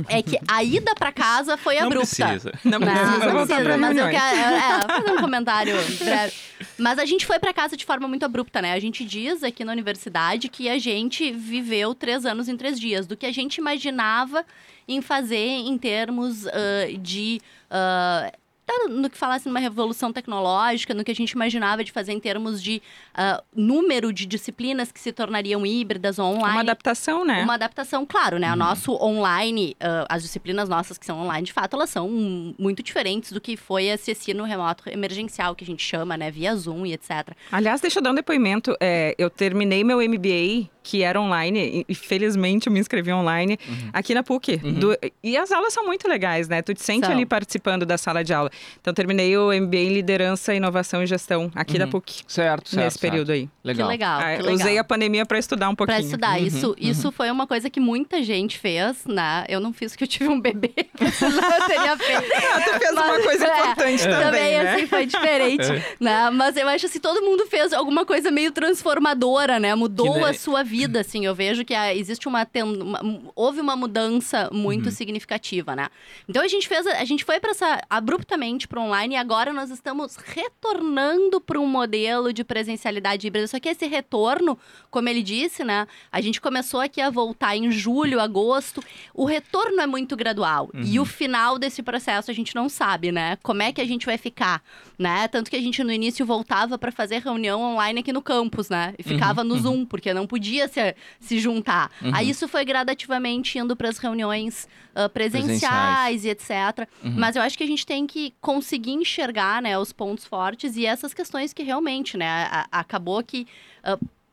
é 0.08 0.22
que 0.22 0.38
a 0.48 0.64
ida 0.64 0.94
pra 0.96 1.12
casa 1.12 1.58
foi 1.58 1.76
não 1.76 1.88
abrupta. 1.88 2.28
Precisa. 2.28 2.52
Não, 2.64 2.80
não 2.80 2.88
precisa. 2.88 3.34
Não 3.34 3.46
precisa, 3.46 3.78
mas 3.78 3.98
eu 3.98 4.10
quero 4.10 4.56
é, 4.56 4.82
fazer 4.82 5.12
um 5.12 5.22
comentário 5.22 5.76
breve. 6.00 6.34
Mas 6.78 7.00
a 7.00 7.06
gente 7.06 7.26
foi 7.26 7.40
pra 7.40 7.54
casa 7.54 7.78
de 7.78 7.86
forma 7.86 8.08
muito 8.08 8.26
abrupta, 8.26 8.62
né? 8.62 8.74
A 8.74 8.80
gente 8.80 9.06
diz 9.06 9.44
aqui 9.44 9.64
na 9.64 9.72
universidade 9.72 10.50
que 10.50 10.70
a 10.70 10.78
gente 10.78 11.32
viveu 11.32 11.94
três 11.94 12.26
anos 12.26 12.48
em 12.48 12.58
três 12.58 12.80
dias. 12.80 13.08
Do 13.08 13.16
que 13.16 13.26
a 13.26 13.32
gente 13.32 13.58
imaginava 13.58 14.46
em 14.88 15.02
fazer 15.02 15.38
em 15.38 15.78
termos 15.78 16.46
uh, 16.46 16.98
de... 17.00 17.42
Uh, 17.70 18.45
no 18.90 19.10
que 19.10 19.18
falasse 19.18 19.48
numa 19.48 19.60
revolução 19.60 20.12
tecnológica, 20.12 20.94
no 20.94 21.04
que 21.04 21.12
a 21.12 21.16
gente 21.16 21.32
imaginava 21.32 21.84
de 21.84 21.92
fazer 21.92 22.14
em 22.14 22.20
termos 22.20 22.62
de 22.62 22.82
uh, 23.14 23.44
número 23.56 24.12
de 24.12 24.26
disciplinas 24.26 24.92
que 24.92 25.00
se 25.00 25.12
tornariam 25.12 25.66
híbridas 25.66 26.20
ou 26.20 26.26
online. 26.26 26.56
Uma 26.56 26.62
adaptação, 26.62 27.26
né? 27.26 27.44
Uma 27.44 27.54
adaptação, 27.56 28.06
claro, 28.06 28.38
né? 28.40 28.50
Hum. 28.50 28.54
O 28.54 28.56
nosso 28.56 28.94
online, 28.94 29.76
uh, 29.82 30.06
as 30.10 30.24
disciplinas 30.24 30.70
nossas 30.70 30.98
que 30.98 31.06
são 31.06 31.20
online, 31.20 31.46
de 31.46 31.54
fato, 31.54 31.76
elas 31.76 31.90
são 31.90 32.10
muito 32.58 32.84
diferentes 32.84 33.32
do 33.32 33.42
que 33.42 33.56
foi 33.56 33.86
esse 33.86 34.12
ensino 34.12 34.44
remoto 34.44 34.90
emergencial, 34.90 35.56
que 35.56 35.64
a 35.64 35.68
gente 35.68 35.84
chama, 35.84 36.18
né? 36.18 36.32
Via 36.32 36.56
Zoom 36.56 36.86
e 36.86 36.94
etc. 36.94 37.36
Aliás, 37.52 37.82
deixa 37.82 38.00
eu 38.00 38.04
dar 38.04 38.12
um 38.12 38.16
depoimento. 38.16 38.76
É, 38.80 39.16
eu 39.18 39.30
terminei 39.30 39.84
meu 39.84 39.98
MBA 39.98 40.75
que 40.88 41.02
era 41.02 41.20
online, 41.20 41.84
e, 41.90 41.96
felizmente 41.96 42.68
eu 42.68 42.74
me 42.74 42.80
inscrevi 42.80 43.12
online 43.12 43.58
aqui 43.92 44.14
na 44.14 44.22
PUC. 44.22 44.58
Do- 44.58 44.96
e 45.24 45.36
as 45.36 45.52
aulas 45.52 45.74
são 45.74 45.84
muito 45.84 46.08
legais, 46.08 46.48
né? 46.48 46.62
Tu 46.62 46.76
te 46.76 46.84
sente 46.84 47.08
São. 47.08 47.16
ali 47.16 47.26
participando 47.26 47.88
da 47.88 47.98
sala 47.98 48.24
de 48.24 48.32
aula. 48.36 48.52
Então, 48.80 48.94
terminei 48.94 49.36
o 49.36 49.52
MBA 49.52 49.78
em 49.80 49.94
Liderança, 49.94 50.54
Inovação 50.54 51.02
e 51.02 51.08
Gestão 51.08 51.52
aqui 51.56 51.80
da 51.80 51.88
PUC, 51.88 52.22
Certo, 52.28 52.70
certo. 52.70 52.84
nesse 52.84 53.00
período 53.00 53.32
aí. 53.32 53.50
Legal. 53.64 53.88
Que 53.88 53.92
legal, 53.94 54.20
Ah, 54.20 54.24
que 54.36 54.42
eu 54.42 54.46
legal. 54.46 54.54
usei 54.54 54.78
a 54.78 54.84
pandemia 54.84 55.26
para 55.26 55.40
estudar 55.40 55.70
um 55.70 55.76
pouquinho. 55.76 55.98
Pra 55.98 56.06
estudar. 56.06 56.40
Uhum, 56.40 56.46
isso, 56.46 56.76
isso 56.78 57.12
foi 57.12 57.32
uma 57.32 57.48
coisa 57.48 57.68
que 57.68 57.80
muita 57.80 58.22
gente 58.22 58.60
fez, 58.60 59.06
né? 59.08 59.44
Eu 59.50 59.60
não 59.60 59.74
fiz 59.74 59.92
porque 59.94 60.04
eu 60.04 60.08
tive 60.08 60.28
um 60.30 60.40
bebê, 60.40 60.72
senão 61.18 61.52
eu 61.52 61.66
teria 61.68 61.98
feito. 61.98 62.32
Ah, 62.54 62.62
tu 62.62 62.80
fez 62.80 62.92
uma 62.92 63.08
Mas, 63.08 63.24
coisa 63.26 63.46
é, 63.48 63.60
importante 63.62 64.04
também, 64.04 64.24
Também, 64.24 64.54
né? 64.64 64.74
assim, 64.76 64.86
foi 64.88 65.06
diferente, 65.08 65.66
né? 66.00 66.30
Mas 66.30 66.56
eu 66.58 66.68
acho 66.68 66.86
assim, 66.86 67.00
todo 67.00 67.24
mundo 67.24 67.48
fez 67.48 67.74
alguma 67.74 68.06
coisa 68.06 68.30
meio 68.30 68.52
transformadora, 68.52 69.60
né? 69.60 69.74
Mudou 69.74 70.14
Que 70.14 70.24
a 70.26 70.34
sua 70.34 70.64
vida, 70.64 70.75
assim. 71.00 71.26
Eu 71.26 71.34
vejo 71.34 71.64
que 71.64 71.74
ah, 71.74 71.94
existe 71.96 72.28
uma, 72.28 72.46
uma- 72.64 73.22
Houve 73.36 73.62
uma 73.62 73.76
mudança 73.76 74.50
muito 74.52 74.86
Uhum. 74.86 74.92
significativa, 74.92 75.76
né? 75.76 75.88
Então 76.28 76.44
a 76.44 76.48
gente 76.48 76.68
fez... 76.68 76.86
A 76.88 77.06
gente 77.06 77.24
foi 77.24 77.40
para 77.40 77.52
essa... 77.52 77.82
Abruptamente 77.90 78.68
para 78.68 78.82
online 78.82 79.16
e 79.16 79.18
agora 79.18 79.54
nós 79.54 79.70
estamos 79.70 80.16
retornando 80.16 81.40
para 81.42 81.60
um 81.60 81.68
modelo 81.68 82.32
de 82.34 82.44
presencialidade 82.44 83.28
híbrida. 83.28 83.48
Só 83.48 83.60
que 83.60 83.70
esse 83.70 83.86
retorno, 83.88 84.58
como 84.90 85.08
ele 85.10 85.22
disse, 85.22 85.64
né? 85.64 85.88
A 86.12 86.22
gente 86.22 86.42
começou 86.42 86.80
aqui 86.80 87.02
a 87.02 87.10
voltar 87.10 87.56
em 87.56 87.72
julho, 87.72 88.20
agosto. 88.20 88.84
O 89.14 89.26
retorno 89.26 89.80
é 89.82 89.88
muito 89.88 90.16
gradual. 90.16 90.70
E 90.74 91.00
o 91.00 91.06
final 91.06 91.58
desse 91.60 91.82
processo 91.84 92.32
a 92.32 92.34
gente 92.34 92.56
não 92.56 92.68
sabe, 92.70 93.12
né? 93.12 93.38
Como 93.44 93.62
é 93.62 93.72
que 93.72 93.82
a 93.82 93.86
gente 93.86 94.06
vai 94.06 94.18
ficar, 94.18 94.64
né? 94.98 95.28
Tanto 95.28 95.50
que 95.50 95.56
a 95.56 95.62
gente 95.62 95.84
no 95.84 95.92
início 95.92 96.26
voltava 96.26 96.78
para 96.78 96.92
fazer 96.92 97.22
reunião 97.22 97.62
online 97.62 98.00
aqui 98.00 98.12
no 98.14 98.22
campus, 98.22 98.70
né? 98.70 98.94
E 98.98 99.04
ficava 99.04 99.44
no 99.44 99.58
Zoom, 99.60 99.86
porque 99.86 100.14
não 100.14 100.26
podia 100.28 100.65
se, 100.68 100.96
se 101.20 101.40
juntar. 101.40 101.92
Aí 102.12 102.30
isso 102.30 102.48
foi 102.48 102.64
gradativamente 102.66 103.58
indo 103.58 103.76
para 103.76 103.90
as 103.90 103.98
reuniões 103.98 104.68
ah, 104.96 105.10
presenciais, 105.10 106.26
e 106.26 106.30
etc. 106.30 106.88
Mas 107.04 107.36
eu 107.36 107.42
acho 107.42 107.58
que 107.58 107.64
a 107.64 107.68
gente 107.68 107.86
tem 107.86 108.06
que 108.08 108.34
conseguir 108.42 108.92
enxergar, 108.94 109.62
né, 109.62 109.78
os 109.78 109.92
pontos 109.94 110.26
fortes 110.26 110.76
e 110.78 110.86
essas 110.86 111.14
questões 111.14 111.54
que 111.54 111.64
realmente, 111.64 112.18
né, 112.18 112.28
a- 112.28 112.68
a- 112.72 112.80
acabou 112.80 113.22
que 113.24 113.48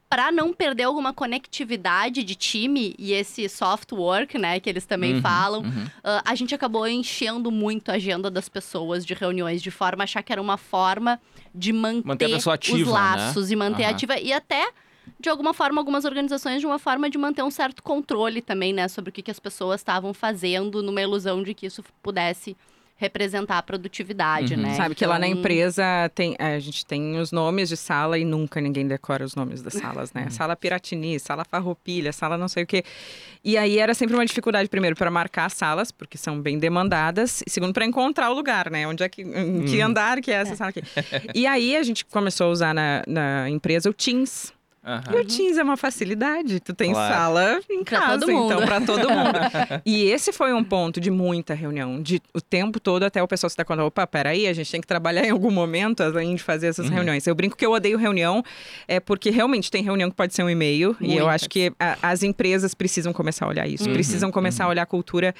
para 0.09 0.31
não 0.31 0.53
perder 0.53 0.83
alguma 0.83 1.11
conectividade 1.15 2.23
de 2.23 2.35
time 2.35 2.95
e 2.99 3.15
esse 3.15 3.49
soft 3.49 3.93
work, 3.93 4.37
né, 4.37 4.61
que 4.61 4.69
eles 4.69 4.85
também 4.85 5.15
Uhum, 5.15 5.21
falam, 5.23 5.63
uhum. 5.63 5.87
ah, 6.05 6.23
a 6.27 6.35
gente 6.35 6.55
acabou 6.55 6.87
enchendo 6.87 7.51
muito 7.51 7.91
a 7.91 7.95
agenda 7.95 8.31
das 8.31 8.47
pessoas 8.47 9.07
de 9.07 9.15
reuniões, 9.15 9.63
de 9.63 9.71
forma 9.71 10.03
a 10.03 10.05
achar 10.05 10.23
que 10.23 10.31
era 10.31 10.43
uma 10.43 10.59
forma 10.59 11.19
de 11.55 11.73
manter, 11.73 12.07
Manter 12.29 12.51
ativa, 12.51 12.77
os 12.77 12.87
né? 12.87 12.93
laços 12.93 13.51
e 13.51 13.57
manter 13.57 13.85
Aham. 13.85 13.93
ativa 13.93 14.19
e 14.21 14.33
até 14.35 14.69
de 15.19 15.29
alguma 15.29 15.53
forma 15.55 15.81
algumas 15.81 16.05
organizações 16.05 16.61
de 16.61 16.67
uma 16.67 16.79
forma 16.79 17.09
de 17.11 17.19
manter 17.19 17.43
um 17.43 17.51
certo 17.51 17.83
controle 17.83 18.41
também, 18.43 18.73
né, 18.73 18.89
sobre 18.89 19.11
o 19.11 19.13
que, 19.13 19.23
que 19.23 19.31
as 19.31 19.39
pessoas 19.41 19.81
estavam 19.81 20.13
fazendo 20.15 20.83
numa 20.83 21.01
ilusão 21.01 21.43
de 21.43 21.55
que 21.55 21.67
isso 21.67 21.83
pudesse 22.03 22.57
representar 22.95 23.59
a 23.59 23.63
produtividade, 23.65 24.55
Uhum. 24.55 24.63
né? 24.63 24.75
Sabe 24.77 24.95
que 24.95 25.05
lá 25.05 25.19
na 25.19 25.27
Então, 25.27 25.41
empresa 25.41 25.83
tem, 26.15 26.37
a 26.39 26.57
gente 26.61 26.87
tem 26.87 27.19
os 27.19 27.33
nomes 27.33 27.69
de 27.69 27.77
sala 27.77 28.17
e 28.17 28.25
nunca 28.25 28.61
ninguém 28.61 28.87
decora 28.87 29.25
os 29.25 29.35
nomes 29.35 29.61
das 29.61 29.73
salas, 29.73 30.13
né? 30.13 30.31
Sala 30.31 30.55
Piratini, 30.55 31.19
sala 31.19 31.45
Farroupilha, 31.45 32.13
sala 32.13 32.39
não 32.39 32.47
sei 32.47 32.63
o 32.63 32.67
quê. 32.67 32.85
E 33.43 33.59
aí 33.59 33.79
era 33.79 33.93
sempre 33.93 34.15
uma 34.15 34.25
dificuldade, 34.25 34.69
primeiro, 34.69 34.95
para 34.95 35.11
marcar 35.11 35.47
as 35.47 35.53
salas, 35.55 35.91
porque 35.91 36.17
são 36.17 36.41
bem 36.41 36.61
demandadas, 36.61 37.43
e 37.45 37.51
segundo, 37.51 37.73
para 37.73 37.85
encontrar 37.85 38.31
o 38.31 38.35
lugar, 38.35 38.71
né? 38.71 38.87
Onde 38.87 39.03
é 39.03 39.09
que, 39.09 39.23
em 39.23 39.65
que 39.65 39.81
andar 39.81 40.21
que 40.21 40.31
é 40.31 40.35
essa 40.35 40.55
sala 40.55 40.71
aqui. 40.71 40.83
e 41.35 41.45
aí 41.45 41.75
a 41.77 41.83
gente 41.83 42.05
começou 42.05 42.47
a 42.47 42.51
usar 42.51 42.73
na, 42.73 43.03
na 43.09 43.51
empresa 43.51 43.91
o 43.91 43.93
Teams. 43.93 44.53
Aham. 44.85 45.13
E 45.13 45.17
o 45.21 45.25
Teams 45.25 45.59
é 45.59 45.63
uma 45.63 45.77
facilidade. 45.77 46.59
Tu 46.59 46.75
tem 46.75 46.93
Claro. 46.93 47.15
sala 47.15 47.61
em 47.71 47.85
Pra 47.85 48.01
casa, 48.01 48.25
então, 48.33 48.65
para 48.67 48.81
todo 48.81 49.09
mundo. 49.09 49.39
e 49.87 50.05
esse 50.11 50.33
foi 50.33 50.53
um 50.53 50.65
ponto 50.65 51.01
de 51.01 51.09
muita 51.11 51.55
reunião. 51.55 52.03
De 52.03 52.21
o 52.35 52.41
tempo 52.41 52.81
todo 52.81 53.05
até 53.05 53.23
o 53.23 53.29
pessoal 53.29 53.49
se 53.49 53.57
dar 53.57 53.65
conta, 53.65 53.85
opa, 53.85 54.05
peraí, 54.09 54.47
a 54.49 54.53
gente 54.53 54.71
tem 54.71 54.81
que 54.81 54.87
trabalhar 54.87 55.25
em 55.25 55.31
algum 55.31 55.51
momento 55.53 56.03
além 56.03 56.35
de 56.35 56.43
fazer 56.43 56.67
essas 56.67 56.89
reuniões. 56.89 57.25
Eu 57.27 57.35
brinco 57.35 57.57
que 57.57 57.65
eu 57.65 57.71
odeio 57.73 57.97
reunião, 57.97 58.43
é 58.89 58.99
porque 58.99 59.31
realmente 59.31 59.71
tem 59.71 59.83
reunião 59.85 60.11
que 60.11 60.17
pode 60.17 60.35
ser 60.35 60.43
um 60.43 60.51
e-mail. 60.51 60.97
E 61.01 61.17
eu 61.17 61.29
acho 61.29 61.49
que 61.49 61.73
a- 61.79 61.97
as 62.03 62.23
empresas 62.25 62.75
precisam 62.75 63.13
começar 63.13 63.47
a 63.47 63.49
olhar 63.49 63.69
isso. 63.69 63.87
Uhum, 63.87 63.93
Precisam 63.93 64.33
começar 64.33 64.65
a 64.65 64.69
olhar 64.69 64.83
a 64.83 64.87
cultura 64.87 65.33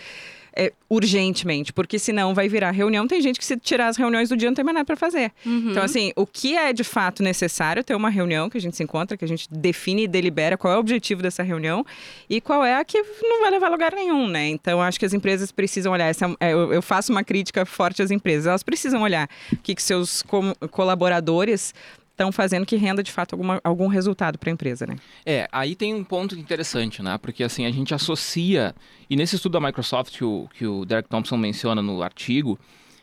é, 0.55 0.73
urgentemente, 0.89 1.73
porque 1.73 1.99
senão 1.99 2.35
vai 2.35 2.49
virar 2.49 2.71
reunião. 2.71 3.07
Tem 3.07 3.21
gente 3.21 3.39
que 3.39 3.45
se 3.45 3.57
tirar 3.57 3.89
as 3.89 3.97
reuniões 3.97 4.29
do 4.29 4.37
dia 4.37 4.49
não 4.49 4.55
tem 4.55 4.65
mais 4.65 4.75
nada 4.75 4.85
para 4.85 4.97
fazer. 4.97 5.33
Uhum. 5.45 5.71
Então, 5.71 5.83
assim, 5.83 6.13
o 6.15 6.27
que 6.27 6.57
é 6.57 6.73
de 6.73 6.85
fato 6.85 7.23
necessário 7.23 7.83
ter 7.83 7.95
uma 7.95 8.11
reunião 8.11 8.51
que 8.51 8.59
a 8.59 8.61
gente 8.61 8.77
se 8.77 8.83
encontra, 8.83 9.17
que 9.17 9.25
a 9.25 9.29
gente 9.29 9.49
define 9.51 10.05
e 10.05 10.09
delibera 10.09 10.57
qual 10.57 10.75
é 10.75 10.77
o 10.77 10.81
objetivo 10.81 11.23
dessa 11.23 11.43
reunião 11.43 11.85
e 12.29 12.41
qual 12.41 12.65
é 12.65 12.77
a 12.77 12.85
que 12.85 13.03
não 13.23 13.41
vai 13.41 13.51
levar 13.51 13.69
a 13.69 13.71
lugar 13.71 13.93
nenhum, 13.93 14.29
né? 14.29 14.49
Então, 14.49 14.83
acho 14.83 14.99
que 14.99 15.07
as 15.07 15.15
empresas 15.15 15.51
precisam 15.51 15.93
olhar. 15.93 16.09
Essa, 16.09 16.35
é, 16.39 16.53
eu, 16.53 16.73
eu 16.73 16.83
faço 16.83 17.13
uma 17.13 17.25
crítica 17.25 17.65
forte 17.65 18.03
às 18.03 18.11
empresas. 18.11 18.47
Elas 18.47 18.63
precisam 18.63 19.03
olhar 19.03 19.29
o 19.53 19.57
que, 19.57 19.75
que 19.75 19.83
seus 19.83 20.23
colaboradores 20.71 21.75
estão 22.13 22.31
fazendo 22.31 22.65
que 22.65 22.77
renda 22.77 23.03
de 23.03 23.11
fato 23.11 23.33
alguma- 23.35 23.61
algum 23.65 23.89
resultado 23.89 24.39
para 24.39 24.51
a 24.51 24.53
empresa, 24.53 24.87
né? 24.87 24.97
É, 25.27 25.49
aí 25.51 25.75
tem 25.75 25.93
um 25.95 26.05
ponto 26.05 26.39
interessante, 26.39 27.03
né? 27.03 27.19
Porque 27.19 27.43
assim, 27.43 27.67
a 27.67 27.71
gente 27.71 27.93
associa, 27.95 28.75
e 29.11 29.17
nesse 29.17 29.37
estudo 29.37 29.53
da 29.53 29.61
Microsoft 29.61 30.17
que 30.17 30.25
o, 30.25 30.49
que 30.55 30.67
o 30.67 30.85
Derek 30.85 31.09
Thompson 31.09 31.37
menciona 31.37 31.83
no 31.83 32.03
artigo, 32.03 32.59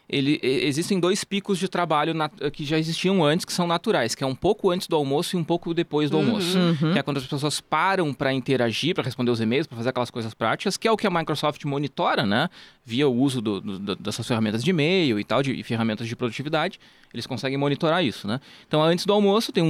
ele, 0.09 0.39
existem 0.41 0.99
dois 0.99 1.23
picos 1.23 1.59
de 1.59 1.67
trabalho 1.67 2.13
nat- 2.15 2.33
que 2.51 2.65
já 2.65 2.79
existiam 2.79 3.23
antes, 3.23 3.45
que 3.45 3.53
são 3.53 3.67
naturais, 3.67 4.15
que 4.15 4.23
é 4.23 4.27
um 4.27 4.33
pouco 4.33 4.71
antes 4.71 4.87
do 4.87 4.95
almoço 4.95 5.35
e 5.35 5.39
um 5.39 5.43
pouco 5.43 5.71
depois 5.73 6.09
do 6.09 6.17
almoço. 6.17 6.57
Uhum. 6.57 6.93
Que 6.93 6.99
é 6.99 7.03
quando 7.03 7.17
as 7.17 7.27
pessoas 7.27 7.61
param 7.61 8.11
para 8.13 8.33
interagir, 8.33 8.95
para 8.95 9.03
responder 9.03 9.29
os 9.29 9.39
e-mails, 9.39 9.67
para 9.67 9.77
fazer 9.77 9.89
aquelas 9.89 10.09
coisas 10.09 10.33
práticas, 10.33 10.77
que 10.77 10.87
é 10.87 10.91
o 10.91 10.97
que 10.97 11.05
a 11.05 11.11
Microsoft 11.11 11.63
monitora, 11.65 12.25
né? 12.25 12.49
Via 12.83 13.07
o 13.07 13.13
uso 13.15 13.39
do- 13.39 13.61
do- 13.61 13.95
dessas 13.97 14.27
ferramentas 14.27 14.63
de 14.63 14.71
e-mail 14.71 15.19
e 15.19 15.23
tal, 15.23 15.43
de 15.43 15.51
e 15.51 15.61
ferramentas 15.61 16.07
de 16.07 16.15
produtividade, 16.15 16.79
eles 17.13 17.27
conseguem 17.27 17.57
monitorar 17.57 18.03
isso, 18.03 18.27
né? 18.27 18.39
Então, 18.67 18.81
antes 18.81 19.05
do 19.05 19.13
almoço 19.13 19.51
tem 19.51 19.63
um, 19.63 19.67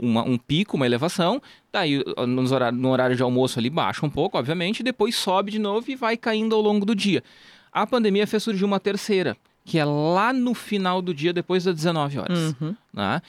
um, 0.00 0.08
uma- 0.08 0.22
um 0.22 0.38
pico, 0.38 0.76
uma 0.76 0.86
elevação, 0.86 1.42
daí 1.70 2.02
nos 2.26 2.52
horário, 2.52 2.78
no 2.78 2.88
horário 2.88 3.14
de 3.16 3.22
almoço 3.22 3.58
ali 3.58 3.68
baixa 3.68 4.06
um 4.06 4.10
pouco, 4.10 4.38
obviamente, 4.38 4.82
depois 4.82 5.14
sobe 5.14 5.50
de 5.50 5.58
novo 5.58 5.90
e 5.90 5.94
vai 5.94 6.16
caindo 6.16 6.54
ao 6.54 6.62
longo 6.62 6.86
do 6.86 6.94
dia. 6.94 7.22
A 7.70 7.86
pandemia 7.86 8.26
fez 8.26 8.42
surgir 8.42 8.64
uma 8.64 8.80
terceira, 8.80 9.36
que 9.68 9.78
é 9.78 9.84
lá 9.84 10.32
no 10.32 10.54
final 10.54 11.02
do 11.02 11.12
dia, 11.12 11.30
depois 11.30 11.62
das 11.64 11.74
19 11.74 12.18
horas 12.18 12.38
Uhum. 12.60 12.74
né? 12.92 13.20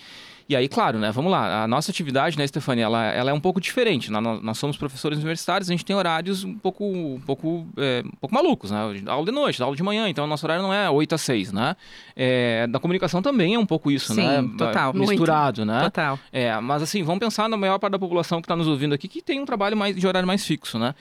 E 0.47 0.55
aí, 0.55 0.67
claro, 0.67 0.97
né? 0.97 1.11
Vamos 1.11 1.31
lá. 1.31 1.63
A 1.63 1.67
nossa 1.67 1.91
atividade, 1.91 2.35
né, 2.35 2.47
Stefania, 2.47 2.85
ela, 2.85 3.05
ela 3.05 3.29
é 3.29 3.33
um 3.33 3.39
pouco 3.39 3.61
diferente. 3.61 4.09
Nós, 4.09 4.41
nós 4.41 4.57
somos 4.57 4.77
professores 4.77 5.19
universitários, 5.19 5.69
a 5.69 5.71
gente 5.73 5.85
tem 5.85 5.95
horários 5.95 6.43
um 6.43 6.57
pouco, 6.57 6.83
um 6.85 7.21
pouco, 7.23 7.67
é, 7.77 8.01
um 8.03 8.17
pouco 8.19 8.33
malucos, 8.33 8.71
né? 8.71 8.79
Aula 9.05 9.25
de 9.25 9.31
noite, 9.31 9.61
aula 9.61 9.75
de 9.75 9.83
manhã, 9.83 10.09
então 10.09 10.23
o 10.25 10.27
nosso 10.27 10.43
horário 10.47 10.63
não 10.63 10.73
é 10.73 10.89
8 10.89 11.13
a 11.13 11.17
6, 11.19 11.51
né? 11.51 11.75
É, 12.15 12.65
da 12.65 12.79
comunicação 12.79 13.21
também 13.21 13.53
é 13.53 13.59
um 13.59 13.65
pouco 13.65 13.91
isso, 13.91 14.11
Sim, 14.11 14.25
né? 14.25 14.49
total. 14.57 14.91
Misturado, 14.91 15.63
né? 15.65 15.81
Total. 15.83 16.17
É, 16.31 16.59
mas 16.59 16.81
assim, 16.81 17.03
vamos 17.03 17.19
pensar 17.19 17.47
na 17.47 17.55
maior 17.57 17.77
parte 17.77 17.91
da 17.91 17.99
população 17.99 18.41
que 18.41 18.45
está 18.45 18.55
nos 18.55 18.67
ouvindo 18.67 18.95
aqui 18.95 19.07
que 19.07 19.21
tem 19.21 19.39
um 19.39 19.45
trabalho 19.45 19.77
mais, 19.77 19.95
de 19.95 20.07
horário 20.07 20.25
mais 20.25 20.43
fixo, 20.43 20.79
né? 20.79 20.95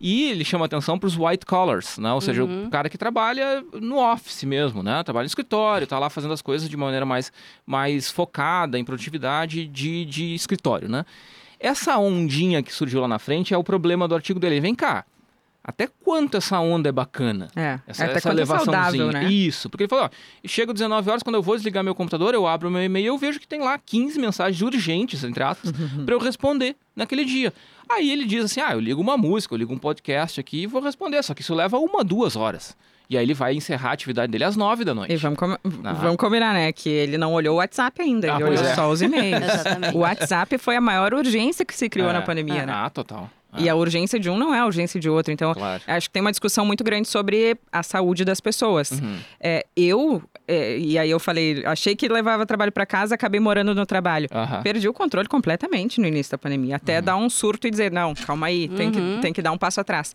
E 0.00 0.30
ele 0.30 0.44
chama 0.44 0.64
atenção 0.66 0.96
para 0.98 1.06
os 1.08 1.16
white 1.16 1.44
collars, 1.44 1.98
né? 1.98 2.12
Ou 2.12 2.20
seja, 2.20 2.44
o 2.44 2.70
cara 2.70 2.88
que 2.88 2.96
trabalha 2.96 3.64
no 3.80 3.96
office 3.98 4.44
mesmo, 4.44 4.80
né? 4.82 5.02
Trabalha 5.02 5.24
no 5.24 5.28
escritório, 5.28 5.84
está 5.84 5.98
lá 5.98 6.08
fazendo 6.08 6.32
as 6.32 6.40
coisas 6.40 6.68
de 6.68 6.76
maneira 6.76 7.04
mais, 7.04 7.32
mais 7.66 8.08
focada 8.10 8.78
em 8.78 8.84
produtividade 8.84 9.66
de, 9.66 10.04
de 10.04 10.34
escritório, 10.34 10.88
né? 10.88 11.04
Essa 11.58 11.98
ondinha 11.98 12.62
que 12.62 12.72
surgiu 12.72 13.00
lá 13.00 13.08
na 13.08 13.18
frente 13.18 13.52
é 13.52 13.58
o 13.58 13.64
problema 13.64 14.06
do 14.06 14.14
artigo 14.14 14.38
dele. 14.38 14.60
Vem 14.60 14.72
cá, 14.76 15.04
até 15.64 15.88
quanto 16.04 16.36
essa 16.36 16.60
onda 16.60 16.88
é 16.88 16.92
bacana? 16.92 17.48
É, 17.56 17.80
Essa, 17.84 18.04
até 18.04 18.14
essa 18.18 18.28
é 18.28 18.32
elevaçãozinha. 18.32 18.82
saudável, 19.02 19.12
né? 19.12 19.24
Isso, 19.32 19.68
porque 19.68 19.82
ele 19.82 19.88
falou, 19.88 20.04
ó, 20.04 20.10
chega 20.46 20.72
19 20.72 21.10
horas, 21.10 21.22
quando 21.24 21.34
eu 21.34 21.42
vou 21.42 21.56
desligar 21.56 21.82
meu 21.82 21.94
computador, 21.96 22.32
eu 22.32 22.46
abro 22.46 22.70
meu 22.70 22.82
e-mail 22.84 23.04
e 23.04 23.06
eu 23.08 23.18
vejo 23.18 23.40
que 23.40 23.48
tem 23.48 23.60
lá 23.60 23.76
15 23.76 24.18
mensagens 24.20 24.62
urgentes, 24.62 25.24
entre 25.24 25.42
aspas, 25.42 25.72
Uhum. 25.72 26.06
para 26.06 26.14
eu 26.14 26.20
responder 26.20 26.76
naquele 26.94 27.24
dia. 27.24 27.52
Aí 27.90 28.10
ele 28.10 28.24
diz 28.26 28.44
assim, 28.44 28.60
ah, 28.60 28.72
eu 28.72 28.80
ligo 28.80 29.00
uma 29.00 29.16
música, 29.16 29.54
eu 29.54 29.58
ligo 29.58 29.72
um 29.72 29.78
podcast 29.78 30.38
aqui 30.40 30.62
e 30.62 30.66
vou 30.66 30.82
responder, 30.82 31.22
só 31.22 31.32
que 31.34 31.42
isso 31.42 31.54
leva 31.54 31.78
uma, 31.78 32.04
duas 32.04 32.36
horas. 32.36 32.76
E 33.10 33.16
aí 33.16 33.24
ele 33.24 33.32
vai 33.32 33.54
encerrar 33.54 33.88
a 33.88 33.92
atividade 33.92 34.30
dele 34.30 34.44
às 34.44 34.54
9 34.54 34.84
da 34.84 34.94
noite. 34.94 35.10
E 35.12 35.16
vamos, 35.16 35.38
com- 35.38 35.56
Ah. 35.82 35.92
vamos 35.94 36.16
combinar, 36.18 36.52
né? 36.52 36.70
Que 36.72 36.90
ele 36.90 37.16
não 37.16 37.32
olhou 37.32 37.54
o 37.54 37.58
WhatsApp 37.58 38.02
ainda, 38.02 38.26
ele 38.26 38.42
Ah, 38.44 38.46
olhou 38.46 38.62
é. 38.62 38.74
só 38.74 38.90
os 38.90 39.00
e-mails. 39.00 39.42
Exatamente. 39.48 39.96
O 39.96 40.00
WhatsApp 40.00 40.58
foi 40.58 40.76
a 40.76 40.80
maior 40.80 41.14
urgência 41.14 41.64
que 41.64 41.74
se 41.74 41.88
criou 41.88 42.10
É, 42.10 42.12
na 42.12 42.20
pandemia, 42.20 42.66
né? 42.66 42.72
Ah, 42.76 42.90
total. 42.90 43.30
Ah, 43.52 43.60
E 43.62 43.68
a 43.68 43.74
urgência 43.74 44.20
de 44.20 44.28
um 44.28 44.36
não 44.36 44.54
é 44.54 44.58
a 44.58 44.66
urgência 44.66 45.00
de 45.00 45.08
outro. 45.08 45.32
Então, 45.32 45.54
Claro. 45.54 45.82
acho 45.86 46.08
que 46.08 46.12
tem 46.12 46.20
uma 46.20 46.30
discussão 46.30 46.66
muito 46.66 46.84
grande 46.84 47.08
sobre 47.08 47.56
a 47.72 47.82
saúde 47.82 48.24
das 48.24 48.40
pessoas. 48.40 48.90
Uhum. 48.90 49.16
É, 49.40 49.64
eu, 49.76 50.22
é, 50.46 50.76
e 50.78 50.98
aí 50.98 51.10
eu 51.10 51.18
falei, 51.18 51.62
achei 51.64 51.96
que 51.96 52.08
levava 52.08 52.44
trabalho 52.44 52.70
para 52.72 52.84
casa, 52.84 53.14
acabei 53.14 53.40
morando 53.40 53.74
no 53.74 53.86
trabalho. 53.86 54.28
Aham. 54.30 54.62
Perdi 54.62 54.86
o 54.88 54.92
controle 54.92 55.28
completamente 55.28 56.00
no 56.00 56.06
início 56.06 56.30
da 56.32 56.38
pandemia. 56.38 56.76
Até 56.76 57.00
dar 57.00 57.16
um 57.16 57.30
surto 57.30 57.66
e 57.66 57.70
dizer, 57.70 57.90
não, 57.90 58.14
calma 58.14 58.48
aí, 58.48 58.68
tem, 58.68 58.90
que, 58.90 59.00
tem 59.22 59.32
que 59.32 59.40
dar 59.40 59.52
um 59.52 59.58
passo 59.58 59.80
atrás. 59.80 60.14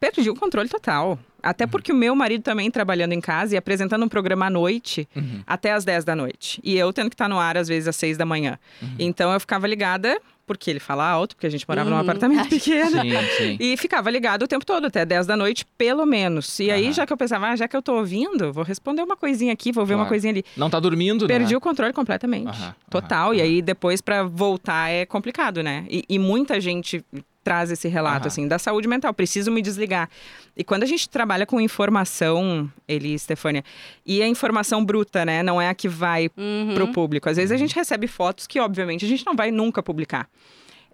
Perdi 0.00 0.28
o 0.28 0.34
controle 0.34 0.68
total. 0.68 1.18
Até 1.42 1.66
porque 1.66 1.92
o 1.92 1.94
meu 1.94 2.14
marido 2.16 2.42
também 2.42 2.70
trabalhando 2.70 3.12
em 3.12 3.20
casa 3.20 3.54
e 3.54 3.56
apresentando 3.58 4.02
um 4.04 4.08
programa 4.08 4.46
à 4.46 4.50
noite, 4.50 5.06
até 5.46 5.72
às 5.72 5.84
10 5.84 6.04
da 6.04 6.16
noite. 6.16 6.58
E 6.64 6.76
eu 6.76 6.92
tendo 6.92 7.08
que 7.10 7.14
estar 7.14 7.28
no 7.28 7.38
ar, 7.38 7.56
às 7.56 7.68
vezes, 7.68 7.86
às 7.86 7.96
6 7.96 8.16
da 8.16 8.24
manhã. 8.26 8.58
Então 8.98 9.32
eu 9.32 9.38
ficava 9.38 9.66
ligada 9.66 10.18
porque 10.46 10.70
ele 10.70 10.80
fala 10.80 11.06
alto, 11.08 11.34
porque 11.36 11.46
a 11.46 11.50
gente 11.50 11.64
morava 11.68 11.88
num 11.90 11.96
Uhum. 11.96 12.02
apartamento 12.02 12.48
pequeno. 12.50 13.00
Sim, 13.00 13.26
sim. 13.36 13.56
E 13.60 13.76
ficava 13.76 14.10
ligado 14.10 14.42
o 14.44 14.48
tempo 14.48 14.64
todo, 14.64 14.86
até 14.86 15.04
10 15.04 15.26
da 15.26 15.36
noite, 15.36 15.64
pelo 15.78 16.04
menos. 16.06 16.58
E 16.60 16.70
aí, 16.70 16.92
já 16.92 17.06
que 17.06 17.12
eu 17.12 17.16
pensava, 17.16 17.48
ah, 17.48 17.56
já 17.56 17.66
que 17.68 17.76
eu 17.76 17.82
tô 17.82 17.94
ouvindo, 17.96 18.52
vou 18.52 18.64
responder 18.64 19.02
uma 19.02 19.16
coisinha 19.16 19.52
aqui, 19.52 19.72
vou 19.72 19.84
ver 19.86 19.94
uma 19.94 20.00
Claro. 20.04 20.08
coisinha 20.10 20.32
ali. 20.32 20.44
Não 20.56 20.68
tá 20.70 20.78
dormindo, 20.80 21.26
Perdi 21.26 21.52
né? 21.52 21.56
o 21.56 21.60
controle 21.60 21.92
completamente. 21.92 22.48
Aham, 22.48 22.74
Total. 22.90 23.34
E 23.34 23.40
aí, 23.40 23.62
depois, 23.62 24.00
pra 24.00 24.22
voltar, 24.24 24.90
é 24.90 25.04
complicado, 25.06 25.62
né? 25.62 25.86
E, 25.90 26.04
e 26.08 26.18
muita 26.18 26.60
gente 26.60 27.04
traz 27.44 27.70
esse 27.70 27.86
relato, 27.86 28.20
Aham. 28.22 28.26
assim, 28.26 28.48
da 28.48 28.58
saúde 28.58 28.88
mental. 28.88 29.12
Preciso 29.14 29.52
me 29.52 29.60
desligar. 29.62 30.08
E 30.56 30.64
quando 30.64 30.82
a 30.82 30.86
gente 30.86 31.08
trabalha 31.08 31.44
com 31.46 31.60
informação, 31.60 32.68
ele 32.88 33.14
e 33.14 33.18
Stefânia, 33.18 33.62
e 34.04 34.22
a 34.22 34.26
informação 34.26 34.84
bruta, 34.84 35.24
né? 35.24 35.42
Não 35.42 35.60
é 35.60 35.68
a 35.68 35.74
que 35.74 35.88
vai 35.88 36.30
Uhum. 36.36 36.72
pro 36.74 36.88
público. 36.88 37.28
Às 37.28 37.36
vezes 37.36 37.52
a 37.52 37.56
gente 37.56 37.74
recebe 37.74 38.06
fotos 38.06 38.46
que, 38.46 38.58
obviamente, 38.58 39.04
a 39.04 39.08
gente 39.08 39.24
não 39.26 39.36
vai 39.36 39.50
nunca 39.50 39.82
publicar. 39.82 40.28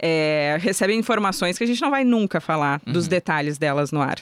É, 0.03 0.57
recebe 0.61 0.95
informações 0.95 1.59
que 1.59 1.65
a 1.65 1.67
gente 1.67 1.81
não 1.83 1.91
vai 1.91 2.05
nunca 2.05 2.41
falar 2.41 2.81
dos 2.87 3.07
detalhes 3.07 3.59
delas 3.59 3.93
no 3.93 4.01
ar. 4.01 4.19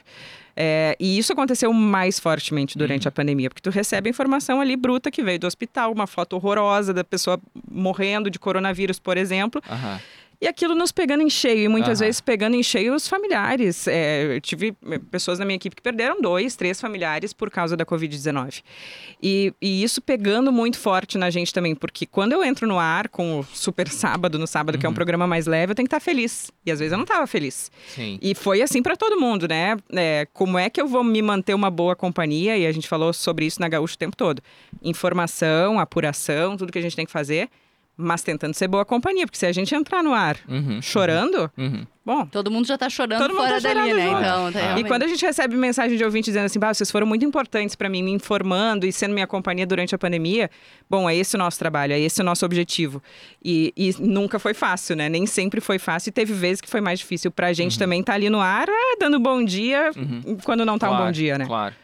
É, 0.60 0.96
e 0.98 1.16
isso 1.16 1.32
aconteceu 1.32 1.72
mais 1.72 2.18
fortemente 2.18 2.76
durante 2.76 3.06
a 3.06 3.12
pandemia, 3.12 3.48
porque 3.48 3.62
tu 3.62 3.70
recebe 3.70 4.08
a 4.08 4.10
informação 4.10 4.60
ali 4.60 4.74
bruta 4.74 5.08
que 5.08 5.22
veio 5.22 5.38
do 5.38 5.46
hospital, 5.46 5.92
uma 5.92 6.08
foto 6.08 6.34
horrorosa 6.34 6.92
da 6.92 7.04
pessoa 7.04 7.38
morrendo 7.70 8.28
de 8.28 8.40
coronavírus, 8.40 8.98
por 8.98 9.16
exemplo, 9.16 9.62
Aham. 9.70 10.00
E 10.40 10.46
aquilo 10.46 10.74
nos 10.74 10.92
pegando 10.92 11.22
em 11.22 11.30
cheio, 11.30 11.64
e 11.64 11.68
muitas 11.68 12.00
Aham. 12.00 12.06
vezes 12.06 12.20
pegando 12.20 12.54
em 12.54 12.62
cheio 12.62 12.94
os 12.94 13.08
familiares. 13.08 13.88
É, 13.88 14.36
eu 14.36 14.40
tive 14.40 14.76
eh, 14.88 14.98
pessoas 15.10 15.38
na 15.40 15.44
minha 15.44 15.56
equipe 15.56 15.74
que 15.74 15.82
perderam 15.82 16.20
dois, 16.20 16.54
três 16.54 16.80
familiares 16.80 17.32
por 17.32 17.50
causa 17.50 17.76
da 17.76 17.84
Covid-19. 17.84 18.62
E, 19.20 19.52
e 19.60 19.82
isso 19.82 20.00
pegando 20.00 20.52
muito 20.52 20.78
forte 20.78 21.18
na 21.18 21.28
gente 21.28 21.52
também, 21.52 21.74
porque 21.74 22.06
quando 22.06 22.34
eu 22.34 22.44
entro 22.44 22.68
no 22.68 22.78
ar 22.78 23.08
com 23.08 23.40
o 23.40 23.44
Super 23.52 23.88
Sábado, 23.88 24.38
no 24.38 24.46
sábado, 24.46 24.78
que 24.78 24.86
é 24.86 24.88
um 24.88 24.94
programa 24.94 25.26
mais 25.26 25.46
leve, 25.46 25.72
eu 25.72 25.74
tenho 25.74 25.88
que 25.88 25.94
estar 25.94 26.00
feliz. 26.00 26.52
E 26.64 26.70
às 26.70 26.78
vezes 26.78 26.92
eu 26.92 26.98
não 26.98 27.04
estava 27.04 27.26
feliz. 27.26 27.70
Sim. 27.88 28.18
E 28.22 28.32
foi 28.32 28.62
assim 28.62 28.80
para 28.80 28.96
todo 28.96 29.18
mundo, 29.18 29.48
né? 29.48 29.76
É, 29.92 30.26
como 30.32 30.56
é 30.56 30.70
que 30.70 30.80
eu 30.80 30.86
vou 30.86 31.02
me 31.02 31.20
manter 31.20 31.54
uma 31.54 31.70
boa 31.70 31.96
companhia? 31.96 32.56
E 32.56 32.64
a 32.64 32.70
gente 32.70 32.86
falou 32.86 33.12
sobre 33.12 33.44
isso 33.44 33.60
na 33.60 33.68
Gaúcha 33.68 33.96
o 33.96 33.98
tempo 33.98 34.16
todo. 34.16 34.40
Informação, 34.82 35.80
apuração, 35.80 36.56
tudo 36.56 36.70
que 36.70 36.78
a 36.78 36.82
gente 36.82 36.94
tem 36.94 37.04
que 37.04 37.10
fazer, 37.12 37.48
mas 38.00 38.22
tentando 38.22 38.54
ser 38.54 38.68
boa 38.68 38.84
companhia, 38.84 39.26
porque 39.26 39.36
se 39.36 39.44
a 39.44 39.50
gente 39.52 39.74
entrar 39.74 40.02
no 40.04 40.14
ar 40.14 40.36
Uhum. 40.48 40.80
chorando, 40.80 41.50
Uhum. 41.58 41.84
bom. 42.06 42.24
Todo 42.26 42.48
mundo 42.50 42.64
já 42.66 42.78
tá 42.78 42.88
chorando 42.88 43.18
Todo 43.20 43.34
mundo 43.34 43.48
fora 43.48 43.60
tá 43.60 43.74
dali, 43.74 43.92
né? 43.92 44.06
junto. 44.06 44.20
Então, 44.20 44.52
tá 44.52 44.74
Ah. 44.74 44.78
E 44.80 44.84
quando 44.84 45.02
a 45.02 45.08
gente 45.08 45.24
recebe 45.26 45.56
mensagem 45.56 45.98
de 45.98 46.04
ouvinte 46.04 46.26
dizendo 46.26 46.44
assim, 46.46 46.60
bah, 46.60 46.72
vocês 46.72 46.90
foram 46.92 47.06
muito 47.08 47.24
importantes 47.24 47.74
para 47.74 47.88
mim, 47.88 48.02
me 48.04 48.12
informando 48.12 48.86
e 48.86 48.92
sendo 48.92 49.12
minha 49.12 49.26
companhia 49.26 49.66
durante 49.66 49.94
a 49.94 49.98
pandemia, 49.98 50.48
bom, 50.88 51.10
é 51.10 51.16
esse 51.16 51.34
o 51.34 51.38
nosso 51.38 51.58
trabalho, 51.58 51.92
é 51.92 51.98
esse 51.98 52.20
o 52.20 52.24
nosso 52.24 52.46
objetivo. 52.46 53.02
E, 53.44 53.72
e 53.76 53.92
nunca 53.98 54.38
foi 54.38 54.54
fácil, 54.54 54.94
né? 54.94 55.08
Nem 55.08 55.26
sempre 55.26 55.60
foi 55.60 55.78
fácil 55.80 56.10
e 56.10 56.12
teve 56.12 56.32
vezes 56.32 56.60
que 56.60 56.68
foi 56.70 56.80
mais 56.80 57.00
difícil 57.00 57.30
pra 57.32 57.52
gente 57.52 57.76
também 57.78 58.00
estar 58.00 58.14
ali 58.14 58.30
no 58.30 58.40
ar, 58.40 58.68
ah, 58.70 58.96
dando 59.00 59.18
bom 59.18 59.44
dia, 59.44 59.90
quando 60.44 60.64
não 60.64 60.78
tá 60.78 60.86
um 60.88 60.92
bom 60.92 60.96
Claro, 60.98 61.12
dia, 61.12 61.36
né? 61.36 61.46
Claro. 61.46 61.74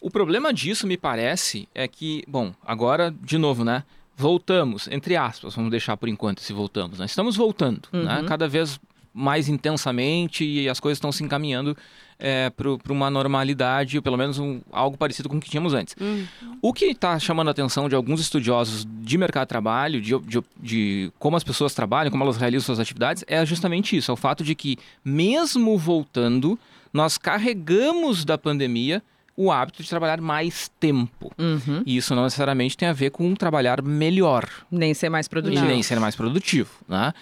O 0.00 0.10
problema 0.10 0.52
disso, 0.52 0.86
me 0.86 0.96
parece, 0.96 1.68
é 1.74 1.88
que, 1.88 2.22
bom, 2.28 2.52
agora, 2.64 3.12
de 3.22 3.36
novo, 3.38 3.64
né? 3.64 3.82
Voltamos, 4.18 4.88
entre 4.88 5.16
aspas, 5.16 5.54
vamos 5.54 5.70
deixar 5.70 5.96
por 5.96 6.08
enquanto 6.08 6.40
se 6.40 6.52
voltamos, 6.52 6.98
né? 6.98 7.06
Estamos 7.06 7.36
voltando, 7.36 7.88
né? 7.92 8.18
Uhum. 8.18 8.26
Cada 8.26 8.48
vez 8.48 8.80
mais 9.14 9.48
intensamente 9.48 10.44
e 10.44 10.68
as 10.68 10.80
coisas 10.80 10.96
estão 10.96 11.12
se 11.12 11.22
encaminhando 11.22 11.76
é, 12.18 12.50
para 12.50 12.92
uma 12.92 13.08
normalidade, 13.08 13.96
ou 13.96 14.02
pelo 14.02 14.16
menos 14.16 14.40
um, 14.40 14.60
algo 14.72 14.96
parecido 14.96 15.28
com 15.28 15.36
o 15.36 15.40
que 15.40 15.48
tínhamos 15.48 15.72
antes. 15.72 15.94
Hum. 16.00 16.26
O 16.60 16.72
que 16.72 16.86
está 16.86 17.16
chamando 17.18 17.46
a 17.46 17.50
atenção 17.52 17.88
de 17.88 17.94
alguns 17.94 18.20
estudiosos 18.20 18.84
de 18.84 19.16
mercado 19.16 19.46
de 19.46 19.50
trabalho, 19.50 20.00
de, 20.00 20.18
de, 20.20 20.42
de 20.60 21.12
como 21.16 21.36
as 21.36 21.44
pessoas 21.44 21.72
trabalham, 21.74 22.10
como 22.10 22.24
elas 22.24 22.36
realizam 22.36 22.66
suas 22.66 22.80
atividades, 22.80 23.24
é 23.28 23.46
justamente 23.46 23.96
isso: 23.96 24.10
é 24.10 24.14
o 24.14 24.16
fato 24.16 24.42
de 24.42 24.56
que, 24.56 24.76
mesmo 25.04 25.78
voltando, 25.78 26.58
nós 26.92 27.16
carregamos 27.16 28.24
da 28.24 28.36
pandemia 28.36 29.00
o 29.40 29.52
hábito 29.52 29.84
de 29.84 29.88
trabalhar 29.88 30.20
mais 30.20 30.68
tempo. 30.80 31.30
Uhum. 31.38 31.82
E 31.86 31.96
isso 31.96 32.12
não 32.14 32.24
necessariamente 32.24 32.76
tem 32.76 32.88
a 32.88 32.92
ver 32.92 33.10
com 33.10 33.32
trabalhar 33.36 33.80
melhor 33.80 34.48
Nem 34.68 34.92
ser 34.94 35.08
mais 35.08 35.26
e 35.26 35.30
produtivo. 35.30 35.64
nem 35.64 35.80
ser 35.80 36.00
mais 36.00 36.16
produtivo, 36.16 36.70
né? 36.88 37.12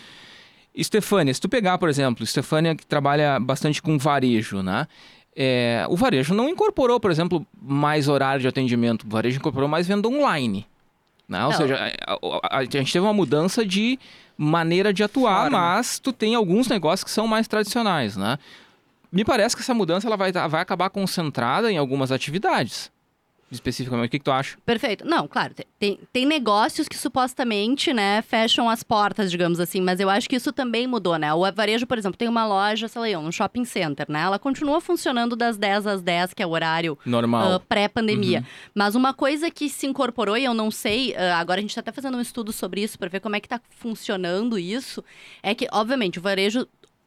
Estefânia, 0.74 1.33
se 1.33 1.40
tu 1.40 1.48
pegar, 1.48 1.79
por 1.79 1.88
exemplo, 1.88 2.22
Estefânia 2.24 2.74
que 2.74 2.87
trabalha 2.87 3.38
bastante 3.40 3.81
com 3.83 3.96
varejo, 3.98 4.62
né? 4.62 4.87
É, 5.35 5.85
o 5.90 5.96
varejo 5.96 6.33
não 6.35 6.48
incorporou, 6.48 6.98
por 6.98 7.11
exemplo, 7.11 7.46
mais 7.61 8.09
horário 8.09 8.40
de 8.40 8.48
atendimento. 8.48 9.05
O 9.05 9.09
varejo 9.11 9.37
incorporou 9.38 9.68
mais 9.68 9.87
venda 9.87 10.09
online. 10.09 10.66
Né? 11.29 11.44
Ou 11.44 11.50
Não. 11.50 11.57
seja, 11.59 11.76
a, 12.07 12.12
a- 12.14 12.59
a 12.59 12.62
gente 12.64 12.92
teve 12.92 13.00
uma 13.05 13.12
mudança 13.12 13.64
de 13.64 13.98
maneira 14.38 14.92
de 14.92 15.02
atuar, 15.02 15.50
Forma. 15.50 15.59
mas 15.59 15.98
tu 15.98 16.12
tem 16.12 16.35
alguns 16.35 16.68
negócios 16.68 17.05
que 17.05 17.11
são 17.11 17.26
mais 17.26 17.46
tradicionais, 17.48 18.16
né? 18.16 18.38
Me 19.16 19.24
parece 19.24 19.57
que 19.57 19.62
essa 19.62 19.72
mudança 19.74 20.07
ela 20.07 20.16
vai, 20.16 20.31
vai 20.31 20.61
acabar 20.61 20.90
concentrada 20.90 21.72
em 21.72 21.79
algumas 21.79 22.12
atividades. 22.12 22.90
Especificamente, 23.48 24.09
o 24.09 24.11
que, 24.11 24.18
que 24.18 24.24
tu 24.24 24.33
acha? 24.33 24.59
Perfeito. 24.66 25.07
Não, 25.07 25.29
claro, 25.29 25.55
te- 25.55 25.64
tem, 25.79 26.00
tem 26.12 26.26
negócios 26.26 26.88
que 26.88 26.96
supostamente, 26.98 27.92
né, 27.94 28.20
fecham 28.22 28.68
as 28.68 28.83
portas, 28.83 29.31
digamos 29.31 29.61
assim, 29.61 29.81
mas 29.81 30.00
eu 30.00 30.11
acho 30.11 30.29
que 30.29 30.35
isso 30.35 30.52
também 30.52 30.85
mudou, 30.88 31.16
né? 31.16 31.33
O 31.33 31.50
varejo, 31.52 31.87
por 31.87 31.96
exemplo, 31.96 32.18
tem 32.18 32.26
uma 32.29 32.44
loja, 32.44 32.88
sei 32.88 33.14
lá, 33.14 33.20
um 33.20 33.31
shopping 33.31 33.64
center, 33.64 34.05
né? 34.09 34.22
Ela 34.22 34.37
continua 34.38 34.81
funcionando 34.81 35.37
das 35.37 35.57
10 35.57 35.87
às 35.87 36.02
10, 36.02 36.35
que 36.35 36.42
é 36.42 36.46
o 36.46 36.50
horário 36.50 36.98
Normal. 37.07 37.52
ah, 37.55 37.61
pré-pandemia. 37.61 38.44
Mas 38.74 38.96
uma 38.96 39.14
coisa 39.14 39.48
que 39.48 39.68
se 39.68 39.87
incorporou, 39.87 40.37
e 40.37 40.44
eu 40.44 40.52
não 40.52 40.68
sei, 40.70 41.14
ah, 41.16 41.38
agora 41.38 41.61
a 41.61 41.62
gente 41.62 41.74
tá 41.74 41.81
até 41.81 41.92
fazendo 41.92 42.18
um 42.18 42.20
estudo 42.20 42.52
sobre 42.52 42.83
isso 42.83 42.98
para 42.98 43.09
ver 43.09 43.20
como 43.20 43.37
é 43.37 43.40
que 43.40 43.48
tá 43.48 43.61
funcionando 43.70 44.59
isso, 44.59 45.05
é 45.40 45.55
que, 45.55 45.68
obviamente, 45.72 46.18
o 46.18 46.22
varejo. 46.22 46.66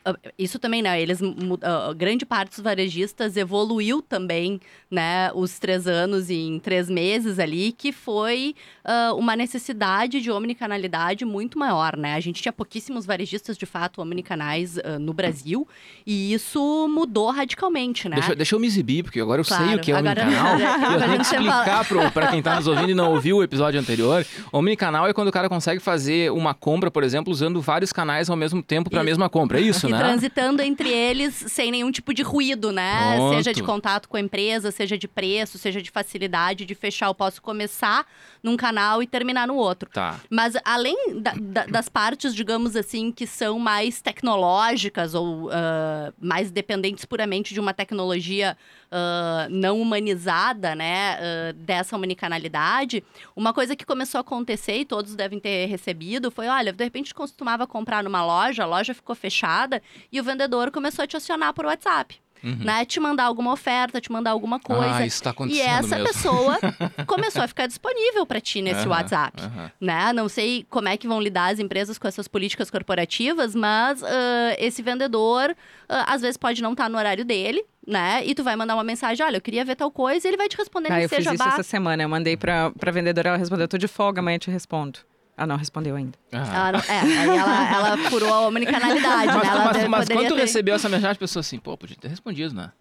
Ah, 0.09 0.31
Isso 0.37 0.59
também, 0.59 0.81
né? 0.81 1.01
Eles, 1.01 1.19
ah, 1.61 1.93
grande 1.95 2.25
parte 2.25 2.51
dos 2.51 2.59
varejistas 2.59 3.37
evoluiu 3.37 4.01
também, 4.01 4.59
né? 4.89 5.31
Os 5.33 5.59
três 5.59 5.87
anos 5.87 6.29
em 6.29 6.59
três 6.59 6.89
meses 6.89 7.39
ali, 7.39 7.71
que 7.71 7.91
foi 7.91 8.55
ah, 8.83 9.13
uma 9.15 9.35
necessidade 9.35 10.21
de 10.21 10.31
omnicanalidade 10.31 11.25
muito 11.25 11.57
maior, 11.57 11.95
né? 11.95 12.15
A 12.15 12.19
gente 12.19 12.41
tinha 12.41 12.53
pouquíssimos 12.53 13.05
varejistas, 13.05 13.57
de 13.57 13.65
fato, 13.65 14.01
omnicanais 14.01 14.77
ah, 14.79 14.97
no 14.99 15.13
Brasil, 15.13 15.67
e 16.05 16.33
isso 16.33 16.87
mudou 16.89 17.29
radicalmente, 17.31 18.07
né? 18.09 18.15
Deixa, 18.15 18.35
deixa 18.35 18.55
eu 18.55 18.59
me 18.59 18.67
exibir, 18.67 19.03
porque 19.03 19.19
agora 19.19 19.41
eu 19.41 19.45
sei 19.45 19.57
Claro, 19.57 19.77
o 19.77 19.79
que 19.79 19.91
é 19.91 19.95
Omnicanal. 19.97 20.55
agora 20.55 20.93
eu 20.93 20.99
tenho 21.01 21.15
que 21.17 21.21
explicar 21.23 21.85
pro, 21.85 22.11
pra 22.11 22.27
quem 22.27 22.41
tá 22.41 22.55
nos 22.55 22.67
ouvindo 22.67 22.91
e 22.91 22.93
não 22.93 23.11
ouviu 23.11 23.37
o 23.37 23.43
episódio 23.43 23.79
anterior. 23.79 24.25
Omnicanal 24.51 25.07
é 25.07 25.13
quando 25.13 25.27
o 25.27 25.31
cara 25.31 25.49
consegue 25.49 25.79
fazer 25.79 26.31
uma 26.31 26.53
compra, 26.53 26.89
por 26.89 27.03
exemplo, 27.03 27.31
usando 27.31 27.61
vários 27.61 27.91
canais 27.91 28.29
ao 28.29 28.35
mesmo 28.35 28.61
tempo 28.63 28.89
para 28.89 29.01
a 29.01 29.03
mesma 29.03 29.29
compra. 29.29 29.59
É 29.59 29.61
isso, 29.61 29.87
né? 29.89 29.98
Transitando 29.99 30.61
entre 30.61 30.89
eles 30.89 31.33
sem 31.47 31.71
nenhum 31.71 31.91
tipo 31.91 32.13
de 32.13 32.21
ruído, 32.23 32.71
né? 32.71 33.15
Pronto. 33.15 33.35
Seja 33.35 33.53
de 33.53 33.61
contato 33.63 34.07
com 34.09 34.17
a 34.17 34.19
empresa, 34.19 34.71
seja 34.71 34.97
de 34.97 35.07
preço, 35.07 35.57
seja 35.57 35.81
de 35.81 35.91
facilidade 35.91 36.65
de 36.65 36.75
fechar. 36.75 37.07
Eu 37.07 37.15
posso 37.15 37.41
começar 37.41 38.05
num 38.41 38.55
canal 38.57 39.03
e 39.03 39.07
terminar 39.07 39.47
no 39.47 39.55
outro. 39.55 39.89
Tá. 39.89 40.19
Mas 40.29 40.53
além 40.63 41.19
da- 41.21 41.33
da- 41.39 41.65
das 41.65 41.89
partes, 41.89 42.33
digamos 42.33 42.75
assim, 42.75 43.11
que 43.11 43.27
são 43.27 43.59
mais 43.59 44.01
tecnológicas 44.01 45.13
ou 45.13 45.49
ah, 45.51 46.13
mais 46.19 46.49
dependentes 46.51 47.05
puramente 47.05 47.53
de 47.53 47.59
uma 47.59 47.73
tecnologia 47.73 48.57
ah, 48.91 49.47
não 49.49 49.79
humanizada, 49.81 50.73
né, 50.75 51.17
ah, 51.19 51.53
dessa 51.55 51.95
omnicanalidade, 51.95 53.03
uma 53.35 53.53
coisa 53.53 53.75
que 53.75 53.85
começou 53.85 54.17
a 54.19 54.21
acontecer 54.21 54.79
e 54.79 54.85
todos 54.85 55.15
devem 55.15 55.39
ter 55.39 55.65
recebido 55.67 56.31
foi, 56.31 56.47
olha, 56.47 56.71
de 56.73 56.83
repente 56.83 57.13
costumava 57.13 57.67
comprar 57.67 58.03
numa 58.03 58.25
loja, 58.25 58.63
a 58.63 58.65
loja 58.65 58.93
ficou 58.93 59.15
fechada 59.15 59.78
e 60.11 60.19
o 60.19 60.23
vendedor 60.23 60.71
começou 60.71 61.03
a 61.03 61.07
te 61.07 61.15
acionar 61.17 61.53
por 61.53 61.65
WhatsApp. 61.65 62.19
Né, 62.41 62.85
te 62.85 63.01
mandar 63.01 63.25
alguma 63.25 63.51
oferta, 63.51 63.99
te 63.99 64.09
mandar 64.09 64.31
alguma 64.31 64.61
coisa. 64.61 64.85
Uhum. 64.87 64.95
Ah, 64.95 65.05
isso 65.05 65.21
tá 65.21 65.29
e 65.29 65.33
acontecendo 65.33 65.67
essa 65.77 65.97
mesmo. 65.97 66.07
pessoa 66.07 66.57
começou 67.05 67.43
a 67.43 67.47
ficar 67.49 67.67
disponível 67.67 68.25
para 68.25 68.39
ti 68.39 68.61
nesse 68.61 68.79
Aham, 68.87 68.91
WhatsApp 68.91 69.43
aham. 69.43 69.71
né? 69.81 70.13
Não 70.13 70.29
sei 70.29 70.65
como 70.69 70.87
é 70.87 70.95
que 70.95 71.05
vão 71.05 71.19
lidar 71.19 71.51
as 71.51 71.59
empresas 71.59 71.97
com 71.97 72.07
essas 72.07 72.29
políticas 72.29 72.71
corporativas, 72.71 73.53
mas 73.53 74.01
ah, 74.01 74.55
esse 74.57 74.81
vendedor 74.81 75.53
ah, 75.89 76.13
às 76.13 76.21
vezes 76.21 76.37
pode 76.37 76.61
não 76.63 76.71
estar 76.71 76.89
no 76.89 76.97
horário 76.97 77.25
dele, 77.25 77.61
né? 77.85 78.25
E 78.25 78.33
tu 78.33 78.41
vai 78.41 78.55
mandar 78.55 78.75
uma 78.75 78.85
mensagem, 78.85 79.25
olha, 79.25 79.35
eu 79.35 79.41
queria 79.41 79.65
ver 79.65 79.75
tal 79.75 79.91
coisa, 79.91 80.25
e 80.25 80.29
ele 80.29 80.37
vai 80.37 80.47
te 80.47 80.55
responder, 80.55 80.93
Ah, 80.93 81.01
eu 81.03 81.09
fiz 81.09 81.25
isso 81.25 81.43
essa 81.43 81.63
semana. 81.63 82.03
Eu 82.03 82.07
mandei 82.07 82.37
pra, 82.37 82.71
pra 82.71 82.89
vendedora, 82.89 83.31
ela 83.31 83.37
respondeu, 83.37 83.67
tô 83.67 83.77
de 83.77 83.89
folga, 83.89 84.21
amanhã 84.21 84.35
eu 84.35 84.39
te 84.39 84.49
respondo. 84.49 84.99
Ah, 85.41 85.47
não, 85.47 85.55
respondeu 85.55 85.95
ainda. 85.95 86.17
Ah. 86.33 86.37
Ela 86.37 86.71
não- 86.73 86.79
é, 86.79 86.99
aí 86.99 87.37
ela, 87.37 87.71
ela 87.87 87.97
furou 88.09 88.33
a 88.33 88.47
omnicanalidade, 88.47 89.27
Mas, 89.27 89.43
né? 89.43 89.49
Ela 89.49 89.65
mas, 89.65 89.87
mas 89.87 90.09
quando 90.09 90.27
tu 90.27 90.35
ter- 90.35 90.41
recebeu 90.41 90.75
essa 90.75 90.89
mensagem, 90.89 91.11
a 91.11 91.15
pessoa 91.15 91.39
assim, 91.41 91.57
pô, 91.57 91.77
podia 91.77 91.95
ter 91.95 92.09
respondido, 92.09 92.53
né? 92.53 92.71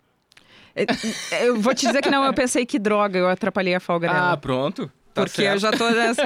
É, 0.74 1.46
Eu 1.46 1.60
vou 1.60 1.74
te 1.74 1.86
dizer 1.86 2.02
que 2.02 2.10
não, 2.10 2.24
eu 2.24 2.34
pensei 2.34 2.64
que 2.66 2.78
droga, 2.78 3.18
eu 3.18 3.28
atrapalhei 3.28 3.74
a 3.74 3.80
folga 3.80 4.10
Ah, 4.10 4.12
dela. 4.14 4.36
pronto. 4.36 4.90
Tá 5.14 5.22
Porque 5.24 5.40
eu 5.42 5.58
certo. 5.58 5.60
já 5.60 5.70
tô 5.72 5.88
nessa... 5.90 6.22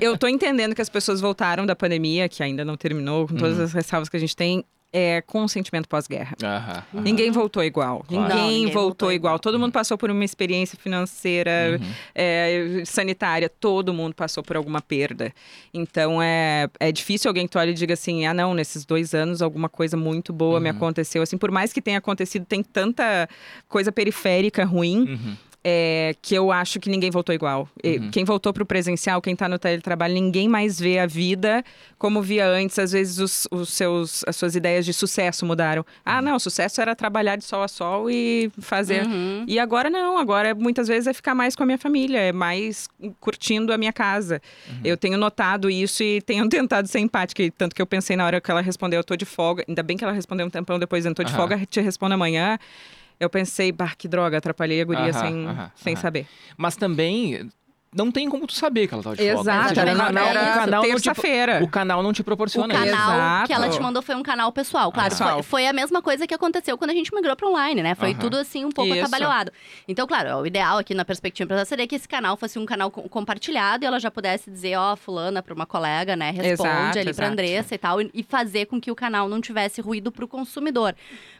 Eu 0.00 0.16
tô 0.18 0.28
entendendo 0.28 0.74
que 0.74 0.82
as 0.82 0.88
pessoas 0.90 1.20
voltaram 1.20 1.64
da 1.64 1.74
pandemia, 1.76 2.28
que 2.28 2.42
ainda 2.42 2.64
não 2.64 2.76
terminou, 2.76 3.26
com 3.26 3.34
todas 3.36 3.58
as 3.58 3.72
ressalvas 3.72 4.08
que 4.08 4.16
a 4.16 4.20
gente 4.20 4.36
tem. 4.36 4.64
É 4.92 5.20
consentimento 5.20 5.88
pós-guerra. 5.88 6.36
Aham, 6.42 6.82
aham. 6.94 7.02
Ninguém 7.02 7.30
voltou 7.30 7.62
igual. 7.62 8.04
Claro. 8.08 8.22
Ninguém, 8.22 8.36
Não, 8.42 8.46
ninguém 8.50 8.64
voltou, 8.66 8.82
voltou 8.82 9.12
igual. 9.12 9.32
igual. 9.32 9.38
Todo 9.38 9.58
mundo 9.58 9.72
passou 9.72 9.98
por 9.98 10.10
uma 10.10 10.24
experiência 10.24 10.78
financeira, 10.78 11.78
Uhum. 11.80 11.86
é, 12.14 12.82
sanitária. 12.86 13.48
Todo 13.48 13.92
mundo 13.92 14.14
passou 14.14 14.42
por 14.42 14.56
alguma 14.56 14.80
perda. 14.80 15.32
Então 15.74 16.22
é, 16.22 16.68
é 16.80 16.90
difícil 16.92 17.28
alguém 17.28 17.46
que 17.46 17.58
olha 17.58 17.70
e 17.70 17.74
diga 17.74 17.94
assim: 17.94 18.26
ah, 18.26 18.32
não, 18.34 18.54
nesses 18.54 18.84
dois 18.84 19.12
anos 19.14 19.42
alguma 19.42 19.68
coisa 19.68 19.96
muito 19.96 20.32
boa 20.32 20.58
me 20.60 20.70
Uhum. 20.70 20.76
aconteceu. 20.76 21.22
Assim, 21.22 21.36
por 21.36 21.50
mais 21.50 21.72
que 21.72 21.82
tenha 21.82 21.98
acontecido, 21.98 22.46
tem 22.46 22.62
tanta 22.62 23.28
coisa 23.68 23.92
periférica 23.92 24.64
ruim. 24.64 25.18
Uhum. 25.66 25.72
é, 25.72 26.14
que 26.22 26.34
eu 26.34 26.52
acho 26.52 26.78
que 26.78 26.88
ninguém 26.88 27.10
voltou 27.10 27.34
igual. 27.34 27.68
Uhum. 27.84 28.10
Quem 28.10 28.24
voltou 28.24 28.52
para 28.52 28.62
o 28.62 28.66
presencial, 28.66 29.20
quem 29.20 29.32
está 29.32 29.48
no 29.48 29.58
teletrabalho, 29.58 30.14
ninguém 30.14 30.48
mais 30.48 30.78
vê 30.78 30.98
a 30.98 31.06
vida 31.06 31.64
como 31.98 32.22
via 32.22 32.46
antes. 32.46 32.78
Às 32.78 32.92
vezes 32.92 33.18
os, 33.18 33.48
os 33.50 33.70
seus, 33.70 34.22
as 34.26 34.36
suas 34.36 34.54
ideias 34.54 34.84
de 34.84 34.92
sucesso 34.92 35.44
mudaram. 35.44 35.84
Ah, 36.04 36.22
não, 36.22 36.38
sucesso 36.38 36.80
era 36.80 36.94
trabalhar 36.94 37.36
de 37.36 37.44
sol 37.44 37.62
a 37.62 37.68
sol 37.68 38.08
e 38.08 38.50
fazer. 38.58 39.04
Uhum. 39.06 39.44
E 39.48 39.58
agora 39.58 39.90
não, 39.90 40.16
agora 40.16 40.54
muitas 40.54 40.86
vezes 40.86 41.08
é 41.08 41.12
ficar 41.12 41.34
mais 41.34 41.56
com 41.56 41.64
a 41.64 41.66
minha 41.66 41.78
família, 41.78 42.18
é 42.18 42.32
mais 42.32 42.88
curtindo 43.20 43.72
a 43.72 43.78
minha 43.78 43.92
casa. 43.92 44.40
Eu 44.84 44.96
tenho 44.96 45.18
notado 45.18 45.68
isso 45.68 46.02
e 46.02 46.20
tenho 46.22 46.48
tentado 46.50 46.86
ser 46.86 47.00
empática, 47.00 47.42
e 47.42 47.50
tanto 47.50 47.74
que 47.74 47.82
eu 47.82 47.86
pensei 47.86 48.16
na 48.16 48.24
hora 48.24 48.40
que 48.40 48.50
ela 48.50 48.60
respondeu, 48.60 49.00
eu 49.00 49.04
tô 49.04 49.16
de 49.16 49.24
folga, 49.24 49.64
ainda 49.66 49.82
bem 49.82 49.96
que 49.96 50.04
ela 50.04 50.12
respondeu 50.12 50.46
um 50.46 50.50
tempão 50.50 50.78
depois, 50.78 51.04
eu 51.04 51.14
tô 51.14 51.24
de 51.24 51.32
folga, 51.32 51.60
te 51.66 51.80
respondo 51.80 52.14
amanhã. 52.14 52.58
Eu 53.18 53.30
pensei, 53.30 53.72
bah, 53.72 53.94
que 53.96 54.06
droga, 54.08 54.38
atrapalhei 54.38 54.80
a 54.80 54.84
guria 54.84 55.10
Aham, 55.10 55.12
sem, 55.20 55.46
aham, 55.46 55.70
sem 55.74 55.94
aham. 55.94 56.02
saber. 56.02 56.26
Mas 56.56 56.76
também 56.76 57.48
não 57.96 58.10
tem 58.12 58.28
como 58.28 58.46
tu 58.46 58.52
saber 58.54 58.86
que 58.86 58.94
ela 58.94 59.02
tava 59.02 59.16
de 59.16 59.22
folga. 59.32 59.40
Exato, 59.40 59.80
era 59.80 59.92
o 59.92 59.96
na- 59.96 60.04
canal, 60.06 60.26
era 60.28 60.40
o 60.40 60.54
canal 60.54 60.66
não 60.82 60.82
te, 60.82 60.88
terça-feira. 61.02 61.64
o 61.64 61.68
canal 61.68 62.02
não 62.02 62.12
te 62.12 62.20
O 62.20 62.24
proporciona 62.24 62.74
isso. 62.74 62.84
canal 62.84 63.14
Exato. 63.14 63.46
que 63.46 63.52
ela 63.52 63.68
te 63.68 63.80
mandou 63.80 64.02
foi 64.02 64.14
um 64.14 64.22
canal 64.22 64.52
pessoal. 64.52 64.92
Claro, 64.92 65.10
Pessoal. 65.10 65.34
Foi, 65.42 65.42
foi 65.42 65.66
a 65.66 65.72
mesma 65.72 66.02
coisa 66.02 66.26
que 66.26 66.34
aconteceu 66.34 66.76
quando 66.76 66.90
a 66.90 66.94
gente 66.94 67.14
migrou 67.14 67.34
para 67.34 67.48
online, 67.48 67.82
né? 67.82 67.94
Foi 67.94 68.10
Aham. 68.10 68.18
tudo 68.20 68.36
assim 68.36 68.64
um 68.64 68.70
pouco 68.70 68.92
Isso. 68.94 69.00
atabalhoado. 69.06 69.50
Então, 69.88 70.06
claro, 70.06 70.36
o 70.42 70.46
ideal 70.46 70.78
aqui 70.78 70.94
na 70.94 71.04
perspectiva 71.04 71.44
empresarial 71.46 71.66
seria 71.66 71.86
que 71.86 71.94
esse 71.96 72.06
canal 72.08 72.36
fosse 72.36 72.58
um 72.58 72.66
canal 72.66 72.90
co- 72.90 73.08
compartilhado 73.08 73.84
e 73.84 73.86
ela 73.86 73.98
já 73.98 74.10
pudesse 74.10 74.50
dizer, 74.50 74.76
ó, 74.76 74.94
fulana 74.96 75.42
para 75.42 75.54
uma 75.54 75.64
colega, 75.66 76.14
né? 76.14 76.30
Responde 76.30 76.50
Exato, 76.70 76.98
ali 76.98 77.14
para. 77.14 77.28
Andressa 77.28 77.74
e 77.74 77.78
tal, 77.78 78.00
e- 78.02 78.26
fazer 78.28 78.66
com 78.66 78.80
que 78.80 78.90
o 78.90 78.94
canal 78.94 79.28
não 79.28 79.40
tivesse 79.40 79.80
ruído 79.80 80.12
para 80.12 80.24
o 80.24 80.28
consumidor. 80.28 80.94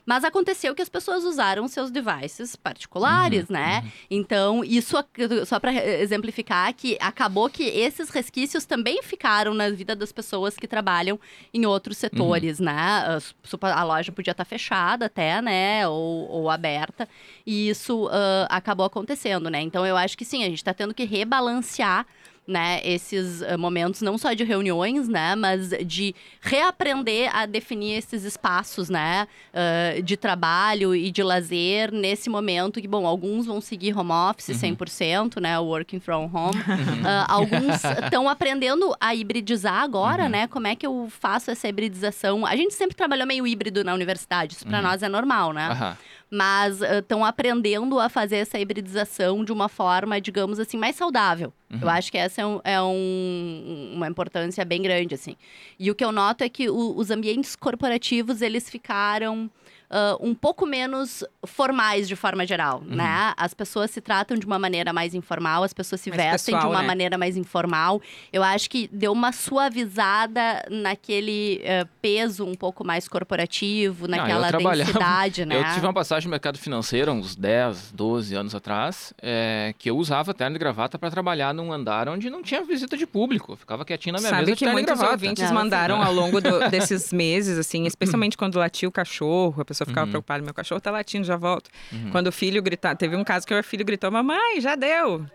Mas 0.04 0.22
aconteceu 0.24 0.72
que 0.74 0.80
as 0.80 0.88
pessoas 0.88 1.24
usaram 1.24 1.66
seus 1.66 1.90
devices 1.90 2.54
particulares, 2.54 3.48
né? 3.48 3.82
Então, 4.08 4.62
isso, 4.64 4.96
só 5.44 5.58
para 5.58 5.72
exemplificar, 6.00 6.45
que 6.72 6.96
acabou 7.00 7.48
que 7.50 7.64
esses 7.64 8.09
resquícios 8.11 8.64
também 8.64 9.02
ficaram 9.02 9.52
na 9.54 9.68
vida 9.70 9.96
das 9.96 10.12
pessoas 10.12 10.56
que 10.56 10.66
trabalham 10.68 11.18
em 11.52 11.66
outros 11.66 11.96
setores, 11.96 12.61
né? 12.61 12.72
A, 12.72 13.18
supa- 13.42 13.72
a 13.72 13.82
loja 13.82 14.12
podia 14.12 14.30
estar 14.30 14.44
fechada 14.44 15.06
até, 15.06 15.42
né? 15.42 15.87
Ou, 15.88 16.30
ou 16.30 16.50
aberta. 16.50 17.09
E 17.44 17.68
isso 17.68 18.09
ah, 18.11 18.46
acabou 18.50 18.87
acontecendo, 18.87 19.50
né? 19.50 19.61
Então, 19.61 19.85
eu 19.85 19.96
acho 19.96 20.16
que 20.16 20.24
sim, 20.24 20.42
a 20.44 20.48
gente 20.48 20.59
está 20.59 20.72
tendo 20.72 20.94
que 20.94 21.04
rebalancear 21.04 22.06
né, 22.46 22.80
esses 22.85 23.42
ah, 23.42 23.59
momentos 23.59 24.02
não 24.02 24.16
só 24.16 24.32
de 24.32 24.44
reuniões, 24.44 25.09
né, 25.09 25.35
mas 25.35 25.70
de 25.85 26.14
reaprender 26.40 27.35
a 27.35 27.46
definir 27.46 27.96
esses 27.98 28.24
espaços, 28.24 28.88
né, 28.88 29.26
ah, 29.52 30.00
de 30.02 30.16
trabalho 30.16 30.94
e 30.94 31.11
de 31.11 31.22
lazer 31.22 31.92
nesse 31.92 32.30
momento 32.30 32.80
que, 32.80 32.88
bom, 32.88 33.06
alguns 33.06 33.46
vão 33.46 33.61
seguir 33.61 33.96
home 33.96 34.12
office 34.12 34.56
100%, 34.56 35.40
né, 35.40 35.59
working 35.59 36.00
from 36.00 36.30
home, 36.32 36.56
Ah, 37.04 37.26
alguns 37.32 37.82
estão 37.85 38.28
aprendendo 38.28 38.94
a 39.00 39.14
hibridizar 39.14 39.82
agora, 39.82 40.28
né, 40.28 40.46
como 40.46 40.66
é 40.66 40.74
que 40.74 40.87
eu 40.87 41.09
faço 41.11 41.50
essa 41.50 41.68
hibridização? 41.68 42.46
A 42.46 42.54
gente 42.56 42.74
sempre 42.74 42.96
trabalhou 42.96 43.26
meio 43.26 43.46
híbrido 43.46 43.82
na 43.85 43.94
universidade, 43.94 44.54
isso 44.54 44.66
para 44.66 44.80
nós 44.80 45.02
é 45.02 45.09
normal, 45.09 45.52
né? 45.52 45.96
Mas 46.30 46.80
estão 46.82 47.24
aprendendo 47.24 48.00
a 48.00 48.08
fazer 48.08 48.36
essa 48.36 48.58
hibridização 48.58 49.44
de 49.44 49.52
uma 49.52 49.68
forma, 49.68 50.20
digamos 50.20 50.58
assim, 50.58 50.76
mais 50.76 50.96
saudável. 50.96 51.52
Eu 51.80 51.88
acho 51.88 52.10
que 52.10 52.18
essa 52.18 52.40
é, 52.42 52.46
um- 52.46 52.60
é 52.64 52.82
um- 52.82 53.92
uma 53.94 54.08
importância 54.08 54.64
bem 54.64 54.82
grande, 54.82 55.14
assim. 55.14 55.36
E 55.78 55.90
o 55.90 55.94
que 55.94 56.04
eu 56.04 56.10
noto 56.10 56.42
é 56.42 56.48
que 56.48 56.68
o- 56.68 56.96
os 56.96 57.10
ambientes 57.12 57.54
corporativos, 57.54 58.42
eles 58.42 58.68
ficaram 58.68 59.48
ah, 59.90 60.16
um 60.20 60.35
pouco 60.35 60.66
menos 60.66 61.22
formais 61.44 62.09
de 62.09 62.16
forma 62.16 62.46
geral, 62.46 62.83
né? 62.85 63.33
As 63.37 63.55
pessoas 63.55 63.90
se 63.90 64.01
tratam 64.01 64.37
de 64.37 64.44
uma 64.46 64.59
maneira 64.59 64.92
mais 64.92 65.14
informal, 65.14 65.62
as 65.62 65.72
pessoas 65.72 66.01
se 66.01 66.11
Mais 66.11 66.22
vestem 66.22 66.55
de 66.55 66.59
pessoal, 66.61 66.72
uma 66.72 66.83
né? 66.83 66.87
maneira 66.87 67.16
mais 67.18 67.37
informal. 67.37 68.01
Eu 68.33 68.42
acho 68.42 68.68
que 68.70 68.88
deu 68.92 69.12
uma 69.12 69.33
suavizada 69.33 70.64
naquele 70.70 71.61
eh, 71.64 71.87
peso 72.01 72.44
um 72.46 72.55
pouco 72.55 72.85
mais 72.85 73.07
corporativo, 73.09 74.07
Não, 74.09 74.16
naquela 74.18 74.49
trabalhava- 74.49 74.92
densidade, 74.92 75.44
né? 75.44 75.57
Eu 75.66 75.75
tive 75.75 75.87
uma 75.87 75.92
passagem 75.94 76.27
no 76.27 76.31
mercado 76.31 76.59
financeiro, 76.59 77.12
uns 77.12 77.35
10, 77.37 77.92
12 77.92 78.35
anos 78.35 78.55
atrás, 78.55 79.12
é, 79.20 79.75
que 79.79 79.90
eu 79.90 79.96
usava 79.96 80.33
terno 80.35 80.57
e 80.57 80.59
gravata 80.59 80.99
para 80.99 81.11
trabalhar 81.11 81.53
num 81.55 81.72
andar 81.72 82.09
onde 82.09 82.29
não 82.31 82.42
tinha 82.42 82.62
visita 82.64 82.96
de 82.96 83.07
público. 83.07 83.53
Eu 83.53 83.57
ficava 83.57 83.85
quietinho 83.85 84.14
na 84.14 84.18
minha 84.20 84.31
Sabe 84.31 84.42
mesa 84.42 84.53
de 84.53 84.59
que 84.59 84.64
terno 84.64 84.79
e 84.79 84.83
muitos 84.83 84.94
gravata. 84.99 85.12
ouvintes 85.14 85.44
Não, 85.44 85.55
mandaram 85.55 86.03
ao 86.03 86.12
longo 86.12 86.40
do- 86.40 86.68
desses 86.70 87.12
meses, 87.12 87.59
assim, 87.59 87.87
especialmente 87.87 88.37
quando 88.37 88.59
latia 88.59 88.88
o 88.88 88.92
cachorro, 88.92 89.61
a 89.61 89.64
pessoa 89.64 89.75
ficava 89.84 90.06
Uhum. 90.06 90.10
preocupada, 90.12 90.42
meu 90.44 90.54
cachorro 90.54 90.80
tá 90.80 90.90
latindo, 90.90 91.24
já 91.26 91.36
volto. 91.36 91.68
Quando 92.12 92.28
o 92.28 92.32
filho 92.32 92.62
gritar, 92.62 92.94
teve 92.96 93.16
um 93.16 93.24
caso 93.24 93.46
que 93.46 93.52
o 93.52 93.62
filho 93.62 93.84
gritou, 93.84 94.10
mamãe, 94.10 94.60
já 94.60 94.74
deu. 94.76 95.26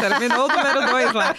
Terminou 0.00 0.46
o 0.46 0.48
número 0.48 0.86
dois 0.90 1.12
lá. 1.12 1.34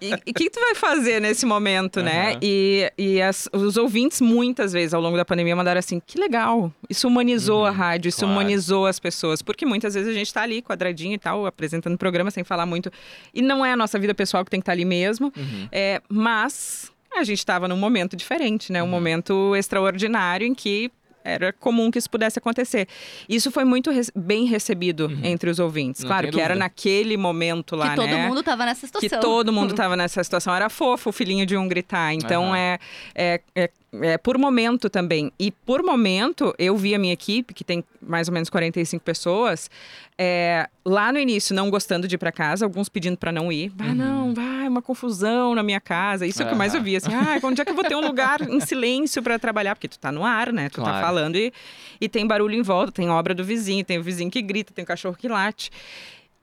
E 0.00 0.14
o 0.14 0.34
que, 0.34 0.48
tu 0.50 0.60
vai 0.60 0.74
fazer 0.74 1.20
nesse 1.20 1.44
momento, 1.44 2.02
né? 2.02 2.30
Aham. 2.30 2.38
E, 2.42 2.92
e 2.96 3.20
as- 3.22 3.48
os 3.52 3.76
ouvintes, 3.76 4.20
muitas 4.20 4.72
vezes, 4.72 4.94
ao 4.94 5.00
longo 5.00 5.16
da 5.16 5.24
pandemia, 5.24 5.54
mandaram 5.56 5.78
assim, 5.78 6.00
que 6.04 6.18
legal, 6.18 6.72
isso 6.88 7.06
humanizou 7.08 7.64
a 7.66 7.70
rádio, 7.70 8.08
isso 8.08 8.20
claro. 8.20 8.32
humanizou 8.32 8.86
as 8.86 8.98
pessoas. 9.00 9.42
Porque 9.42 9.66
muitas 9.66 9.94
vezes 9.94 10.08
a 10.08 10.14
gente 10.14 10.32
tá 10.32 10.42
ali, 10.42 10.62
quadradinho 10.62 11.14
e 11.14 11.18
tal, 11.18 11.46
apresentando 11.46 11.96
programa 11.98 12.30
sem 12.30 12.44
falar 12.44 12.66
muito. 12.66 12.90
E 13.34 13.42
não 13.42 13.64
é 13.64 13.72
a 13.72 13.76
nossa 13.76 13.98
vida 13.98 14.14
pessoal 14.14 14.44
que 14.44 14.50
tem 14.50 14.60
que 14.60 14.62
estar 14.62 14.72
ali 14.72 14.84
mesmo. 14.84 15.32
Uhum. 15.36 15.68
É, 15.72 16.00
mas 16.08 16.92
a 17.16 17.24
gente 17.24 17.38
estava 17.38 17.66
num 17.66 17.76
momento 17.76 18.14
diferente, 18.14 18.70
né? 18.70 18.82
Um 18.82 18.86
momento 18.88 19.56
extraordinário 19.56 20.46
em 20.46 20.54
que 20.54 20.90
era 21.26 21.52
comum 21.52 21.90
que 21.90 21.98
isso 21.98 22.08
pudesse 22.08 22.38
acontecer. 22.38 22.86
Isso 23.28 23.50
foi 23.50 23.64
muito 23.64 23.90
res- 23.90 24.10
bem 24.14 24.44
recebido 24.46 25.10
entre 25.22 25.50
os 25.50 25.58
ouvintes. 25.58 26.02
Não 26.02 26.08
claro 26.08 26.30
que 26.30 26.40
era 26.40 26.54
dúvida. 26.54 26.64
naquele 26.64 27.16
momento 27.16 27.74
lá, 27.76 27.90
que 27.90 27.96
todo 27.96 28.06
né? 28.06 28.28
mundo 28.28 28.42
tava 28.42 28.64
nessa 28.64 28.80
que 28.86 28.86
situação. 28.86 29.20
todo 29.20 29.52
mundo 29.52 29.70
estava 29.72 29.96
nessa 29.96 30.22
situação. 30.22 30.54
Era 30.54 30.68
fofo 30.70 31.10
o 31.10 31.12
filhinho 31.12 31.44
de 31.44 31.56
um 31.56 31.66
gritar. 31.68 32.12
Então 32.14 32.44
Aham. 32.46 32.56
é, 32.56 32.78
é, 33.14 33.40
é, 33.54 33.70
é 34.02 34.18
por 34.18 34.38
momento 34.38 34.88
também. 34.90 35.30
E 35.38 35.50
por 35.50 35.82
momento, 35.82 36.54
eu 36.58 36.76
vi 36.76 36.94
a 36.94 36.98
minha 36.98 37.12
equipe, 37.12 37.52
que 37.54 37.62
tem 37.64 37.84
mais 38.00 38.28
ou 38.28 38.34
menos 38.34 38.48
45 38.50 39.02
pessoas, 39.04 39.70
é, 40.18 40.68
lá 40.84 41.12
no 41.12 41.18
início 41.18 41.54
não 41.54 41.68
gostando 41.70 42.06
de 42.08 42.14
ir 42.14 42.18
para 42.18 42.32
casa, 42.32 42.64
alguns 42.64 42.88
pedindo 42.88 43.16
para 43.16 43.30
não 43.32 43.50
ir. 43.52 43.72
Ah, 43.78 43.94
não, 43.94 44.32
vai, 44.34 44.68
uma 44.68 44.80
confusão 44.82 45.54
na 45.54 45.62
minha 45.62 45.80
casa. 45.80 46.26
Isso 46.26 46.40
é 46.42 46.44
o 46.44 46.48
que 46.48 46.54
eu 46.54 46.58
mais 46.58 46.74
ouvi. 46.74 46.96
Assim, 46.96 47.12
ah, 47.12 47.38
onde 47.42 47.60
é 47.60 47.64
que 47.64 47.70
eu 47.70 47.74
vou 47.76 47.84
ter 47.84 47.94
um 47.96 48.00
lugar 48.06 48.40
em 48.48 48.60
silêncio 48.60 49.22
para 49.22 49.38
trabalhar? 49.38 49.74
Porque 49.74 49.88
tu 49.88 49.98
tá 49.98 50.10
no 50.10 50.24
ar, 50.24 50.52
né? 50.52 50.68
Tu 50.68 50.76
tá 50.80 50.90
Claro. 50.90 51.06
falando 51.06 51.36
e, 51.36 51.52
e 52.00 52.08
tem 52.08 52.26
barulho 52.26 52.54
em 52.54 52.62
volta, 52.62 52.92
tem 52.92 53.08
obra 53.10 53.34
do 53.34 53.44
vizinho, 53.44 53.84
tem 53.84 53.98
o 53.98 54.02
vizinho 54.02 54.30
que 54.30 54.40
grita, 54.42 54.72
tem 54.72 54.82
o 54.84 54.86
cachorro 54.86 55.16
que 55.16 55.28
late. 55.28 55.70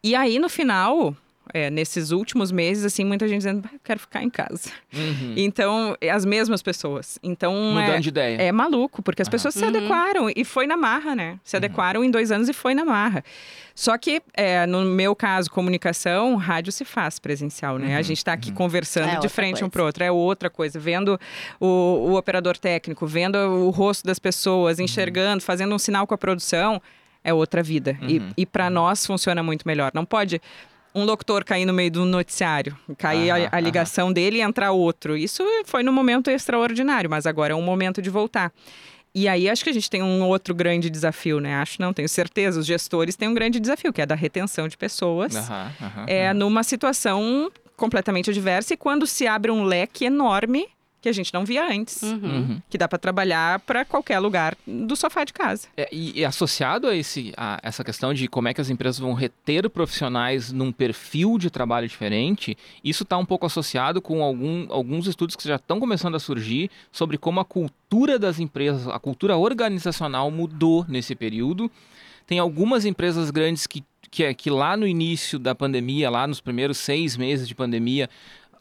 E 0.03 0.15
aí, 0.15 0.37
no 0.37 0.49
final, 0.49 1.15
é, 1.53 1.69
nesses 1.69 2.11
últimos 2.11 2.51
meses, 2.51 2.85
assim, 2.85 3.03
muita 3.03 3.27
gente 3.27 3.39
dizendo, 3.39 3.63
"Ah, 3.67 3.73
eu 3.73 3.79
quero 3.83 3.99
ficar 3.99 4.23
em 4.23 4.29
casa. 4.29 4.69
Uhum. 4.93 5.33
Então, 5.35 5.97
é 5.99 6.09
as 6.09 6.23
mesmas 6.25 6.61
pessoas. 6.61 7.17
Então, 7.23 7.53
Mudando 7.53 7.89
é, 7.95 7.99
de 7.99 8.09
ideia. 8.09 8.37
é 8.41 8.51
maluco, 8.51 9.01
porque 9.01 9.21
as 9.21 9.27
Aham. 9.27 9.31
pessoas 9.31 9.53
se 9.53 9.61
Uhum. 9.63 9.69
adequaram 9.69 10.29
e 10.35 10.45
foi 10.45 10.67
na 10.67 10.77
marra, 10.77 11.15
né? 11.15 11.39
Se 11.43 11.55
adequaram 11.57 12.03
em 12.03 12.09
dois 12.11 12.31
anos 12.31 12.47
e 12.47 12.53
foi 12.53 12.73
na 12.73 12.85
marra. 12.85 13.23
Só 13.75 13.97
que, 13.97 14.21
é, 14.35 14.65
no 14.67 14.81
meu 14.83 15.15
caso, 15.15 15.49
comunicação, 15.49 16.35
rádio 16.35 16.71
se 16.71 16.85
faz 16.85 17.17
presencial, 17.19 17.77
né? 17.79 17.95
A 17.95 17.97
Uhum, 17.97 18.03
gente 18.03 18.17
está 18.19 18.33
aqui 18.33 18.49
uhum. 18.49 18.55
conversando 18.55 19.09
É 19.09 19.19
de 19.19 19.27
frente 19.29 19.55
um 19.57 19.59
coisa. 19.61 19.69
pro 19.71 19.83
outro, 19.85 20.03
é 20.03 20.11
outra 20.11 20.49
coisa. 20.49 20.79
Vendo 20.79 21.19
o, 21.59 21.65
o 21.65 22.15
operador 22.17 22.57
técnico, 22.57 23.05
vendo 23.07 23.35
o 23.37 23.69
rosto 23.71 24.05
das 24.05 24.19
pessoas, 24.19 24.77
Uhum. 24.77 24.85
enxergando, 24.85 25.41
fazendo 25.43 25.73
um 25.73 25.79
sinal 25.79 26.05
com 26.05 26.13
a 26.13 26.17
produção, 26.17 26.79
é 27.23 27.33
outra 27.33 27.63
vida. 27.63 27.97
E, 28.07 28.19
Uhum. 28.19 28.29
e 28.37 28.45
para 28.45 28.69
nós 28.69 29.05
funciona 29.05 29.41
muito 29.41 29.67
melhor. 29.67 29.91
Não 29.93 30.05
pode 30.05 30.39
um 30.95 31.03
locutor 31.05 31.43
cair 31.43 31.65
no 31.65 31.73
meio 31.73 31.89
do 31.91 32.05
noticiário, 32.05 32.77
cair 32.97 33.31
a- 33.31 33.35
a, 33.51 33.59
ligação 33.59 34.13
dele 34.13 34.37
e 34.37 34.41
entrar 34.41 34.71
outro. 34.71 35.17
Isso 35.17 35.43
foi 35.65 35.81
num 35.83 35.91
momento 35.91 36.29
extraordinário, 36.29 37.09
mas 37.09 37.25
agora 37.25 37.53
é 37.53 37.55
um 37.55 37.61
momento 37.61 38.01
de 38.01 38.09
voltar. 38.09 38.51
E 39.15 39.27
aí 39.27 39.47
acho 39.49 39.63
que 39.63 39.69
a 39.69 39.73
gente 39.73 39.89
tem 39.89 40.01
um 40.01 40.23
outro 40.23 40.55
grande 40.55 40.89
desafio, 40.89 41.39
né? 41.39 41.55
Acho 41.55 41.79
não, 41.81 41.93
tenho 41.93 42.09
certeza. 42.09 42.59
Os 42.59 42.65
gestores 42.65 43.15
têm 43.15 43.27
um 43.27 43.33
grande 43.33 43.59
desafio, 43.59 43.93
que 43.93 44.01
é 44.01 44.05
da 44.05 44.15
retenção 44.15 44.67
de 44.67 44.75
pessoas. 44.77 45.35
É 46.07 46.33
numa 46.33 46.63
situação 46.63 47.51
completamente 47.77 48.29
adversa 48.29 48.73
e 48.73 48.77
quando 48.77 49.05
se 49.07 49.27
abre 49.27 49.51
um 49.51 49.63
leque 49.63 50.05
enorme 50.05 50.67
que 51.03 51.09
a 51.09 51.13
gente 51.13 51.33
não 51.33 51.43
via 51.43 51.69
antes. 51.69 52.01
Uhum. 52.01 52.19
Uhum. 52.23 52.61
Que 52.69 52.77
dá 52.77 52.87
para 52.87 52.97
trabalhar 52.97 53.59
para 53.59 53.83
qualquer 53.83 54.19
lugar 54.19 54.55
do 54.65 54.95
sofá 54.95 55.25
de 55.25 55.33
casa. 55.33 55.67
É, 55.75 55.89
e, 55.91 56.21
e 56.21 56.25
associado 56.25 56.87
a, 56.87 56.95
esse, 56.95 57.33
a 57.35 57.59
essa 57.61 57.83
questão 57.83 58.13
de 58.13 58.25
como 58.29 58.47
é 58.47 58.53
que 58.53 58.61
as 58.61 58.69
empresas 58.69 58.99
vão 58.99 59.13
reter 59.13 59.69
profissionais 59.69 60.53
num 60.53 60.71
perfil 60.71 61.37
de 61.37 61.49
trabalho 61.49 61.89
diferente, 61.89 62.57
isso 62.81 63.03
está 63.03 63.17
um 63.17 63.25
pouco 63.25 63.45
associado 63.45 64.01
com 64.01 64.23
algum, 64.23 64.65
alguns 64.69 65.05
estudos 65.05 65.35
que 65.35 65.45
já 65.45 65.57
estão 65.57 65.77
começando 65.77 66.15
a 66.15 66.19
surgir 66.19 66.71
sobre 66.89 67.17
como 67.17 67.41
a 67.41 67.45
cultura 67.45 68.17
das 68.17 68.39
empresas, 68.39 68.87
a 68.87 68.97
cultura 68.97 69.35
organizacional 69.35 70.31
mudou 70.31 70.85
nesse 70.87 71.13
período. 71.15 71.69
Tem 72.25 72.39
algumas 72.39 72.85
empresas 72.85 73.29
grandes 73.29 73.67
que, 73.67 73.83
que, 74.09 74.33
que 74.33 74.49
lá 74.49 74.77
no 74.77 74.87
início 74.87 75.37
da 75.37 75.53
pandemia, 75.53 76.09
lá 76.09 76.25
nos 76.25 76.39
primeiros 76.39 76.77
seis 76.77 77.17
meses 77.17 77.45
de 77.45 77.53
pandemia, 77.53 78.09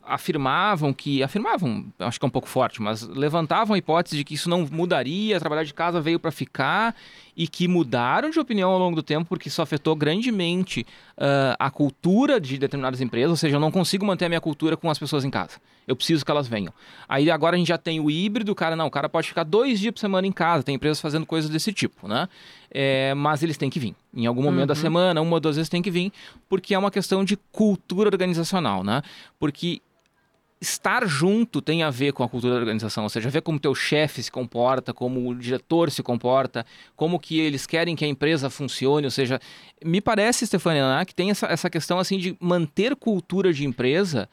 afirmavam 0.05 0.93
que 0.93 1.23
afirmavam, 1.23 1.87
acho 1.99 2.19
que 2.19 2.25
é 2.25 2.29
um 2.29 2.31
pouco 2.31 2.49
forte, 2.49 2.83
mas 2.83 3.03
levantavam 3.03 3.75
a 3.75 3.79
hipótese 3.79 4.17
de 4.17 4.25
que 4.25 4.35
isso 4.35 4.49
não 4.49 4.67
mudaria, 4.71 5.39
trabalhar 5.39 5.65
de 5.65 5.73
casa 5.73 6.01
veio 6.01 6.19
para 6.19 6.31
ficar 6.31 6.95
e 7.37 7.47
que 7.47 7.67
mudaram 7.67 8.31
de 8.31 8.39
opinião 8.39 8.71
ao 8.71 8.79
longo 8.79 8.97
do 8.97 9.03
tempo 9.03 9.29
porque 9.29 9.49
isso 9.49 9.63
afetou 9.63 9.95
grandemente 9.97 10.87
uh, 11.17 11.57
a 11.59 11.71
cultura 11.71 12.41
de 12.41 12.59
determinadas 12.59 13.01
empresas, 13.01 13.31
ou 13.31 13.37
seja, 13.37 13.57
eu 13.57 13.61
não 13.61 13.71
consigo 13.71 14.05
manter 14.05 14.27
a 14.27 14.29
minha 14.29 14.41
cultura 14.41 14.77
com 14.77 14.91
as 14.91 14.99
pessoas 14.99 15.25
em 15.25 15.31
casa. 15.31 15.61
Eu 15.87 15.97
preciso 15.97 16.25
que 16.25 16.31
elas 16.31 16.47
venham. 16.47 16.73
Aí 17.09 17.31
agora 17.31 17.57
a 17.57 17.59
gente 17.59 17.69
já 17.69 17.79
tem 17.79 17.99
o 17.99 18.11
híbrido, 18.11 18.53
o 18.53 18.55
cara 18.55 18.77
não, 18.77 18.87
o 18.87 18.91
cara 18.91 19.09
pode 19.09 19.29
ficar 19.29 19.43
dois 19.43 19.81
dias 19.81 19.93
por 19.93 20.01
semana 20.01 20.27
em 20.27 20.33
casa, 20.33 20.63
tem 20.63 20.75
empresas 20.77 21.01
fazendo 21.01 21.27
coisas 21.27 21.51
desse 21.51 21.73
tipo, 21.73 22.07
né? 22.07 22.29
É, 22.75 23.13
mas 23.15 23.43
eles 23.43 23.57
têm 23.59 23.69
que 23.69 23.79
vir. 23.79 23.95
Em 24.15 24.27
algum 24.27 24.43
momento 24.43 24.61
uhum. 24.61 24.67
da 24.67 24.75
semana, 24.75 25.21
uma 25.21 25.35
ou 25.35 25.41
duas 25.41 25.57
vezes 25.57 25.69
tem 25.69 25.83
que 25.83 25.91
vir, 25.91 26.11
porque 26.49 26.75
é 26.75 26.79
uma 26.79 26.91
questão 26.91 27.25
de 27.25 27.37
cultura 27.37 28.09
organizacional, 28.09 28.83
né? 28.83 29.03
Porque 29.39 29.83
estar 30.63 31.05
junto 31.09 31.61
tem 31.61 31.83
a 31.83 31.91
ver 31.91 32.13
com 32.13 32.23
a 32.23 32.29
cultura 32.29 32.55
da 32.55 32.61
organização, 32.61 33.03
ou 33.03 33.11
seja, 33.11 33.29
ver 33.29 33.43
como 33.43 33.59
teu 33.59 33.75
chefe 33.75 34.23
se 34.23 34.31
comporta, 34.31 34.95
como 34.95 35.29
o 35.29 35.35
diretor 35.35 35.91
se 35.91 36.05
comporta, 36.05 36.65
como 36.95 37.19
que 37.19 37.41
eles 37.41 37.67
querem 37.67 37.97
que 37.97 38.05
a 38.05 38.09
empresa 38.09 38.49
funcione, 38.49 39.05
ou 39.05 39.11
seja, 39.11 39.41
me 39.85 40.01
parece, 40.01 40.47
Stefania, 40.47 40.99
né, 40.99 41.05
que 41.05 41.15
tem 41.15 41.31
essa, 41.31 41.47
essa 41.47 41.69
questão 41.69 41.99
assim 41.99 42.17
de 42.17 42.37
manter 42.41 42.95
cultura 42.95 43.53
de 43.53 43.67
empresa 43.67 44.29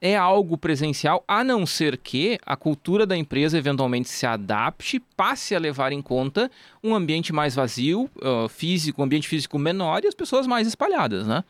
é 0.00 0.16
algo 0.16 0.56
presencial, 0.56 1.24
a 1.26 1.42
não 1.42 1.66
ser 1.66 1.96
que 1.96 2.38
a 2.46 2.56
cultura 2.56 3.04
da 3.04 3.16
empresa 3.16 3.58
eventualmente 3.58 4.08
se 4.08 4.26
adapte, 4.26 5.00
passe 5.16 5.54
a 5.54 5.58
levar 5.58 5.92
em 5.92 6.00
conta 6.00 6.50
um 6.82 6.94
ambiente 6.94 7.32
mais 7.32 7.54
vazio, 7.54 8.08
uh, 8.16 8.48
físico, 8.48 9.00
um 9.00 9.04
ambiente 9.04 9.28
físico 9.28 9.58
menor 9.58 10.04
e 10.04 10.08
as 10.08 10.14
pessoas 10.14 10.46
mais 10.46 10.66
espalhadas, 10.66 11.26
né? 11.26 11.44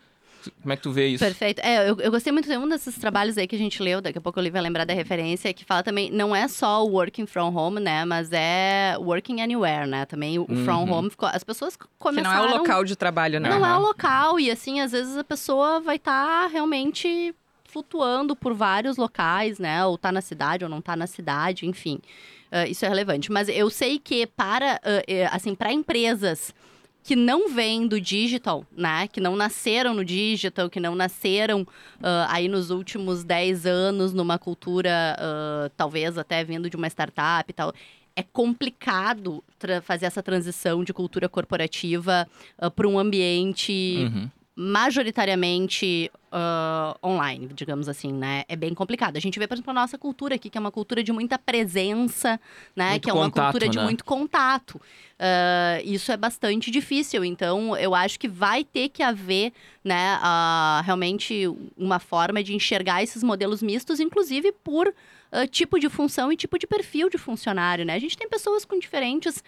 Como 0.63 0.73
é 0.73 0.77
que 0.77 0.83
tu 0.83 0.91
vê 0.91 1.09
isso? 1.09 1.25
Perfeito. 1.25 1.61
É, 1.61 1.91
eu, 1.91 2.01
eu 2.01 2.11
gostei 2.11 2.33
muito 2.33 2.49
de 2.49 2.57
um 2.57 2.69
desses 2.69 2.97
trabalhos 2.97 3.37
aí 3.37 3.47
que 3.47 3.57
a 3.57 3.59
gente 3.59 3.83
leu, 3.83 4.01
daqui 4.01 4.19
a 4.19 4.21
pouco 4.21 4.39
o 4.39 4.41
Olivia 4.41 4.55
vai 4.55 4.63
lembrar 4.63 4.85
da 4.85 4.95
referência, 4.95 5.53
que 5.53 5.65
fala 5.65 5.83
também, 5.83 6.11
não 6.11 6.35
é 6.35 6.47
só 6.49 6.85
o 6.85 6.91
working 6.93 7.27
from 7.27 7.55
home, 7.55 7.81
né? 7.81 8.05
Mas 8.05 8.31
é 8.33 8.97
working 8.99 9.41
anywhere, 9.41 9.87
né? 9.87 10.07
Também 10.07 10.39
o 10.39 10.47
uhum. 10.49 10.65
from 10.65 10.91
home 10.91 11.11
ficou. 11.11 11.29
As 11.29 11.45
pessoas 11.45 11.77
começaram. 11.99 12.41
Que 12.41 12.47
não 12.47 12.51
é 12.51 12.55
o 12.55 12.59
local 12.59 12.85
de 12.85 12.97
trabalho, 12.97 13.41
né? 13.41 13.51
Não 13.51 13.59
uhum. 13.59 13.67
é 13.67 13.77
o 13.77 13.81
local, 13.81 14.41
e 14.41 14.51
assim, 14.51 14.81
às 14.81 14.93
vezes 14.93 15.17
a 15.17 15.25
pessoa 15.25 15.81
vai 15.81 15.97
estar 15.97 16.43
tá 16.43 16.47
realmente 16.47 17.35
flutuando 17.79 18.35
por 18.35 18.55
vários 18.55 18.97
locais, 18.97 19.59
né? 19.59 19.85
Ou 19.85 19.97
tá 19.97 20.11
na 20.11 20.21
cidade 20.21 20.64
ou 20.64 20.71
não 20.71 20.81
tá 20.81 20.97
na 20.97 21.07
cidade, 21.07 21.67
enfim. 21.67 22.01
Uh, 22.51 22.69
isso 22.69 22.85
é 22.85 22.88
relevante. 22.88 23.31
Mas 23.31 23.49
eu 23.49 23.71
sei 23.71 23.99
que 23.99 24.27
para, 24.27 24.81
uh, 24.85 25.29
assim, 25.31 25.55
para 25.55 25.73
empresas 25.73 26.55
que 27.05 27.14
não 27.14 27.49
vêm 27.49 27.87
do 27.87 28.01
digital, 28.01 28.64
né? 28.77 29.07
Que 29.09 29.21
não 29.21 29.37
nasceram 29.37 29.95
no 29.95 30.05
digital, 30.05 30.69
que 30.69 30.81
não 30.81 30.95
nasceram 30.95 31.62
uh, 31.62 32.27
aí 32.29 32.49
nos 32.49 32.71
últimos 32.71 33.25
10 33.25 33.67
anos 33.67 34.12
numa 34.12 34.38
cultura, 34.38 35.17
uh, 35.19 35.71
talvez 35.77 36.19
até 36.19 36.43
vindo 36.45 36.69
de 36.69 36.77
uma 36.77 36.88
startup 36.88 37.49
e 37.49 37.53
tal. 37.53 37.73
É 38.17 38.23
complicado 38.23 39.45
fazer 39.85 40.07
essa 40.07 40.23
transição 40.23 40.83
de 40.83 40.93
cultura 40.93 41.29
corporativa 41.29 42.27
uh, 42.61 42.71
para 42.71 42.88
um 42.88 42.99
ambiente 42.99 44.11
uhum 44.12 44.29
majoritariamente 44.61 46.11
uh, 46.33 47.07
online, 47.07 47.49
digamos 47.55 47.88
assim, 47.88 48.12
né? 48.12 48.42
É 48.49 48.57
bem 48.57 48.75
complicado. 48.75 49.16
A 49.16 49.21
gente 49.21 49.38
vê, 49.38 49.47
por 49.47 49.55
exemplo, 49.55 49.71
a 49.71 49.75
nossa 49.75 49.97
cultura 49.97 50.35
aqui, 50.35 50.51
que 50.51 50.59
é 50.59 50.61
uma 50.61 50.73
cultura 50.73 51.01
de 51.01 51.12
muita 51.12 51.38
presença, 51.38 52.40
né? 52.75 52.90
Muito 52.90 53.05
que 53.05 53.11
é 53.11 53.12
uma 53.12 53.27
contato, 53.27 53.44
cultura 53.53 53.66
né? 53.66 53.71
de 53.71 53.79
muito 53.79 54.05
contato. 54.05 54.75
Uh, 54.75 55.81
isso 55.85 56.11
é 56.11 56.16
bastante 56.16 56.73
difícil. 56.73 57.25
Então, 57.25 57.77
eu 57.77 57.94
acho 57.94 58.18
que 58.18 58.27
vai 58.27 58.64
ter 58.64 58.88
que 58.88 59.01
haver, 59.01 59.53
né, 59.85 60.18
uh, 60.18 60.83
realmente 60.83 61.44
uma 61.77 62.01
forma 62.01 62.42
de 62.42 62.53
enxergar 62.53 63.01
esses 63.01 63.23
modelos 63.23 63.62
mistos, 63.62 64.01
inclusive 64.01 64.51
por 64.64 64.92
Uh, 65.31 65.47
tipo 65.47 65.79
de 65.79 65.90
função 65.90 66.33
e 66.33 66.37
tipo 66.38 66.59
de 66.59 66.66
perfil 66.66 67.11
de 67.11 67.18
funcionário, 67.18 67.85
né? 67.85 67.92
A 67.92 67.99
gente 67.99 68.16
tem 68.16 68.27
pessoas 68.27 68.64
com 68.64 68.79
diferentes 68.79 69.44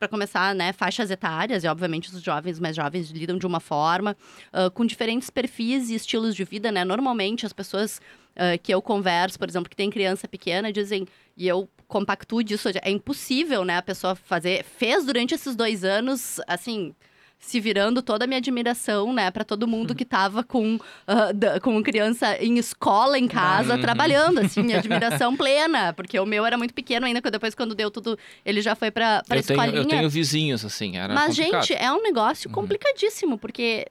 para 0.00 0.08
começar, 0.08 0.54
né, 0.54 0.72
faixas 0.72 1.10
etárias, 1.10 1.62
e 1.62 1.68
obviamente 1.68 2.08
os 2.08 2.22
jovens 2.22 2.58
mais 2.58 2.74
jovens 2.74 3.10
lidam 3.10 3.36
de 3.36 3.46
uma 3.46 3.60
forma, 3.60 4.16
uh, 4.50 4.70
com 4.70 4.86
diferentes 4.86 5.28
perfis 5.28 5.90
e 5.90 5.94
estilos 5.94 6.34
de 6.34 6.42
vida, 6.42 6.72
né? 6.72 6.86
Normalmente 6.86 7.44
as 7.44 7.52
pessoas 7.52 8.00
uh, 8.34 8.58
que 8.62 8.72
eu 8.72 8.80
converso, 8.80 9.38
por 9.38 9.46
exemplo, 9.46 9.68
que 9.68 9.76
tem 9.76 9.90
criança 9.90 10.26
pequena, 10.26 10.72
dizem, 10.72 11.06
e 11.36 11.46
eu 11.46 11.68
compactuo 11.86 12.42
disso, 12.42 12.70
é 12.82 12.90
impossível, 12.90 13.62
né, 13.62 13.76
a 13.76 13.82
pessoa 13.82 14.14
fazer, 14.14 14.64
fez 14.64 15.04
durante 15.04 15.34
esses 15.34 15.54
dois 15.54 15.84
anos, 15.84 16.40
assim, 16.46 16.94
se 17.40 17.58
virando 17.58 18.02
toda 18.02 18.26
a 18.26 18.28
minha 18.28 18.36
admiração, 18.36 19.14
né, 19.14 19.30
para 19.30 19.44
todo 19.44 19.66
mundo 19.66 19.94
que 19.94 20.04
tava 20.04 20.44
com, 20.44 20.76
uh, 20.76 21.60
com 21.62 21.82
criança 21.82 22.36
em 22.36 22.58
escola, 22.58 23.18
em 23.18 23.26
casa, 23.26 23.74
uhum. 23.74 23.80
trabalhando, 23.80 24.40
assim, 24.40 24.62
minha 24.62 24.76
admiração 24.78 25.34
plena, 25.34 25.94
porque 25.94 26.20
o 26.20 26.26
meu 26.26 26.44
era 26.44 26.58
muito 26.58 26.74
pequeno 26.74 27.06
ainda, 27.06 27.20
depois 27.30 27.54
quando 27.54 27.74
deu 27.74 27.90
tudo, 27.90 28.18
ele 28.44 28.60
já 28.60 28.74
foi 28.74 28.90
pra, 28.90 29.22
pra 29.26 29.38
eu 29.38 29.40
escolinha. 29.40 29.72
Tenho, 29.72 29.82
eu 29.82 29.88
tenho 29.88 30.10
vizinhos, 30.10 30.64
assim, 30.64 30.98
era 30.98 31.14
Mas, 31.14 31.36
complicado. 31.36 31.66
gente, 31.66 31.82
é 31.82 31.90
um 31.90 32.02
negócio 32.02 32.48
uhum. 32.48 32.54
complicadíssimo, 32.54 33.38
porque 33.38 33.86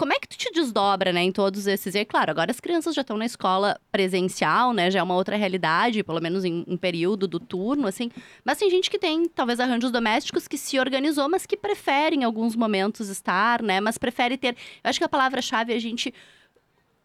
como 0.00 0.14
é 0.14 0.18
que 0.18 0.26
tu 0.26 0.38
te 0.38 0.50
desdobra, 0.50 1.12
né, 1.12 1.20
em 1.20 1.30
todos 1.30 1.66
esses? 1.66 1.94
E 1.94 1.98
é 1.98 2.06
claro, 2.06 2.30
agora 2.30 2.50
as 2.50 2.58
crianças 2.58 2.94
já 2.94 3.02
estão 3.02 3.18
na 3.18 3.26
escola 3.26 3.78
presencial, 3.92 4.72
né, 4.72 4.90
já 4.90 5.00
é 5.00 5.02
uma 5.02 5.14
outra 5.14 5.36
realidade, 5.36 6.02
pelo 6.02 6.22
menos 6.22 6.42
em 6.42 6.64
um 6.66 6.74
período 6.74 7.28
do 7.28 7.38
turno, 7.38 7.86
assim. 7.86 8.10
Mas 8.42 8.56
tem 8.56 8.70
gente 8.70 8.90
que 8.90 8.98
tem, 8.98 9.28
talvez, 9.28 9.60
arranjos 9.60 9.90
domésticos 9.90 10.48
que 10.48 10.56
se 10.56 10.80
organizou, 10.80 11.28
mas 11.28 11.44
que 11.44 11.54
prefere 11.54 12.16
em 12.16 12.24
alguns 12.24 12.56
momentos 12.56 13.10
estar, 13.10 13.60
né, 13.60 13.78
mas 13.78 13.98
prefere 13.98 14.38
ter. 14.38 14.56
Eu 14.82 14.88
acho 14.88 14.98
que 14.98 15.04
a 15.04 15.08
palavra-chave 15.08 15.74
é 15.74 15.76
a 15.76 15.80
gente 15.80 16.14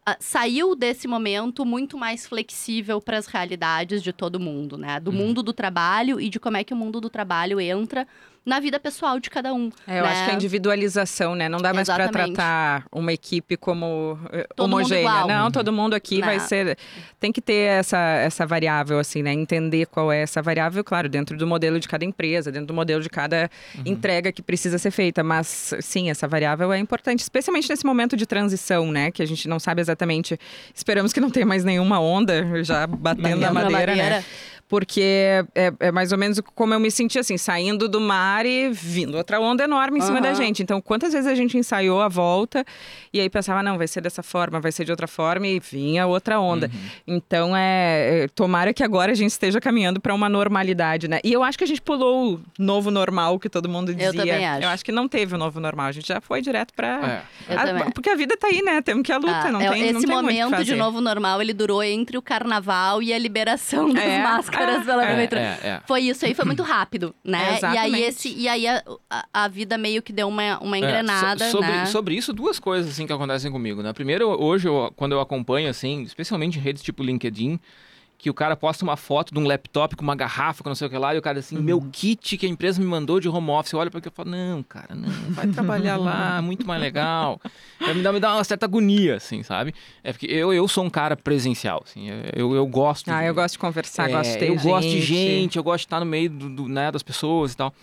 uh, 0.08 0.16
saiu 0.18 0.74
desse 0.74 1.06
momento 1.06 1.66
muito 1.66 1.98
mais 1.98 2.26
flexível 2.26 2.98
para 2.98 3.18
as 3.18 3.26
realidades 3.26 4.02
de 4.02 4.10
todo 4.10 4.40
mundo, 4.40 4.78
né? 4.78 4.98
Do 5.00 5.10
uhum. 5.10 5.18
mundo 5.18 5.42
do 5.42 5.52
trabalho 5.52 6.18
e 6.18 6.30
de 6.30 6.40
como 6.40 6.56
é 6.56 6.64
que 6.64 6.72
o 6.72 6.76
mundo 6.76 6.98
do 6.98 7.10
trabalho 7.10 7.60
entra 7.60 8.08
na 8.46 8.60
vida 8.60 8.78
pessoal 8.78 9.18
de 9.18 9.28
cada 9.28 9.52
um. 9.52 9.72
É, 9.88 9.98
eu 9.98 10.04
né? 10.04 10.08
acho 10.08 10.24
que 10.24 10.30
a 10.30 10.34
individualização, 10.34 11.34
né? 11.34 11.48
Não 11.48 11.58
dá 11.58 11.74
mais 11.74 11.88
para 11.88 12.08
tratar 12.08 12.86
uma 12.92 13.12
equipe 13.12 13.56
como 13.56 14.16
eh, 14.32 14.46
todo 14.54 14.66
homogênea. 14.66 15.26
Não, 15.26 15.50
todo 15.50 15.72
mundo 15.72 15.94
aqui 15.94 16.20
vai 16.20 16.38
ser. 16.38 16.78
Tem 17.18 17.32
que 17.32 17.40
ter 17.40 17.70
essa, 17.70 17.98
essa 17.98 18.46
variável, 18.46 19.00
assim, 19.00 19.20
né? 19.20 19.32
Entender 19.32 19.86
qual 19.86 20.12
é 20.12 20.22
essa 20.22 20.40
variável, 20.40 20.84
claro, 20.84 21.08
dentro 21.08 21.36
do 21.36 21.44
modelo 21.44 21.80
de 21.80 21.88
cada 21.88 22.04
empresa, 22.04 22.52
dentro 22.52 22.68
do 22.68 22.74
modelo 22.74 23.02
de 23.02 23.10
cada 23.10 23.50
uhum. 23.74 23.82
entrega 23.84 24.30
que 24.30 24.42
precisa 24.42 24.78
ser 24.78 24.92
feita. 24.92 25.24
Mas 25.24 25.74
sim, 25.80 26.08
essa 26.08 26.28
variável 26.28 26.72
é 26.72 26.78
importante, 26.78 27.20
especialmente 27.20 27.68
nesse 27.68 27.84
momento 27.84 28.16
de 28.16 28.26
transição, 28.26 28.92
né? 28.92 29.10
Que 29.10 29.24
a 29.24 29.26
gente 29.26 29.48
não 29.48 29.58
sabe 29.58 29.80
exatamente. 29.80 30.38
Esperamos 30.72 31.12
que 31.12 31.18
não 31.18 31.30
tenha 31.30 31.46
mais 31.46 31.64
nenhuma 31.64 31.98
onda 31.98 32.62
já 32.62 32.86
batendo 32.86 33.40
na 33.40 33.52
madeira, 33.52 33.96
né? 33.96 34.24
Porque 34.68 35.44
é, 35.54 35.72
é, 35.78 35.92
mais 35.92 36.10
ou 36.10 36.18
menos 36.18 36.40
como 36.54 36.74
eu 36.74 36.80
me 36.80 36.90
senti 36.90 37.18
assim, 37.18 37.38
saindo 37.38 37.88
do 37.88 38.00
mar 38.00 38.44
e 38.44 38.68
vindo 38.70 39.16
outra 39.16 39.40
onda 39.40 39.64
enorme 39.64 39.98
em 39.98 40.00
uhum. 40.00 40.06
cima 40.06 40.20
da 40.20 40.34
gente. 40.34 40.62
Então, 40.62 40.80
quantas 40.80 41.12
vezes 41.12 41.26
a 41.26 41.34
gente 41.34 41.56
ensaiou 41.56 42.00
a 42.00 42.08
volta 42.08 42.64
e 43.12 43.20
aí 43.20 43.30
pensava, 43.30 43.62
não, 43.62 43.78
vai 43.78 43.86
ser 43.86 44.00
dessa 44.00 44.22
forma, 44.22 44.60
vai 44.60 44.72
ser 44.72 44.84
de 44.84 44.90
outra 44.90 45.06
forma 45.06 45.46
e 45.46 45.60
vinha 45.60 46.06
outra 46.06 46.40
onda. 46.40 46.66
Uhum. 46.72 47.16
Então, 47.16 47.56
é, 47.56 48.24
é, 48.24 48.28
tomara 48.28 48.74
que 48.74 48.82
agora 48.82 49.12
a 49.12 49.14
gente 49.14 49.30
esteja 49.30 49.60
caminhando 49.60 50.00
para 50.00 50.12
uma 50.12 50.28
normalidade, 50.28 51.06
né? 51.06 51.20
E 51.22 51.32
eu 51.32 51.44
acho 51.44 51.56
que 51.56 51.64
a 51.64 51.66
gente 51.66 51.80
pulou 51.80 52.34
o 52.34 52.40
novo 52.58 52.90
normal 52.90 53.38
que 53.38 53.48
todo 53.48 53.68
mundo 53.68 53.94
dizia. 53.94 54.08
Eu 54.08 54.14
também 54.14 54.46
acho. 54.46 54.62
Eu 54.64 54.68
acho 54.68 54.84
que 54.84 54.92
não 54.92 55.06
teve 55.06 55.34
o 55.34 55.38
novo 55.38 55.60
normal, 55.60 55.86
a 55.86 55.92
gente 55.92 56.08
já 56.08 56.20
foi 56.20 56.42
direto 56.42 56.74
para 56.74 57.22
é. 57.48 57.90
Porque 57.94 58.10
a 58.10 58.16
vida 58.16 58.36
tá 58.36 58.48
aí, 58.48 58.62
né? 58.62 58.82
Temos 58.82 59.04
que 59.04 59.12
a 59.12 59.18
luta, 59.18 59.30
ah, 59.32 59.52
não 59.52 59.60
é, 59.60 59.70
tem 59.70 59.82
Esse 59.84 59.92
não 59.92 60.00
tem 60.00 60.10
momento 60.10 60.64
de 60.64 60.74
novo 60.74 61.00
normal, 61.00 61.40
ele 61.40 61.52
durou 61.52 61.82
entre 61.82 62.18
o 62.18 62.22
carnaval 62.22 63.00
e 63.02 63.12
a 63.12 63.18
liberação 63.18 63.92
das 63.92 64.04
é. 64.04 64.22
máscaras 64.22 64.55
máscaras 64.56 64.88
é, 64.88 65.06
prefeitura. 65.06 65.40
É, 65.40 65.68
é. 65.68 65.80
Foi 65.86 66.00
isso 66.02 66.24
aí, 66.24 66.34
foi 66.34 66.44
muito 66.44 66.62
rápido, 66.62 67.14
né? 67.24 67.58
e 67.60 67.78
aí, 67.78 68.02
esse, 68.02 68.28
e 68.28 68.48
aí 68.48 68.66
a, 68.66 68.82
a, 69.32 69.48
vida 69.48 69.76
meio 69.76 70.02
que 70.02 70.12
deu 70.12 70.28
uma, 70.28 70.58
uma 70.58 70.78
engrenada, 70.78 71.44
so, 71.46 71.52
sobre, 71.52 71.70
né? 71.70 71.86
sobre 71.86 72.14
isso, 72.14 72.32
duas 72.32 72.58
coisas 72.58 72.90
assim 72.90 73.06
que 73.06 73.12
acontecem 73.12 73.50
comigo, 73.50 73.82
né? 73.82 73.92
Primeiro, 73.92 74.28
hoje, 74.28 74.68
eu, 74.68 74.92
quando 74.96 75.12
eu 75.12 75.20
acompanho, 75.20 75.68
assim, 75.68 76.02
especialmente 76.02 76.58
em 76.58 76.62
redes 76.62 76.82
tipo 76.82 77.02
LinkedIn, 77.02 77.60
que 78.18 78.30
o 78.30 78.34
cara 78.34 78.56
posta 78.56 78.82
uma 78.84 78.96
foto 78.96 79.32
de 79.34 79.38
um 79.38 79.44
laptop 79.46 79.94
com 79.94 80.02
uma 80.02 80.16
garrafa, 80.16 80.62
com 80.62 80.70
não 80.70 80.74
sei 80.74 80.86
o 80.86 80.90
que 80.90 80.96
lá, 80.96 81.14
e 81.14 81.18
o 81.18 81.22
cara 81.22 81.38
assim, 81.38 81.58
meu 81.58 81.78
Uhum. 81.78 81.90
kit 81.90 82.38
que 82.38 82.46
a 82.46 82.48
empresa 82.48 82.80
me 82.80 82.86
mandou 82.86 83.20
de 83.20 83.28
home 83.28 83.50
office. 83.50 83.72
Eu 83.72 83.78
olho 83.78 83.90
para 83.90 83.98
aquilo 83.98 84.12
e 84.12 84.16
falo, 84.16 84.30
não, 84.30 84.62
cara, 84.62 84.94
não, 84.94 85.08
vai 85.32 85.46
trabalhar 85.48 85.96
lá, 85.96 86.40
muito 86.42 86.66
mais 86.66 86.80
legal. 86.80 87.38
Me, 87.94 88.02
dá, 88.02 88.12
me 88.12 88.18
dá 88.20 88.34
uma 88.34 88.42
certa 88.44 88.64
agonia, 88.66 89.16
assim, 89.16 89.42
sabe? 89.42 89.74
É 90.02 90.12
porque 90.12 90.26
eu, 90.26 90.52
eu 90.52 90.66
sou 90.66 90.84
um 90.84 90.90
cara 90.90 91.16
presencial, 91.16 91.82
assim, 91.86 92.08
eu, 92.34 92.54
eu 92.54 92.66
gosto. 92.66 93.10
Ah, 93.10 93.20
de- 93.20 93.28
eu 93.28 93.34
gosto 93.34 93.52
de 93.52 93.58
conversar, 93.58 94.08
é, 94.08 94.12
gosto 94.12 94.32
de 94.32 94.38
ter 94.38 94.48
Eu 94.48 94.54
gente. 94.58 94.66
gosto 94.66 94.88
de 94.90 95.00
gente, 95.02 95.56
eu 95.58 95.62
gosto 95.62 95.78
de 95.80 95.86
estar 95.86 96.00
no 96.00 96.06
meio 96.06 96.30
do, 96.30 96.48
do, 96.48 96.68
né, 96.68 96.90
das 96.90 97.02
pessoas 97.02 97.52
e 97.52 97.56
tal. 97.56 97.74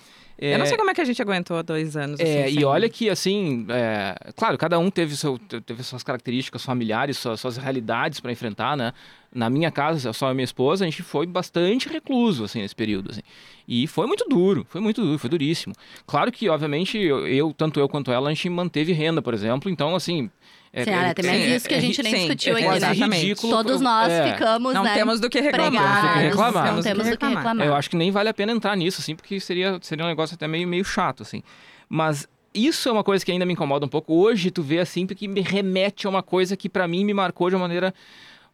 Eu 0.51 0.59
não 0.59 0.65
sei 0.65 0.77
como 0.77 0.89
é 0.89 0.93
que 0.93 1.01
a 1.01 1.05
gente 1.05 1.21
aguentou 1.21 1.61
dois 1.63 1.95
anos. 1.95 2.19
É, 2.19 2.43
assim, 2.43 2.51
e 2.51 2.53
sem- 2.55 2.65
olha 2.65 2.89
que, 2.89 3.09
assim, 3.09 3.65
é, 3.69 4.15
claro, 4.35 4.57
cada 4.57 4.77
um 4.79 4.89
teve, 4.89 5.15
seu, 5.15 5.37
teve 5.37 5.81
suas 5.83 6.03
características 6.03 6.63
familiares, 6.63 7.17
suas, 7.17 7.39
suas 7.39 7.57
realidades 7.57 8.19
para 8.19 8.31
enfrentar, 8.31 8.75
né? 8.75 8.93
Na 9.33 9.49
minha 9.49 9.71
casa, 9.71 10.13
só 10.13 10.29
e 10.31 10.33
minha 10.33 10.43
esposa, 10.43 10.85
a 10.85 10.87
gente 10.87 11.01
foi 11.01 11.25
bastante 11.25 11.89
recluso, 11.89 12.43
assim, 12.43 12.61
nesse 12.61 12.75
período, 12.75 13.11
assim. 13.11 13.21
E 13.67 13.87
foi 13.87 14.05
muito 14.05 14.25
duro, 14.29 14.65
foi 14.69 14.81
muito 14.81 15.01
duro, 15.01 15.17
foi 15.17 15.29
duríssimo. 15.29 15.73
Claro 16.05 16.31
que, 16.31 16.47
obviamente, 16.49 16.97
eu, 16.97 17.27
eu, 17.27 17.53
tanto 17.53 17.79
eu 17.79 17.89
quanto 17.89 18.11
ela, 18.11 18.29
a 18.29 18.33
gente 18.33 18.49
manteve 18.49 18.91
renda, 18.93 19.21
por 19.21 19.33
exemplo, 19.33 19.71
então, 19.71 19.95
assim... 19.95 20.29
É, 20.75 20.85
Sim, 20.85 20.89
olha, 20.91 21.13
tem 21.13 21.25
mais 21.25 21.39
é- 21.39 21.55
isso 21.55 21.67
que 21.67 21.75
a 21.75 21.77
é 21.77 21.81
gente 21.81 22.01
nem 22.01 22.11
sim, 22.11 22.19
discutiu 22.21 22.53
é 22.53 22.55
aqui, 22.55 22.65
quase 22.65 22.81
né? 22.81 22.91
exatamente. 22.93 23.21
ridículo. 23.21 23.53
Todos 23.53 23.79
nós 23.79 24.11
é, 24.11 24.31
ficamos, 24.33 24.73
Não 24.73 24.83
né? 24.83 24.93
temos 24.95 25.19
do 25.19 25.29
que 25.29 25.39
reclamar. 25.39 26.17
reclamar. 26.17 26.73
Não 26.73 26.81
temos 26.81 27.07
do 27.07 27.15
que 27.15 27.25
reclamar. 27.27 27.67
Eu 27.67 27.75
acho 27.75 27.91
que 27.91 27.95
nem 27.95 28.09
vale 28.09 28.29
a 28.29 28.33
pena 28.33 28.51
entrar 28.51 28.75
nisso, 28.75 28.99
assim, 28.99 29.15
porque 29.15 29.39
seria, 29.39 29.77
seria 29.83 30.03
um 30.03 30.07
negócio 30.07 30.33
até 30.33 30.47
meio, 30.47 30.67
meio 30.67 30.83
chato, 30.83 31.21
assim. 31.21 31.43
Mas 31.87 32.27
isso 32.55 32.89
é 32.89 32.91
uma 32.91 33.03
coisa 33.03 33.23
que 33.23 33.31
ainda 33.31 33.45
me 33.45 33.53
incomoda 33.53 33.85
um 33.85 33.89
pouco. 33.89 34.15
Hoje, 34.15 34.49
tu 34.49 34.63
vê, 34.63 34.79
assim, 34.79 35.05
porque 35.05 35.27
me 35.27 35.41
remete 35.41 36.07
a 36.07 36.09
uma 36.09 36.23
coisa 36.23 36.57
que 36.57 36.67
pra 36.67 36.87
mim 36.87 37.05
me 37.05 37.13
marcou 37.13 37.49
de 37.51 37.55
uma 37.55 37.61
maneira 37.61 37.93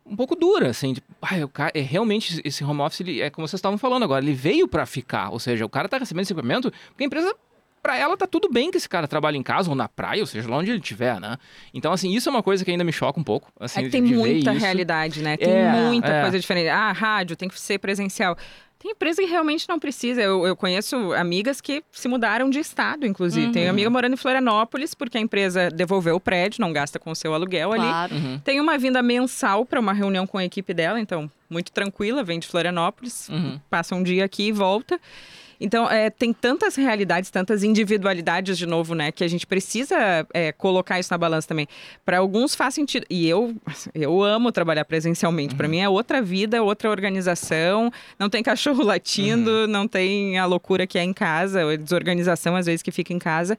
um 0.06 0.16
pouco 0.18 0.36
dura, 0.36 0.72
assim. 0.72 0.96
Ai, 1.22 1.42
o 1.42 1.48
cara, 1.48 1.72
é, 1.74 1.80
realmente, 1.80 2.42
esse 2.44 2.66
home 2.66 2.82
office, 2.82 3.00
ele, 3.00 3.22
é 3.22 3.30
como 3.30 3.48
vocês 3.48 3.60
estavam 3.60 3.78
falando 3.78 4.04
agora, 4.04 4.22
ele 4.26 4.34
veio 4.34 4.68
pra 4.68 4.86
ficar. 4.86 5.30
Ou 5.30 5.40
seja, 5.40 5.66
o 5.66 5.70
cara 5.70 5.88
tá 5.88 5.98
recebendo 5.98 6.24
esse 6.24 6.34
equipamento 6.34 6.70
porque 6.90 7.04
a 7.04 7.08
empresa... 7.08 7.34
Pra 7.82 7.98
ela 7.98 8.18
tá 8.18 8.28
tudo 8.28 8.50
bem 8.50 8.70
que 8.72 8.78
esse 8.78 8.90
cara 8.90 9.08
trabalhe 9.08 9.38
em 9.38 9.44
casa 9.44 9.70
ou 9.70 9.76
na 9.76 9.88
praia, 9.88 10.22
ou 10.22 10.28
seja, 10.28 10.50
lá 10.50 10.58
onde 10.58 10.72
ele 10.72 10.80
estiver, 10.80 11.20
né? 11.20 11.38
Então, 11.74 11.92
assim, 11.92 12.14
isso 12.14 12.28
é 12.28 12.32
uma 12.32 12.44
coisa 12.44 12.64
que 12.66 12.72
ainda 12.72 12.84
me 12.84 12.92
choca 12.92 13.20
um 13.20 13.24
pouco. 13.24 13.52
Assim, 13.60 13.80
É 13.80 13.84
que 13.84 13.90
tem 13.90 14.02
muita 14.02 14.52
realidade, 14.52 15.22
né? 15.22 15.38
Tem 15.38 15.50
É, 15.50 15.72
muita 15.72 16.08
é. 16.08 16.22
coisa 16.22 16.40
diferente. 16.40 16.68
Ah, 16.70 16.92
rádio 16.92 17.36
tem 17.36 17.48
que 17.48 17.60
ser 17.60 17.80
presencial. 17.80 18.38
Tem 18.82 18.92
empresa 18.92 19.22
que 19.22 19.28
realmente 19.28 19.68
não 19.68 19.78
precisa. 19.78 20.22
Eu, 20.22 20.48
eu 20.48 20.56
conheço 20.56 20.96
amigas 21.14 21.60
que 21.60 21.84
se 21.92 22.08
mudaram 22.08 22.50
de 22.50 22.60
estado, 22.60 23.06
inclusive. 23.06 23.48
Uhum. 23.48 23.52
Tenho 23.52 23.70
amiga 23.70 23.90
morando 23.90 24.14
em 24.14 24.18
Florianópolis, 24.18 24.94
porque 24.94 25.18
a 25.18 25.22
empresa 25.22 25.70
devolveu 25.70 26.16
o 26.16 26.20
prédio, 26.20 26.62
não 26.62 26.72
gasta 26.72 26.98
com 26.98 27.12
o 27.12 27.16
seu 27.16 27.34
aluguel 27.34 27.74
ali. 27.74 27.84
Claro. 27.84 28.16
Uhum, 28.16 28.40
Tem 28.40 28.62
uma 28.62 28.78
vinda 28.78 29.02
mensal 29.02 29.66
para 29.66 29.82
uma 29.82 29.92
reunião 29.92 30.26
com 30.26 30.38
a 30.38 30.46
equipe 30.46 30.74
dela, 30.74 30.98
então, 30.98 31.30
muito 31.50 31.74
tranquila, 31.74 32.24
vem 32.24 32.40
de 32.40 32.48
Florianópolis, 32.48 33.28
uhum. 33.28 33.60
passa 33.70 33.96
um 33.96 34.02
dia 34.02 34.24
aqui 34.24 34.48
e 34.48 34.52
volta. 34.54 34.98
Então, 35.60 35.90
é, 35.90 36.10
tem 36.10 36.32
tantas 36.32 36.76
realidades, 36.76 37.30
tantas 37.30 37.64
individualidades, 37.64 38.58
de 38.58 38.66
novo, 38.66 38.96
né? 38.96 39.12
Que 39.12 39.24
a 39.24 39.28
gente 39.28 39.46
precisa 39.46 40.26
é, 40.34 40.52
colocar 40.52 41.00
isso 41.00 41.12
na 41.12 41.18
balança 41.18 41.48
também. 41.48 41.68
Para 42.06 42.20
alguns 42.20 42.56
faz 42.56 42.74
sentido. 42.74 43.06
E 43.10 43.28
eu, 43.28 43.56
eu 43.94 44.24
amo 44.24 44.52
trabalhar 44.52 44.86
presencialmente. 44.86 45.56
Para 45.56 45.68
mim 45.68 45.80
é 45.80 45.90
outra 45.90 46.22
vida, 46.22 46.64
outra 46.64 46.90
organização. 46.90 47.92
Não 48.18 48.30
tem 48.30 48.42
cachorro 48.42 48.84
latindo, 48.84 49.68
não 49.68 49.88
tem 49.88 50.38
a 50.38 50.46
loucura 50.46 50.88
que 50.88 50.98
é 50.98 51.04
em 51.04 51.14
casa, 51.14 51.70
a 51.70 51.76
desorganização 51.76 52.56
às 52.56 52.66
vezes 52.66 52.82
que 52.82 52.92
fica 52.92 53.12
em 53.12 53.20
casa. 53.20 53.58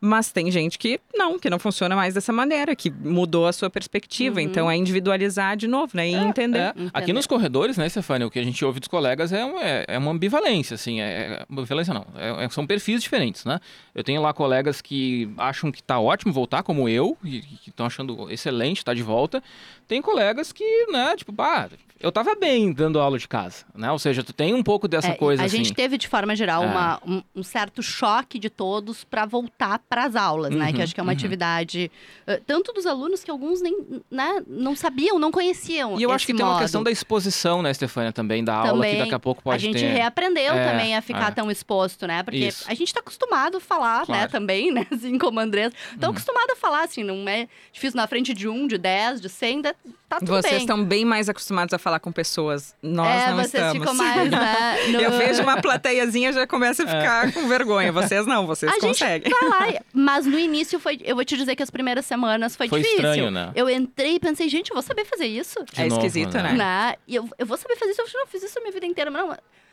Mas 0.00 0.32
tem 0.32 0.50
gente 0.50 0.78
que 0.78 0.98
não, 1.14 1.38
que 1.38 1.50
não 1.50 1.58
funciona 1.58 1.94
mais 1.94 2.14
dessa 2.14 2.32
maneira, 2.32 2.74
que 2.74 2.90
mudou 2.90 3.46
a 3.46 3.52
sua 3.52 3.68
perspectiva. 3.68 4.36
Uhum. 4.40 4.46
Então 4.46 4.70
é 4.70 4.74
individualizar 4.76 5.56
de 5.56 5.66
novo, 5.66 5.92
né? 5.94 6.08
E 6.08 6.14
entender. 6.14 6.58
É, 6.58 6.74
Aqui 6.94 7.12
nos 7.12 7.26
corredores, 7.26 7.76
né, 7.76 7.86
Stefania, 7.88 8.26
o 8.26 8.30
que 8.30 8.38
a 8.38 8.42
gente 8.44 8.64
ouve 8.64 8.80
dos 8.80 8.88
colegas 8.88 9.30
é, 9.32 9.44
um- 9.44 9.58
é, 9.60 9.84
é 9.88 9.98
uma 9.98 10.10
ambivalência, 10.10 10.74
assim, 10.74 11.00
é, 11.00 11.04
é- 11.04 11.46
ambivalência 11.50 11.92
não, 11.92 12.06
é- 12.16 12.44
é- 12.44 12.48
são 12.48 12.66
perfis 12.66 13.02
diferentes, 13.02 13.44
né? 13.44 13.60
Eu 13.94 14.02
tenho 14.02 14.22
lá 14.22 14.32
colegas 14.32 14.80
que 14.80 15.30
acham 15.36 15.70
que 15.70 15.82
tá 15.82 16.00
ótimo 16.00 16.32
voltar, 16.32 16.62
como 16.62 16.88
eu, 16.88 17.16
e 17.22 17.40
que 17.42 17.68
estão 17.70 17.84
achando 17.84 18.30
excelente 18.30 18.78
estar 18.78 18.94
de 18.94 19.02
volta. 19.02 19.42
Tem 19.86 20.00
colegas 20.00 20.50
que, 20.52 20.86
né, 20.86 21.14
tipo, 21.16 21.34
ah, 21.42 21.68
eu 21.98 22.10
tava 22.10 22.34
bem 22.34 22.72
dando 22.72 22.98
aula 23.00 23.18
de 23.18 23.28
casa, 23.28 23.64
né? 23.74 23.90
Ou 23.92 23.98
seja, 23.98 24.22
tu 24.22 24.32
tem 24.32 24.54
um 24.54 24.62
pouco 24.62 24.88
dessa 24.88 25.08
É, 25.08 25.14
coisa 25.14 25.42
a 25.42 25.46
assim. 25.46 25.58
gente 25.58 25.74
teve, 25.74 25.98
de 25.98 26.08
forma 26.08 26.34
geral, 26.34 26.62
É. 26.62 26.66
uma- 26.66 27.00
um, 27.06 27.22
um 27.36 27.42
certo 27.42 27.82
choque 27.82 28.38
de 28.38 28.48
todos 28.48 29.04
para 29.04 29.26
voltar 29.26 29.78
para 29.90 30.04
as 30.04 30.14
aulas, 30.14 30.54
né? 30.54 30.66
Uhum, 30.66 30.72
Que 30.72 30.78
eu 30.78 30.82
acho 30.84 30.94
que 30.94 31.00
é 31.00 31.02
uma 31.02 31.10
uhum. 31.10 31.18
atividade, 31.18 31.90
eh, 32.24 32.40
tanto 32.46 32.72
dos 32.72 32.86
alunos 32.86 33.24
que 33.24 33.30
alguns 33.30 33.60
nem 33.60 33.76
né, 34.08 34.40
não 34.46 34.76
sabiam, 34.76 35.18
não 35.18 35.32
conheciam. 35.32 35.98
E 35.98 36.02
eu 36.04 36.12
acho 36.12 36.24
que 36.24 36.32
tem 36.32 36.44
uma 36.44 36.52
modo. 36.52 36.62
questão 36.62 36.80
da 36.84 36.92
exposição, 36.92 37.60
né, 37.60 37.74
Stefania, 37.74 38.12
também, 38.12 38.44
da 38.44 38.54
aula, 38.54 38.68
que 38.68 38.74
Também, 38.76 38.98
daqui 38.98 39.14
a 39.14 39.18
pouco 39.18 39.42
pode 39.42 39.56
a 39.56 39.58
gente 39.58 39.80
ter. 39.80 39.92
reaprendeu 39.92 40.54
É, 40.54 40.70
também 40.70 40.94
a 40.96 41.02
ficar 41.02 41.28
é. 41.28 41.30
tão 41.32 41.50
exposto, 41.50 42.06
né? 42.06 42.22
Porque 42.22 42.38
Isso. 42.38 42.64
a 42.68 42.74
gente 42.74 42.94
tá 42.94 43.00
acostumado 43.00 43.56
a 43.56 43.60
falar, 43.60 44.00
né, 44.00 44.04
Claro. 44.06 44.22
Uhum. 44.22 44.28
também, 44.30 44.72
né? 44.72 44.86
Assim 44.94 45.18
como 45.18 45.40
a 45.40 45.42
Andressa. 45.42 45.74
Tão 45.98 46.10
acostumado 46.12 46.52
a 46.52 46.56
falar, 46.56 46.84
assim, 46.84 47.02
não 47.02 47.28
é 47.28 47.48
difícil 47.72 47.96
na 47.96 48.06
frente 48.06 48.32
de 48.32 48.46
um, 48.48 48.68
de 48.68 48.78
dez, 48.78 49.20
de 49.20 49.28
cem, 49.28 49.60
tá 49.60 49.74
tudo 50.20 50.28
Vocês 50.28 50.52
bem. 50.52 50.60
estão 50.60 50.84
bem 50.84 51.04
mais 51.04 51.28
acostumados 51.28 51.74
a 51.74 51.78
falar 51.78 51.98
com 51.98 52.12
pessoas. 52.12 52.76
Nós 52.80 53.08
é, 53.24 53.30
não 53.30 53.36
vocês 53.38 53.54
estamos. 53.54 53.72
ficam 53.78 53.94
mais, 53.94 54.30
né? 54.30 54.76
no- 54.92 55.00
Eu 55.00 55.10
vejo 55.18 55.42
uma 55.42 55.60
plateiazinha 55.60 56.32
já 56.32 56.46
começa 56.46 56.84
a 56.84 56.86
ficar 56.86 57.32
com 57.32 57.48
vergonha. 57.48 57.90
Vocês 57.90 58.24
não, 58.24 58.46
vocês 58.46 58.70
A 58.70 58.74
gente 58.76 58.86
conseguem. 58.86 59.32
vai 59.32 59.48
lá, 59.48 59.68
e- 59.70 59.79
mas 59.92 60.26
no 60.26 60.38
início 60.38 60.78
foi, 60.78 60.98
eu 61.04 61.14
vou 61.14 61.24
te 61.24 61.36
dizer 61.36 61.54
que 61.56 61.62
as 61.62 61.70
primeiras 61.70 62.06
semanas 62.06 62.56
foi, 62.56 62.68
Foi 62.68 62.80
difícil. 62.80 62.98
estranho, 63.04 63.30
né? 63.30 63.52
Eu 63.54 63.68
entrei 63.68 64.14
e 64.16 64.20
pensei, 64.20 64.48
gente, 64.48 64.70
eu 64.70 64.74
vou 64.74 64.82
saber 64.82 65.04
fazer 65.04 65.26
isso. 65.26 65.64
De 65.72 65.80
É 65.80 65.84
novo, 65.84 65.96
esquisito, 65.96 66.34
né? 66.38 66.52
Né? 66.52 66.94
E 67.06 67.14
eu, 67.16 67.28
eu 67.38 67.46
vou 67.46 67.56
saber 67.56 67.76
fazer 67.76 67.92
isso, 67.92 68.00
eu 68.02 68.20
não 68.20 68.26
fiz 68.26 68.42
isso 68.42 68.58
a 68.58 68.62
minha 68.62 68.72
vida 68.72 68.86
inteira, 68.86 69.10
mas 69.10 69.22
não. 69.22 69.30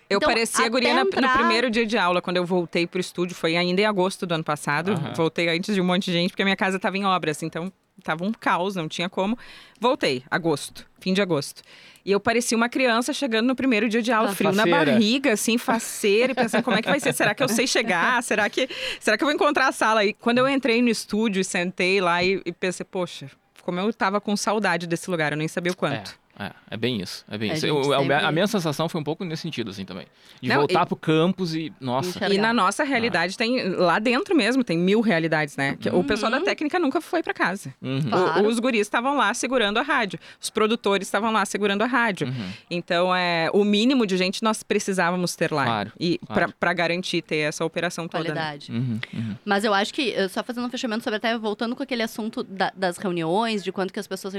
Eu 0.09 0.17
Então, 0.17 0.29
parecia 0.29 0.61
até 0.61 0.69
guria 0.69 0.93
na- 0.93 1.01
no 1.03 1.07
entrar- 1.09 1.37
primeiro 1.37 1.69
dia 1.69 1.85
de 1.85 1.97
aula, 1.97 2.21
quando 2.21 2.37
eu 2.37 2.45
voltei 2.45 2.87
pro 2.87 2.99
estúdio, 2.99 3.35
foi 3.35 3.57
ainda 3.57 3.81
em 3.81 3.85
agosto 3.85 4.25
do 4.25 4.33
ano 4.33 4.43
passado. 4.43 4.91
Aham. 4.93 5.13
Voltei 5.13 5.49
antes 5.49 5.75
de 5.75 5.81
um 5.81 5.83
monte 5.83 6.05
de 6.05 6.13
gente, 6.13 6.29
porque 6.29 6.41
a 6.43 6.45
minha 6.45 6.55
casa 6.55 6.77
estava 6.77 6.97
em 6.97 7.03
obras, 7.05 7.43
então 7.43 7.71
tava 8.03 8.23
um 8.25 8.31
caos, 8.31 8.75
não 8.75 8.87
tinha 8.87 9.09
como. 9.09 9.37
Voltei, 9.79 10.23
agosto, 10.29 10.85
fim 10.99 11.13
de 11.13 11.21
agosto. 11.21 11.61
E 12.05 12.11
eu 12.11 12.19
parecia 12.19 12.55
uma 12.55 12.69
criança 12.69 13.11
chegando 13.11 13.47
no 13.47 13.55
primeiro 13.55 13.89
dia 13.89 14.01
de 14.01 14.11
aula, 14.11 14.29
Ah. 14.29 14.35
frio 14.35 14.51
na 14.53 14.63
Faceira. 14.63 14.91
barriga, 14.93 15.33
assim, 15.33 15.57
faceira, 15.57 16.31
e 16.31 16.35
pensando 16.35 16.63
como 16.63 16.77
é 16.77 16.81
que 16.81 16.89
vai 16.89 16.99
ser. 17.01 17.13
Será 17.13 17.35
que 17.35 17.43
eu 17.43 17.49
sei 17.49 17.67
chegar? 17.67 18.23
Será 18.23 18.49
que, 18.49 18.69
será 18.99 19.17
que 19.17 19.23
eu 19.23 19.27
vou 19.27 19.35
encontrar 19.35 19.67
a 19.67 19.71
sala? 19.73 20.05
E 20.05 20.13
quando 20.13 20.37
eu 20.37 20.47
entrei 20.47 20.81
no 20.81 20.87
estúdio, 20.89 21.43
sentei 21.43 21.99
lá 21.99 22.23
e, 22.23 22.41
e 22.45 22.51
pensei, 22.53 22.85
poxa, 22.85 23.29
como 23.61 23.79
eu 23.79 23.91
tava 23.93 24.21
com 24.21 24.37
saudade 24.37 24.87
desse 24.87 25.09
lugar, 25.11 25.33
eu 25.33 25.37
nem 25.37 25.49
sabia 25.49 25.73
o 25.73 25.75
quanto. 25.75 26.11
É, 26.11 26.26
é, 26.39 26.51
é 26.71 26.77
bem 26.77 27.01
isso. 27.01 27.25
É 27.29 27.37
bem 27.37 27.51
A 27.51 27.53
isso. 27.55 27.65
Eu- 27.65 27.93
a- 27.93 27.99
sempre- 27.99 28.13
a, 28.15 28.31
minha 28.31 28.47
sensação 28.47 28.87
foi 28.87 29.01
um 29.01 29.03
pouco 29.03 29.23
nesse 29.25 29.41
sentido, 29.41 29.71
assim, 29.71 29.85
também. 29.85 30.05
De 30.41 30.49
Não, 30.49 30.57
voltar 30.57 30.83
e- 30.83 30.85
pro 30.85 30.95
campus 30.95 31.53
e. 31.55 31.73
Nossa. 31.81 32.09
Enxergar. 32.09 32.33
E 32.33 32.37
na 32.37 32.53
nossa 32.53 32.83
realidade 32.83 33.35
tem 33.37 33.69
lá 33.69 33.97
dentro 33.99 34.35
mesmo, 34.35 34.63
tem 34.63 34.77
mil 34.77 35.01
realidades, 35.01 35.57
né? 35.57 35.75
Que 35.79 35.89
O 35.89 36.03
pessoal 36.03 36.31
Uhum. 36.31 36.39
da 36.39 36.45
técnica 36.45 36.77
nunca 36.79 37.01
foi 37.01 37.23
pra 37.23 37.33
casa. 37.33 37.73
Uhum. 37.81 37.97
O- 37.99 38.09
Claro. 38.09 38.47
os 38.47 38.59
guris 38.59 38.81
estavam 38.81 39.15
lá 39.17 39.33
segurando 39.33 39.77
a 39.79 39.81
rádio, 39.81 40.19
os 40.39 40.49
produtores 40.49 41.07
estavam 41.07 41.31
lá 41.31 41.43
segurando 41.45 41.81
a 41.81 41.85
rádio. 41.87 42.27
Uhum. 42.27 42.49
Então, 42.69 43.15
é, 43.15 43.49
o 43.53 43.63
mínimo 43.63 44.05
de 44.05 44.15
gente 44.17 44.43
nós 44.43 44.61
precisávamos 44.63 45.35
ter 45.35 45.51
lá. 45.51 45.65
Claro, 45.65 45.91
E 45.99 46.19
claro. 46.19 46.33
pra- 46.49 46.53
pra 46.59 46.73
garantir 46.73 47.21
ter 47.21 47.37
essa 47.37 47.65
operação 47.65 48.07
toda. 48.07 48.23
né? 48.23 48.29
Qualidade. 48.29 48.71
Uhum. 48.71 48.99
Uhum. 49.13 49.35
Mas 49.45 49.63
eu 49.63 49.73
acho 49.73 49.93
que, 49.93 50.11
eh, 50.11 50.27
só 50.27 50.43
fazendo 50.43 50.65
um 50.67 50.69
fechamento 50.69 51.03
sobre 51.03 51.17
até 51.17 51.37
voltando 51.37 51.75
com 51.75 51.81
aquele 51.83 52.03
assunto 52.03 52.43
da- 52.43 52.71
das 52.75 52.97
reuniões, 52.97 53.63
de 53.63 53.71
quanto 53.71 53.91
que 53.91 53.99
as 53.99 54.07
pessoas 54.07 54.33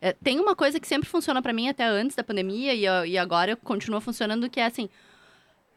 eh, 0.00 0.14
tem 0.22 0.38
uma 0.38 0.54
coisa 0.54 0.78
que 0.78 0.86
sempre 0.86 1.08
funciona 1.08 1.39
pra 1.42 1.52
mim 1.52 1.68
até 1.68 1.84
antes 1.84 2.16
da 2.16 2.22
pandemia 2.24 2.74
e, 2.74 3.10
e 3.10 3.18
agora 3.18 3.56
continua 3.56 4.00
funcionando, 4.00 4.48
que 4.48 4.60
é 4.60 4.66
assim. 4.66 4.88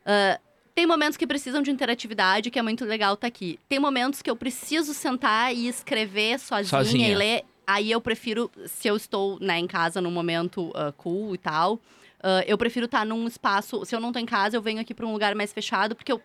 ah, 0.05 0.39
tem 0.75 0.87
momentos 0.87 1.15
que 1.17 1.27
precisam 1.27 1.61
de 1.61 1.69
interatividade, 1.69 2.49
que 2.49 2.57
é 2.57 2.61
muito 2.61 2.83
legal 2.83 3.13
estar 3.13 3.27
aqui. 3.27 3.59
Tem 3.69 3.77
momentos 3.79 4.23
que 4.23 4.29
eu 4.29 4.35
preciso 4.35 4.91
sentar 4.93 5.53
e 5.55 5.67
escrever 5.67 6.39
sozinha, 6.39 6.83
Sozinha. 6.83 7.09
e 7.09 7.15
ler. 7.15 7.43
Aí 7.65 7.91
eu 7.91 8.01
prefiro, 8.01 8.49
se 8.65 8.87
eu 8.87 8.95
estou 8.95 9.37
né, 9.39 9.59
em 9.59 9.67
casa 9.67 10.01
num 10.01 10.09
momento 10.11 10.71
ah, 10.75 10.91
cool 10.97 11.35
e 11.35 11.37
tal, 11.37 11.79
ah, 12.23 12.43
eu 12.47 12.57
prefiro 12.57 12.85
estar 12.87 13.05
num 13.05 13.27
espaço. 13.27 13.85
Se 13.85 13.95
eu 13.95 13.99
não 13.99 14.11
tô 14.11 14.17
em 14.17 14.25
casa, 14.25 14.57
eu 14.57 14.61
venho 14.63 14.81
aqui 14.81 14.93
para 14.95 15.05
um 15.05 15.11
lugar 15.13 15.35
mais 15.35 15.53
fechado, 15.53 15.95
porque 15.95 16.11
eu 16.11 16.19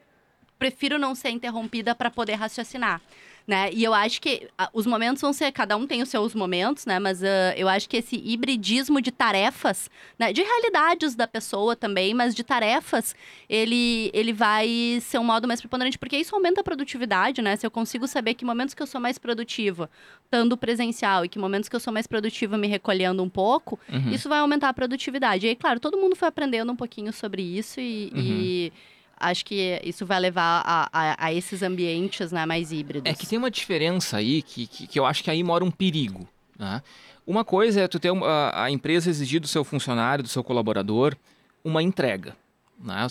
prefiro 0.58 0.98
não 0.98 1.14
ser 1.14 1.28
interrompida 1.28 1.94
para 1.94 2.10
poder 2.10 2.34
raciocinar. 2.34 3.00
Né? 3.48 3.70
E 3.72 3.82
eu 3.82 3.94
acho 3.94 4.20
que 4.20 4.46
ah, 4.58 4.68
os 4.74 4.84
momentos 4.86 5.22
vão 5.22 5.32
ser, 5.32 5.50
cada 5.52 5.74
um 5.74 5.86
tem 5.86 6.02
os 6.02 6.10
seus 6.10 6.34
momentos, 6.34 6.84
né? 6.84 6.98
Mas 6.98 7.24
ah, 7.24 7.54
eu 7.56 7.66
acho 7.66 7.88
que 7.88 7.96
esse 7.96 8.14
hibridismo 8.14 9.00
de 9.00 9.10
tarefas, 9.10 9.90
né? 10.18 10.34
de 10.34 10.42
realidades 10.42 11.14
da 11.14 11.26
pessoa 11.26 11.74
também, 11.74 12.12
mas 12.12 12.34
de 12.34 12.44
tarefas, 12.44 13.16
ele, 13.48 14.10
ele 14.12 14.34
vai 14.34 14.98
ser 15.00 15.18
um 15.18 15.24
modo 15.24 15.48
mais 15.48 15.60
preponderante, 15.62 15.98
porque 15.98 16.18
isso 16.18 16.34
aumenta 16.34 16.60
a 16.60 16.64
produtividade, 16.64 17.40
né? 17.40 17.56
Se 17.56 17.66
eu 17.66 17.70
consigo 17.70 18.06
saber 18.06 18.34
que 18.34 18.44
momentos 18.44 18.74
que 18.74 18.82
eu 18.82 18.86
sou 18.86 19.00
mais 19.00 19.16
produtiva, 19.16 19.88
estando 20.24 20.54
presencial, 20.54 21.24
e 21.24 21.28
que 21.30 21.38
momentos 21.38 21.70
que 21.70 21.74
eu 21.76 21.80
sou 21.80 21.90
mais 21.90 22.06
produtiva 22.06 22.58
me 22.58 22.66
recolhendo 22.68 23.22
um 23.22 23.30
pouco, 23.30 23.80
Uhum. 23.90 24.10
isso 24.10 24.28
vai 24.28 24.40
aumentar 24.40 24.68
a 24.68 24.74
produtividade. 24.74 25.46
E 25.46 25.48
aí, 25.48 25.56
claro, 25.56 25.80
todo 25.80 25.96
mundo 25.96 26.14
foi 26.14 26.28
aprendendo 26.28 26.70
um 26.70 26.76
pouquinho 26.76 27.14
sobre 27.14 27.40
isso 27.40 27.80
e, 27.80 28.12
e 28.14 28.72
acho 29.20 29.44
que 29.44 29.80
isso 29.84 30.04
vai 30.06 30.18
levar 30.20 30.62
a, 30.64 30.88
a- 30.92 31.16
a 31.26 31.32
esses 31.32 31.62
ambientes 31.62 32.32
né, 32.32 32.44
mais 32.46 32.72
híbridos. 32.72 33.10
É 33.10 33.14
que 33.14 33.26
tem 33.26 33.38
uma 33.38 33.50
diferença 33.50 34.16
aí 34.18 34.42
que, 34.42 34.66
que, 34.66 34.86
que 34.86 34.98
eu 34.98 35.04
acho 35.06 35.22
que 35.24 35.30
aí 35.30 35.42
mora 35.42 35.64
um 35.64 35.70
perigo. 35.70 36.26
Né? 36.58 36.82
Uma 37.26 37.44
coisa 37.44 37.80
é 37.82 37.88
tu 37.88 37.98
ter 37.98 38.10
uma, 38.10 38.50
a 38.54 38.70
empresa 38.70 39.10
exigir 39.10 39.40
do 39.40 39.46
seu 39.48 39.62
funcionário, 39.64 40.22
do 40.22 40.28
seu 40.28 40.42
colaborador, 40.42 41.16
uma 41.64 41.82
entrega. 41.82 42.36
Né? 42.82 43.06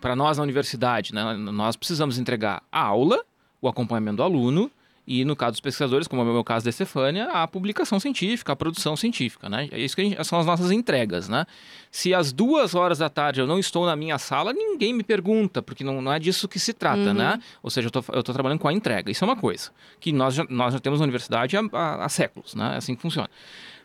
Para 0.00 0.14
nós 0.14 0.36
na 0.38 0.42
universidade, 0.44 1.14
né? 1.14 1.34
nós 1.34 1.76
precisamos 1.76 2.18
entregar 2.18 2.62
a 2.70 2.80
aula, 2.80 3.24
o 3.60 3.68
acompanhamento 3.68 4.18
do 4.18 4.22
aluno 4.22 4.70
e, 5.10 5.24
no 5.24 5.34
caso 5.34 5.52
dos 5.52 5.60
pesquisadores, 5.62 6.06
como 6.06 6.20
é 6.20 6.24
o 6.26 6.28
meu 6.34 6.44
caso 6.44 6.66
da 6.66 6.68
Estefânia, 6.68 7.30
a 7.32 7.48
publicação 7.48 7.98
científica, 7.98 8.52
a 8.52 8.56
produção 8.56 8.94
científica. 8.94 9.48
Né? 9.48 9.66
É 9.72 9.80
isso 9.80 9.96
que 9.96 10.02
gente, 10.02 10.22
são 10.22 10.38
as 10.38 10.44
nossas 10.44 10.70
entregas. 10.70 11.30
Né? 11.30 11.46
Se 11.90 12.12
às 12.12 12.30
duas 12.30 12.74
horas 12.74 12.98
da 12.98 13.08
tarde 13.08 13.40
eu 13.40 13.46
não 13.46 13.58
estou 13.58 13.86
na 13.86 13.96
minha 13.96 14.18
sala, 14.18 14.52
ninguém 14.52 14.92
me 14.92 15.02
pergunta, 15.02 15.62
porque 15.62 15.82
não, 15.82 16.02
não 16.02 16.12
é 16.12 16.18
disso 16.18 16.46
que 16.46 16.58
se 16.58 16.74
trata. 16.74 16.98
Uhum. 16.98 17.14
Né? 17.14 17.40
Ou 17.62 17.70
seja, 17.70 17.88
eu 18.12 18.18
estou 18.18 18.34
trabalhando 18.34 18.58
com 18.58 18.68
a 18.68 18.72
entrega. 18.72 19.10
Isso 19.10 19.24
é 19.24 19.26
uma 19.26 19.36
coisa 19.36 19.70
que 19.98 20.12
nós 20.12 20.34
já, 20.34 20.44
nós 20.50 20.74
já 20.74 20.78
temos 20.78 21.00
na 21.00 21.04
universidade 21.04 21.56
há, 21.56 21.62
há, 21.72 22.04
há 22.04 22.08
séculos. 22.10 22.54
Né? 22.54 22.74
É 22.74 22.76
assim 22.76 22.94
que 22.94 23.00
funciona. 23.00 23.30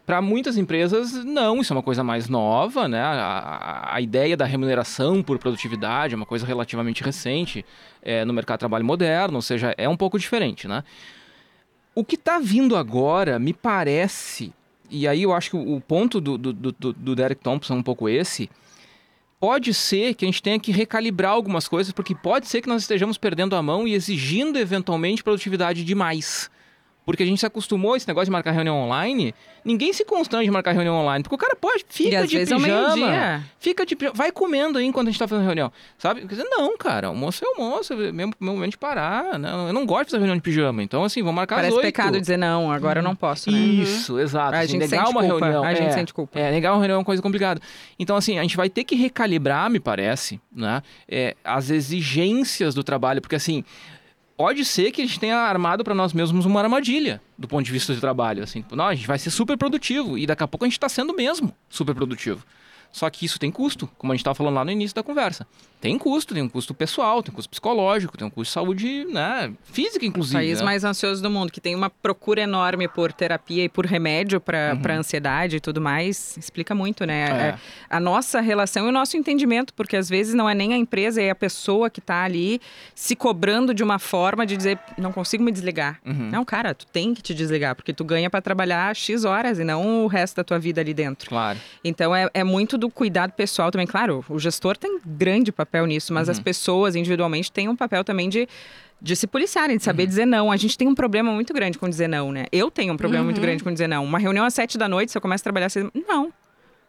Para 0.06 0.22
muitas 0.22 0.58
empresas, 0.58 1.24
não, 1.24 1.62
isso 1.62 1.72
é 1.72 1.76
uma 1.78 1.84
coisa 1.84 2.04
mais 2.04 2.28
nova, 2.28 2.90
né? 2.90 3.02
A, 3.02 3.96
a, 3.96 4.02
ideia 4.02 4.36
da 4.36 4.44
remuneração 4.44 5.24
por 5.24 5.40
produtividade 5.40 6.14
é 6.14 6.18
uma 6.18 6.26
coisa 6.26 6.46
relativamente 6.46 7.02
recente 7.02 7.66
é, 8.02 8.26
no 8.26 8.34
mercado 8.34 8.58
de 8.58 8.62
trabalho 8.62 8.84
moderno, 8.84 9.38
ou 9.38 9.42
seja, 9.42 9.74
é 9.78 9.88
um 9.88 9.96
pouco 9.96 10.20
diferente, 10.20 10.68
né? 10.68 10.84
O 11.96 12.04
que 12.04 12.16
está 12.16 12.38
vindo 12.38 12.76
agora, 12.76 13.40
me 13.40 13.54
parece, 13.54 14.52
e 14.90 15.08
aí 15.08 15.24
eu 15.24 15.32
acho 15.32 15.52
que 15.52 15.56
o, 15.56 15.80
ponto 15.80 16.20
do, 16.20 16.38
do, 16.38 16.54
do, 16.54 16.94
do 16.94 17.16
Derek 17.16 17.42
Thompson 17.42 17.76
é 17.76 17.78
um 17.78 17.84
pouco 17.84 18.10
esse, 18.10 18.50
pode 19.40 19.74
ser 19.74 20.16
que 20.16 20.26
a 20.26 20.28
gente 20.28 20.42
tenha 20.42 20.60
que 20.60 20.72
recalibrar 20.72 21.32
algumas 21.32 21.68
coisas, 21.68 21.94
porque 21.94 22.16
pode 22.16 22.48
ser 22.48 22.62
que 22.62 22.68
nós 22.68 22.82
estejamos 22.82 23.18
perdendo 23.18 23.56
a 23.56 23.62
mão 23.62 23.88
e 23.88 23.94
exigindo 23.94 24.58
eventualmente 24.58 25.24
produtividade 25.24 25.84
demais. 25.84 26.50
Porque 27.06 27.24
a 27.24 27.26
gente 27.26 27.40
se 27.40 27.46
acostumou 27.46 27.94
a 27.94 27.98
esse 27.98 28.08
negócio 28.08 28.26
de 28.26 28.32
marcar 28.32 28.52
reunião 28.52 28.78
online. 28.78 29.34
Ninguém 29.64 29.92
se 29.94 30.06
constrange 30.06 30.46
de 30.46 30.52
marcar 30.52 30.72
reunião 30.72 30.96
online. 30.96 31.24
Porque 31.24 31.36
o 31.36 31.38
cara 31.38 31.56
pode, 31.56 31.86
fica 31.90 32.26
de 32.26 32.40
pijama. 32.40 33.14
É 33.14 33.42
fica 33.60 33.86
de 33.86 33.96
pijama. 33.96 34.16
Vai 34.16 34.32
comendo 34.32 34.78
aí 34.78 34.86
enquanto 34.86 35.08
a 35.08 35.12
gente 35.12 35.20
tá 35.20 35.28
fazendo 35.28 35.46
reunião. 35.46 35.72
Sabe? 35.98 36.22
Quer 36.22 36.28
dizer, 36.28 36.46
não, 36.46 36.78
cara. 36.78 37.08
Almoço 37.08 37.44
é 37.44 37.48
almoço. 37.48 37.94
É 37.94 38.12
mesmo 38.12 38.34
momento 38.40 38.72
de 38.72 38.78
parar. 38.78 39.38
Né? 39.38 39.50
Eu 39.68 39.74
não 39.74 39.86
gosto 39.86 40.06
de 40.06 40.12
fazer 40.12 40.20
reunião 40.20 40.38
de 40.38 40.42
pijama. 40.42 40.82
Então, 40.82 41.04
assim, 41.04 41.22
vamos 41.22 41.36
marcar 41.36 41.58
Parece 41.58 41.80
pecado 41.82 42.20
dizer 42.20 42.38
não, 42.38 42.72
agora 42.72 43.00
eu 43.00 43.04
não 43.04 43.16
posso, 43.16 43.52
né? 43.52 43.58
Isso, 43.58 44.20
exato. 44.20 44.56
A 44.56 44.60
assim, 44.60 44.74
gente 44.74 44.82
negar 44.82 45.06
sente 45.06 45.12
uma 45.12 45.22
culpa. 45.22 45.46
reunião. 45.46 45.64
A 45.64 45.74
gente 45.74 45.88
é, 45.88 45.92
sente 45.92 46.14
culpa. 46.14 46.40
É, 46.40 46.52
negar 46.52 46.72
uma 46.72 46.80
reunião 46.80 46.96
é 46.96 47.00
uma 47.00 47.06
coisa 47.06 47.22
complicada. 47.22 47.62
Então, 48.00 48.16
assim, 48.16 48.40
a 48.40 48.42
gente 48.42 48.56
vai 48.56 48.70
ter 48.70 48.84
que 48.84 48.96
recalibrar, 48.96 49.70
me 49.70 49.80
parece, 49.80 50.40
né? 50.54 50.82
É, 51.08 51.36
as 51.44 51.70
exigências 51.70 52.74
do 52.74 52.84
trabalho. 52.84 53.22
Porque, 53.22 53.36
assim 53.36 53.64
pode 54.44 54.66
ser 54.66 54.92
que 54.92 55.02
a 55.02 55.06
gente 55.06 55.22
tenha 55.22 55.38
armado 55.38 55.86
para 55.86 55.96
nós 55.96 56.12
mesmos 56.12 56.46
uma 56.46 56.60
armadilha 56.60 57.22
do 57.38 57.48
ponto 57.48 57.64
de 57.64 57.72
vista 57.72 57.96
de 57.96 58.02
trabalho. 58.02 58.44
Assim, 58.44 58.62
não, 58.74 58.88
a 58.88 58.94
gente 58.94 59.08
vai 59.08 59.18
ser 59.18 59.30
super 59.30 59.58
produtivo 59.58 60.18
e 60.18 60.28
daqui 60.28 60.44
a 60.44 60.48
pouco 60.50 60.66
a 60.66 60.68
gente 60.68 60.74
está 60.74 60.90
sendo 60.90 61.16
mesmo 61.16 61.56
super 61.70 61.96
produtivo. 61.96 62.46
Só 62.94 63.10
que 63.10 63.26
isso 63.26 63.40
tem 63.40 63.50
custo, 63.50 63.90
como 63.98 64.14
a 64.14 64.16
gente 64.16 64.22
estava 64.22 64.36
falando 64.36 64.54
lá 64.54 64.64
no 64.64 64.72
início 64.72 64.94
da 64.94 65.02
conversa. 65.02 65.48
Tem 65.82 65.98
custo, 65.98 66.34
tem 66.34 66.42
um 66.42 66.48
custo 66.48 66.74
pessoal, 66.74 67.22
tem 67.22 67.34
um 67.34 67.36
custo 67.36 67.50
psicológico, 67.50 68.18
tem 68.18 68.26
um 68.26 68.30
custo 68.30 68.52
de 68.52 68.54
saúde 68.54 69.06
né, 69.12 69.52
física, 69.66 70.06
inclusive. 70.06 70.38
O 70.38 70.40
país 70.40 70.60
né? 70.60 70.64
mais 70.64 70.86
ansioso 70.86 71.22
do 71.22 71.30
mundo, 71.30 71.52
que 71.52 71.60
tem 71.60 71.76
uma 71.76 71.90
procura 71.90 72.40
enorme 72.40 72.88
por 72.88 73.12
terapia 73.12 73.66
e 73.66 73.68
por 73.68 73.86
remédio 73.86 74.40
para 74.40 74.80
uhum. 74.82 75.00
ansiedade 75.00 75.58
e 75.58 75.60
tudo 75.60 75.82
mais, 75.82 76.38
explica 76.38 76.74
muito, 76.74 77.06
né? 77.06 77.24
É. 77.24 77.48
é. 77.48 77.60
A 77.90 78.00
nossa 78.00 78.40
relação 78.40 78.86
e 78.86 78.90
o 78.90 78.92
nosso 78.94 79.18
entendimento, 79.18 79.74
porque 79.74 79.98
às 79.98 80.08
vezes 80.08 80.34
não 80.34 80.50
é 80.50 80.56
nem 80.56 80.74
a 80.74 80.78
empresa, 80.78 81.22
é 81.22 81.32
a 81.32 81.36
pessoa 81.36 81.90
que 81.90 82.00
está 82.00 82.24
ali 82.24 82.62
se 82.96 83.14
cobrando 83.14 83.74
de 83.74 83.84
uma 83.84 84.00
forma 84.00 84.46
de 84.46 84.56
dizer, 84.56 84.80
não 84.98 85.12
consigo 85.12 85.44
me 85.44 85.52
desligar. 85.52 86.00
Uhum. 86.06 86.30
Não, 86.30 86.46
cara, 86.46 86.74
tu 86.74 86.86
tem 86.86 87.14
que 87.14 87.22
te 87.22 87.34
desligar, 87.34 87.76
porque 87.76 87.92
tu 87.92 88.06
ganha 88.06 88.30
para 88.30 88.42
trabalhar 88.42 88.96
X 88.96 89.26
horas 89.26 89.60
e 89.60 89.66
não 89.66 90.06
o 90.06 90.08
resto 90.08 90.38
da 90.38 90.46
tua 90.46 90.60
vida 90.60 90.80
ali 90.80 90.94
dentro. 90.94 91.28
Claro. 91.28 91.60
Então 91.84 92.16
é, 92.16 92.30
é 92.34 92.44
muito 92.44 92.78
do 92.84 92.90
cuidado 92.90 93.32
pessoal 93.32 93.72
também. 93.72 93.88
Claro, 93.88 94.26
o 94.28 94.38
gestor 94.38 94.76
tem 94.76 95.00
grande 95.06 95.52
papel 95.52 95.86
nisso, 95.86 96.14
mas 96.14 96.28
uhum. 96.28 96.34
as 96.34 96.40
pessoas 96.40 96.96
individualmente 96.96 97.50
têm 97.50 97.70
um 97.70 97.76
papel 97.76 98.04
também 98.04 98.30
de 98.30 98.48
de 99.02 99.18
se 99.18 99.28
policiarem, 99.28 99.76
de 99.76 99.84
saber 99.84 100.04
uhum. 100.04 100.10
dizer 100.10 100.26
não. 100.26 100.50
A 100.50 100.56
gente 100.56 100.78
tem 100.78 100.88
um 100.88 100.96
problema 100.96 101.30
muito 101.32 101.54
grande 101.54 101.78
com 101.78 101.90
dizer 101.90 102.08
não, 102.08 102.32
né? 102.32 102.46
Eu 102.54 102.72
tenho 102.72 102.94
um 102.94 102.98
problema 102.98 103.22
uhum. 103.24 103.26
muito 103.26 103.42
grande 103.42 103.62
com 103.62 103.70
dizer 103.72 103.88
não. 103.88 104.02
Uma 104.06 104.18
reunião 104.18 104.46
às 104.46 104.54
sete 104.54 104.78
da 104.78 104.88
noite, 104.88 105.12
se 105.12 105.18
eu 105.18 105.22
começo 105.22 105.42
a 105.42 105.44
trabalhar 105.44 105.66
às 105.66 105.74
seis... 105.74 105.86
Não. 106.08 106.32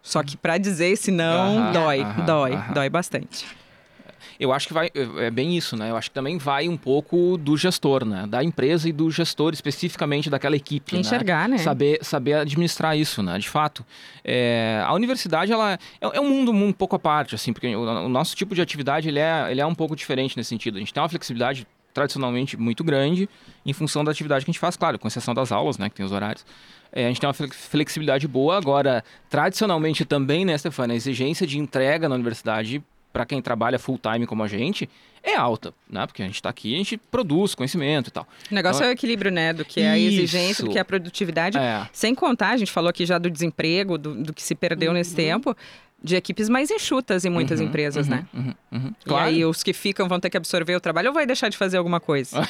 Só 0.01 0.23
que 0.23 0.37
para 0.37 0.57
dizer 0.57 0.91
esse 0.91 1.11
não, 1.11 1.73
dói, 1.73 2.05
dói, 2.25 2.53
dói 2.73 2.89
bastante 2.89 3.45
eu 4.39 4.53
acho 4.53 4.67
que 4.67 4.75
vai 4.75 4.91
é 4.95 5.31
bem 5.31 5.57
isso, 5.57 5.77
né? 5.77 5.91
Eu 5.91 5.97
acho 5.97 6.11
que 6.11 6.15
também 6.15 6.39
vai 6.39 6.69
um 6.69 6.77
pouco 6.77 7.37
do 7.37 7.57
gestor, 7.57 8.05
né? 8.05 8.27
Da 8.27 8.43
empresa 8.43 8.89
e 8.89 8.93
do 8.93 9.11
gestor 9.11 9.53
especificamente 9.53 10.29
daquela 10.29 10.57
equipe. 10.57 10.95
Né? 10.95 11.01
Enxergar, 11.01 11.49
né? 11.49 11.57
né? 11.57 11.63
Saber, 11.63 11.99
saber 12.03 12.35
administrar 12.35 12.97
isso, 12.97 13.23
né? 13.23 13.39
De 13.39 13.49
fato, 13.49 13.85
é, 14.25 14.83
a 14.85 14.93
universidade 14.95 15.53
ela 15.53 15.75
é, 15.75 15.79
é, 16.01 16.21
um 16.21 16.29
mundo 16.29 16.53
um 16.53 16.73
pouco 16.73 16.97
à 16.97 16.99
parte, 16.99 17.35
assim, 17.35 17.53
porque 17.53 17.75
o, 17.75 17.83
o, 17.83 18.09
nosso 18.09 18.35
tipo 18.35 18.55
de 18.55 18.63
atividade 18.63 19.09
ele 19.09 19.19
é, 19.19 19.47
ele 19.51 19.61
é 19.61 19.67
um 19.67 19.75
pouco 19.75 19.95
diferente 19.95 20.37
nesse 20.37 20.49
sentido. 20.49 20.77
A 20.77 20.81
gente 20.81 20.93
tem 20.93 21.03
uma 21.03 21.09
flexibilidade 21.09 21.67
tradicionalmente 21.93 22.57
muito 22.57 22.83
grande 22.83 23.29
em 23.65 23.73
função 23.73 24.03
da 24.03 24.11
atividade 24.11 24.45
que 24.45 24.51
a 24.51 24.53
gente 24.53 24.61
faz, 24.61 24.77
claro, 24.77 24.99
com 24.99 25.07
exceção 25.07 25.33
das 25.33 25.53
aulas, 25.53 25.79
né? 25.79 25.89
Que 25.89 25.95
tem 25.95 26.05
os 26.05 26.13
horários. 26.13 26.45
É, 26.93 27.07
a 27.07 27.09
gente 27.09 27.21
tem 27.21 27.29
uma 27.29 27.35
flexibilidade 27.35 28.27
boa. 28.27 28.57
Agora, 28.57 29.05
tradicionalmente 29.31 30.05
também, 30.05 30.45
né, 30.45 30.59
Stefania, 30.59 30.95
a 30.95 30.97
exigência 30.97 31.47
de 31.47 31.59
entrega 31.59 32.09
na 32.09 32.15
universidade 32.15 32.83
para 33.15 33.25
quem 33.25 33.41
trabalha 33.41 33.79
full 33.79 33.97
time 33.97 34.27
como 34.27 34.43
a 34.43 34.49
gente, 34.49 34.91
é 35.23 35.37
alta, 35.37 35.73
né? 35.89 36.05
Porque 36.05 36.21
a 36.21 36.27
gente 36.27 36.35
está 36.35 36.51
aqui, 36.51 36.75
a 36.75 36.79
gente 36.79 36.97
produz 36.99 37.55
conhecimento 37.55 38.09
e 38.09 38.11
tal. 38.11 38.27
O 38.51 38.55
negócio 38.55 38.81
então, 38.81 38.89
é 38.89 38.91
o 38.91 38.93
equilíbrio, 38.93 39.31
né? 39.31 39.53
Do 39.53 39.65
que 39.65 39.81
é 39.81 39.91
a 39.91 39.99
exigência, 39.99 40.65
do 40.65 40.71
que 40.71 40.79
é 40.79 40.81
a 40.81 40.85
produtividade. 40.85 41.57
É. 41.57 41.89
Sem 41.93 42.13
contar, 42.13 42.51
a 42.51 42.57
gente 42.57 42.73
falou 42.73 42.91
aqui 42.91 43.07
já 43.07 43.17
do 43.17 43.31
desemprego, 43.31 43.97
do, 43.97 44.17
do 44.17 44.35
que 44.35 44.43
se 44.43 44.57
perdeu 44.57 44.91
uhum. 44.91 44.99
nesse 44.99 45.15
tempo 45.15 45.57
de 46.03 46.17
equipes 46.17 46.49
mais 46.49 46.71
enxutas 46.71 47.25
em 47.25 47.31
muitas 47.31 47.61
uhum, 47.61 47.67
empresas, 47.67 48.07
uhum, 48.07 48.15
né? 48.15 48.27
Uhum, 48.35 48.55
uhum. 48.73 48.95
Claro. 49.07 49.31
E 49.31 49.35
aí 49.37 49.45
os 49.45 49.63
que 49.63 49.73
ficam 49.73 50.09
vão 50.09 50.19
ter 50.19 50.29
que 50.29 50.37
absorver 50.37 50.75
o 50.75 50.81
trabalho 50.81 51.09
ou 51.09 51.15
vai 51.15 51.25
deixar 51.25 51.49
de 51.49 51.57
fazer 51.57 51.79
alguma 51.79 52.01
coisa? 52.01 52.47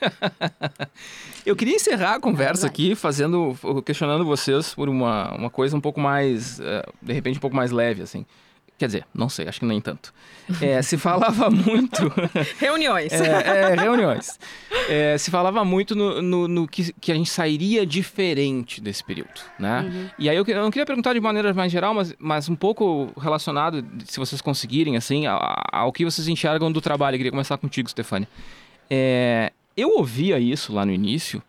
Eu 1.44 1.54
queria 1.56 1.74
encerrar 1.74 2.14
a 2.14 2.20
conversa 2.20 2.66
aqui 2.66 2.94
fazendo, 2.94 3.54
questionando 3.84 4.24
vocês 4.24 4.74
por 4.74 4.88
uma, 4.88 5.34
uma 5.34 5.50
coisa 5.50 5.76
um 5.76 5.80
pouco 5.80 6.00
mais, 6.00 6.60
eh, 6.60 6.86
de 7.02 7.12
repente 7.12 7.36
um 7.36 7.40
pouco 7.40 7.56
mais 7.56 7.70
leve, 7.70 8.00
assim. 8.00 8.24
Quer 8.76 8.86
dizer, 8.86 9.06
não 9.14 9.28
sei, 9.28 9.46
acho 9.46 9.60
que 9.60 9.66
nem 9.66 9.80
tanto. 9.80 10.12
É, 10.60 10.82
se 10.82 10.98
falava 10.98 11.48
muito. 11.50 12.12
reuniões. 12.58 13.12
É, 13.12 13.72
é, 13.72 13.74
reuniões. 13.76 14.38
É, 14.88 15.16
se 15.16 15.30
falava 15.30 15.64
muito 15.64 15.94
no, 15.94 16.20
no, 16.20 16.48
no, 16.48 16.68
que, 16.68 16.92
que 16.94 17.12
a 17.12 17.14
gente 17.14 17.30
sairia 17.30 17.86
diferente 17.86 18.80
desse 18.80 19.04
período, 19.04 19.40
né? 19.60 19.82
Uhum. 19.82 20.10
E 20.18 20.28
aí 20.28 20.36
eu, 20.36 20.44
eu, 20.44 20.62
não 20.62 20.72
queria 20.72 20.84
perguntar 20.84 21.12
de 21.12 21.20
maneira 21.20 21.54
mais 21.54 21.70
geral, 21.70 21.94
mas, 21.94 22.14
mas 22.18 22.48
um 22.48 22.56
pouco 22.56 23.12
relacionado, 23.16 23.84
se 24.06 24.18
vocês 24.18 24.40
conseguirem, 24.40 24.96
assim, 24.96 25.24
ao, 25.24 25.40
ao 25.70 25.92
que 25.92 26.04
vocês 26.04 26.26
enxergam 26.26 26.70
do 26.72 26.80
trabalho. 26.80 27.14
Eu 27.14 27.18
queria 27.18 27.32
começar 27.32 27.56
contigo, 27.56 27.88
Stefania. 27.88 28.28
É, 28.90 29.52
eu 29.76 29.90
ouvia 29.90 30.38
isso 30.40 30.72
lá 30.72 30.84
no 30.84 30.92
início 30.92 31.40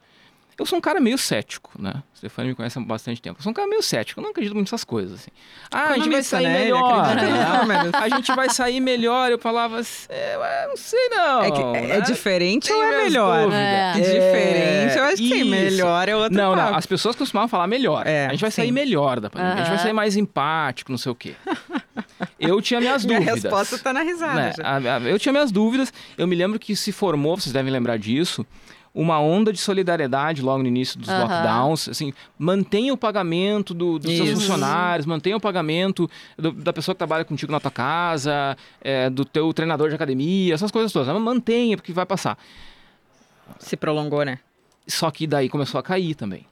eu 0.58 0.66
sou 0.66 0.78
um 0.78 0.82
cara 0.82 1.02
meio 1.02 1.18
cético, 1.18 1.72
né? 1.78 2.02
Stefania 2.16 2.50
me 2.50 2.56
conhece 2.56 2.80
há 2.80 2.82
bastante 2.82 3.22
tempo. 3.22 3.40
Eu 3.40 3.44
sou 3.44 3.52
um 3.52 3.54
cara 3.54 3.68
meio 3.68 3.84
cético, 3.84 4.20
eu 4.20 4.24
não 4.24 4.32
acredito 4.32 4.54
muito 4.54 4.68
nessas 4.68 4.86
coisas, 4.86 5.20
assim. 5.20 5.32
Ah, 5.70 5.90
a 5.90 5.96
gente 5.96 6.10
vai 6.10 6.24
sair 6.24 6.48
né? 6.48 6.60
melhor. 6.64 7.16
Né? 7.16 7.92
a 7.94 8.10
gente 8.10 8.34
vai 8.34 8.50
sair 8.50 8.80
melhor. 8.80 9.32
Eu 9.32 9.38
falava, 9.38 9.82
é, 10.08 10.68
não 10.68 10.78
sei 10.78 11.10
não. 11.10 11.42
É, 11.42 11.52
que, 11.52 11.62
é, 11.62 11.72
né? 11.72 11.98
é 11.98 12.02
diferente 12.02 12.68
Tem 12.70 12.76
ou 12.76 12.84
é 12.84 13.04
melhor? 13.04 13.52
É. 13.52 13.92
é. 13.92 14.00
diferente, 14.00 14.98
eu 14.98 15.04
acho 15.04 15.18
que 15.18 15.30
sim, 15.30 15.44
melhor 15.44 16.08
é 16.08 16.16
outro 16.16 16.38
Não, 16.38 16.56
papo. 16.56 16.72
não, 16.72 16.78
as 16.78 16.86
pessoas 16.86 17.16
costumavam 17.18 17.50
falar 17.50 17.68
melhor. 17.68 18.08
É, 18.08 18.28
a 18.28 18.32
gente 18.32 18.42
vai 18.42 18.52
sim. 18.52 18.62
sair 18.62 18.72
melhor 18.72 19.20
da 19.20 19.30
pandemia, 19.30 19.56
uhum. 19.56 19.60
a 19.60 19.64
gente 19.64 19.74
vai 19.74 19.84
sair 19.84 19.94
mais 19.94 20.16
empático, 20.16 20.90
não 20.90 20.98
sei 20.98 21.12
o 21.12 21.16
quê. 21.16 21.36
Eu 22.40 22.62
tinha 22.62 22.80
minhas 22.80 23.04
dúvidas. 23.04 23.28
A 23.28 23.34
resposta 23.34 23.78
tá 23.78 23.94
na 23.94 24.02
risada. 24.02 24.54
Né? 24.80 25.12
Eu 25.12 25.20
tinha 25.20 25.32
minhas 25.32 25.52
dúvidas. 25.52 25.92
Eu 26.18 26.28
me 26.28 26.36
lembro 26.36 26.60
que 26.60 26.76
se 26.76 26.92
formou, 26.92 27.36
vocês 27.36 27.52
devem 27.52 27.72
lembrar 27.72 27.98
disso, 27.98 28.46
uma 28.96 29.20
onda 29.20 29.52
de 29.52 29.60
solidariedade 29.60 30.42
logo 30.42 30.64
no 30.64 30.70
início 30.70 30.98
dos 30.98 31.10
uhum. 31.10 31.20
lockdowns. 31.20 31.90
Assim, 31.90 32.14
mantenha 32.40 32.94
o 32.94 32.98
pagamento 32.98 33.74
do, 33.74 34.00
dos 34.00 34.10
Isso. 34.10 34.26
seus 34.26 34.40
funcionários, 34.40 35.06
mantenha 35.06 35.36
o 35.36 35.40
pagamento 35.40 36.10
do, 36.38 36.54
da 36.54 36.72
pessoa 36.72 36.96
que 36.96 37.00
trabalha 37.00 37.26
contigo 37.26 37.52
na 37.52 37.60
tua 37.60 37.72
casa, 37.72 38.58
é, 38.82 39.10
do 39.10 39.26
teu 39.26 39.54
treinador 39.54 39.90
de 39.90 39.96
academia, 39.96 40.54
essas 40.54 40.72
coisas 40.72 40.94
todas. 40.94 41.14
Mantenha, 41.22 41.76
porque 41.76 41.92
vai 41.92 42.06
passar. 42.06 42.38
Se 43.60 43.76
prolongou, 43.76 44.24
né? 44.24 44.40
Só 44.88 45.12
que 45.12 45.28
daí 45.28 45.50
começou 45.50 45.80
a 45.80 45.84
cair 45.84 46.16
também. 46.16 46.46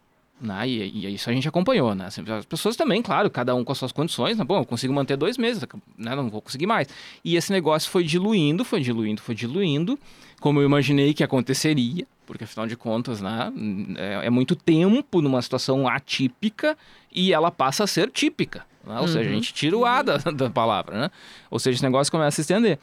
Né? 0.43 0.67
E, 0.67 1.05
e, 1.07 1.15
isso 1.15 1.29
a 1.29 1.33
gente 1.33 1.47
acompanhou, 1.47 1.95
né? 1.95 2.07
Assim, 2.07 2.21
as 2.27 2.45
pessoas 2.45 2.75
também, 2.75 3.01
claro, 3.01 3.29
cada 3.29 3.55
um 3.55 3.63
com 3.63 3.71
as 3.71 3.77
suas 3.77 3.93
condições, 3.93 4.37
né? 4.37 4.43
Bom, 4.43 4.59
eu 4.59 4.65
consigo 4.65 4.93
manter 4.93 5.15
dois 5.15 5.37
meses, 5.37 5.63
né? 5.97 6.13
Não 6.13 6.29
vou 6.29 6.41
conseguir 6.41 6.67
mais. 6.67 6.89
E 7.23 7.37
esse 7.37 7.49
negócio 7.49 7.89
foi 7.89 8.03
diluindo, 8.03 8.65
foi 8.65 8.81
diluindo, 8.81 9.21
foi 9.21 9.33
diluindo, 9.33 9.97
como 10.41 10.59
eu 10.59 10.65
imaginei 10.65 11.13
que 11.13 11.23
aconteceria, 11.23 12.05
porque 12.25 12.43
afinal 12.43 12.67
de 12.67 12.75
contas, 12.75 13.21
né? 13.21 13.53
É, 13.95 14.27
é 14.27 14.29
muito 14.29 14.53
tempo 14.53 15.21
numa 15.21 15.41
situação 15.41 15.87
atípica 15.87 16.77
e 17.09 17.31
ela 17.31 17.49
passa 17.49 17.85
a 17.85 17.87
ser 17.87 18.11
típica. 18.11 18.65
Né? 18.85 18.95
Ou 18.95 19.03
uhum. 19.03 19.07
seja, 19.07 19.19
a 19.21 19.23
uhum. 19.23 19.35
gente 19.35 19.53
tira 19.53 19.77
o 19.77 19.85
A 19.85 20.01
da, 20.01 20.17
da 20.29 20.49
palavra, 20.49 20.99
né? 20.99 21.11
Ou 21.49 21.57
seja, 21.57 21.77
esse 21.77 21.83
negócio 21.83 22.11
começa 22.11 22.27
a 22.27 22.31
se 22.31 22.41
estender. 22.41 22.77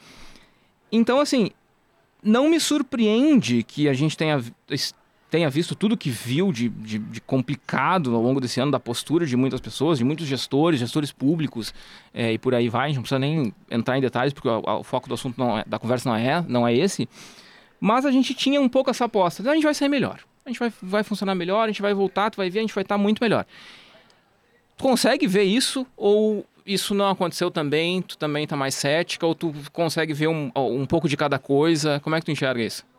Então, 0.91 1.19
assim, 1.19 1.51
não 2.23 2.49
me 2.49 2.59
surpreende 2.59 3.61
que 3.61 3.87
a 3.87 3.93
gente 3.93 4.17
tenha 4.17 4.43
tenha 5.31 5.49
visto 5.49 5.73
tudo 5.75 5.95
que 5.95 6.09
viu 6.09 6.51
de, 6.51 6.67
de, 6.67 6.99
de, 6.99 7.21
complicado 7.21 8.13
ao 8.13 8.21
longo 8.21 8.41
desse 8.41 8.59
ano, 8.59 8.69
da 8.69 8.79
postura 8.81 9.25
de 9.25 9.37
muitas 9.37 9.61
pessoas, 9.61 9.97
de 9.97 10.03
muitos 10.03 10.27
gestores, 10.27 10.77
gestores 10.77 11.09
públicos 11.13 11.73
é, 12.13 12.33
e 12.33 12.37
por 12.37 12.53
aí 12.53 12.67
vai. 12.67 12.83
A 12.83 12.87
gente 12.87 12.97
não 12.97 13.03
precisa 13.03 13.17
nem 13.17 13.53
entrar 13.69 13.97
em 13.97 14.01
detalhes, 14.01 14.33
porque 14.33 14.49
o, 14.49 14.61
o 14.61 14.83
foco 14.83 15.07
do 15.07 15.13
assunto 15.13 15.41
é, 15.41 15.63
da 15.65 15.79
conversa 15.79 16.09
não 16.09 16.17
é, 16.17 16.45
não 16.49 16.67
é 16.67 16.75
esse. 16.75 17.07
Mas 17.79 18.05
a 18.05 18.11
gente 18.11 18.33
tinha 18.33 18.59
um 18.59 18.67
pouco 18.67 18.89
essa 18.89 19.05
aposta. 19.05 19.49
A 19.49 19.55
gente 19.55 19.63
vai 19.63 19.73
sair 19.73 19.87
melhor. 19.87 20.19
A 20.45 20.49
gente 20.49 20.59
vai, 20.59 20.73
vai 20.81 21.01
funcionar 21.01 21.33
melhor, 21.33 21.63
a 21.63 21.67
gente 21.67 21.81
vai 21.81 21.93
voltar, 21.93 22.29
tu 22.29 22.35
vai 22.35 22.49
ver, 22.49 22.59
a 22.59 22.63
gente 22.63 22.75
vai 22.75 22.81
estar 22.81 22.97
muito 22.97 23.23
melhor. 23.23 23.45
Tu 24.75 24.83
consegue 24.83 25.27
ver 25.27 25.43
isso 25.43 25.87
ou 25.95 26.45
isso 26.65 26.93
não 26.93 27.09
aconteceu 27.09 27.49
também? 27.49 28.01
Tu 28.01 28.17
também 28.17 28.43
está 28.43 28.57
mais 28.57 28.75
cética 28.75 29.25
ou 29.25 29.33
tu 29.33 29.53
consegue 29.71 30.13
ver 30.13 30.27
um, 30.27 30.51
um 30.53 30.85
pouco 30.85 31.07
de 31.07 31.15
cada 31.15 31.39
coisa? 31.39 32.01
Como 32.01 32.17
é 32.17 32.19
que 32.19 32.25
tu 32.25 32.31
enxerga 32.31 32.61
isso? 32.61 32.90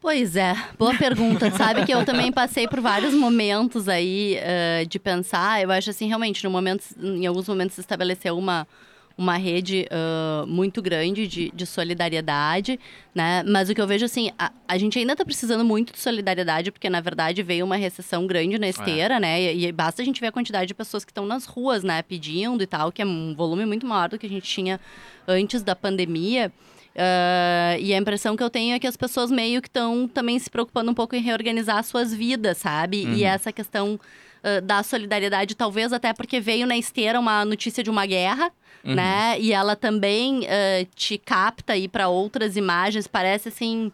Pois 0.00 0.36
é, 0.36 0.54
boa 0.78 0.94
pergunta. 0.94 1.50
Sabe 1.50 1.84
que 1.84 1.92
eu 1.92 2.04
também 2.04 2.30
passei 2.30 2.68
por 2.68 2.80
vários 2.80 3.14
momentos 3.14 3.88
aí 3.88 4.38
uh, 4.38 4.86
de 4.86 4.98
pensar. 4.98 5.62
Eu 5.62 5.70
acho 5.70 5.90
assim, 5.90 6.06
realmente, 6.06 6.44
no 6.44 6.50
momento, 6.50 6.84
em 7.02 7.26
alguns 7.26 7.48
momentos 7.48 7.74
se 7.74 7.80
estabeleceu 7.80 8.36
uma, 8.36 8.68
uma 9.16 9.36
rede 9.36 9.88
uh, 9.90 10.46
muito 10.46 10.82
grande 10.82 11.26
de, 11.26 11.50
de, 11.50 11.64
solidariedade, 11.64 12.78
né? 13.14 13.42
Mas 13.44 13.70
o 13.70 13.74
que 13.74 13.80
eu 13.80 13.86
vejo 13.86 14.04
assim, 14.04 14.30
a, 14.38 14.52
a 14.68 14.76
gente 14.76 14.98
ainda 14.98 15.12
está 15.12 15.24
precisando 15.24 15.64
muito 15.64 15.94
de 15.94 15.98
solidariedade, 15.98 16.70
porque 16.70 16.90
na 16.90 17.00
verdade 17.00 17.42
veio 17.42 17.64
uma 17.64 17.76
recessão 17.76 18.26
grande 18.26 18.58
na 18.58 18.68
esteira, 18.68 19.14
é. 19.14 19.20
né? 19.20 19.42
E, 19.42 19.66
e, 19.66 19.72
basta 19.72 20.02
a 20.02 20.04
gente 20.04 20.20
ver 20.20 20.26
a 20.26 20.32
quantidade 20.32 20.66
de 20.66 20.74
pessoas 20.74 21.04
que 21.04 21.10
estão 21.10 21.24
nas 21.24 21.46
ruas, 21.46 21.82
né, 21.82 22.02
pedindo 22.02 22.62
e 22.62 22.66
tal, 22.66 22.92
que 22.92 23.00
é 23.00 23.06
um 23.06 23.34
volume 23.34 23.64
muito 23.64 23.86
maior 23.86 24.10
do 24.10 24.18
que 24.18 24.26
a 24.26 24.30
gente 24.30 24.48
tinha 24.48 24.78
antes 25.26 25.62
da 25.62 25.74
pandemia. 25.74 26.52
Uh, 26.96 27.76
e 27.78 27.92
a 27.92 27.98
impressão 27.98 28.34
que 28.34 28.42
eu 28.42 28.48
tenho 28.48 28.74
é 28.74 28.78
que 28.78 28.86
as 28.86 28.96
pessoas 28.96 29.30
meio 29.30 29.60
que 29.60 29.68
estão 29.68 30.08
também 30.08 30.38
se 30.38 30.48
preocupando 30.48 30.90
um 30.90 30.94
pouco 30.94 31.14
em 31.14 31.20
reorganizar 31.20 31.84
suas 31.84 32.12
vidas, 32.14 32.56
sabe? 32.56 33.04
Uhum. 33.04 33.12
E 33.12 33.22
essa 33.22 33.52
questão 33.52 34.00
uh, 34.42 34.62
da 34.62 34.82
solidariedade, 34.82 35.54
talvez 35.54 35.92
até 35.92 36.14
porque 36.14 36.40
veio 36.40 36.66
na 36.66 36.74
esteira 36.74 37.20
uma 37.20 37.44
notícia 37.44 37.84
de 37.84 37.90
uma 37.90 38.06
guerra, 38.06 38.50
uhum. 38.82 38.94
né? 38.94 39.36
E 39.38 39.52
ela 39.52 39.76
também 39.76 40.44
uh, 40.44 40.88
te 40.94 41.18
capta 41.18 41.74
aí 41.74 41.86
para 41.86 42.08
outras 42.08 42.56
imagens, 42.56 43.06
parece 43.06 43.50
assim. 43.50 43.92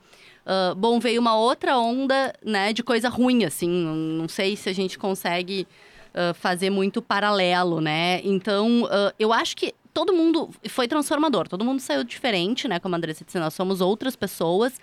bom, 0.77 1.01
veio 1.01 1.21
uma 1.21 1.37
outra 1.37 1.77
onda, 1.77 2.33
né, 2.45 2.73
de 2.73 2.85
coisa 2.85 3.09
ruim, 3.09 3.45
assim. 3.45 3.69
Não 3.69 4.29
sei 4.29 4.55
se 4.55 4.69
a 4.69 4.73
gente 4.73 4.97
consegue 4.97 5.67
fazer 6.35 6.69
muito 6.69 7.01
paralelo, 7.01 7.81
né? 7.81 8.21
Então, 8.23 8.87
eu 9.19 9.33
acho 9.33 9.57
que 9.57 9.73
todo 9.93 10.13
mundo 10.13 10.51
foi 10.69 10.89
transformador, 10.89 11.49
todo 11.49 11.65
mundo 11.65 11.81
saiu 11.81 12.05
diferente, 12.05 12.67
né? 12.67 12.79
Como 12.79 12.95
a 12.95 12.99
Andressa 12.99 13.25
disse, 13.25 13.39
nós 13.39 13.55
somos 13.55 13.81
outras 13.81 14.17
pessoas 14.17 14.79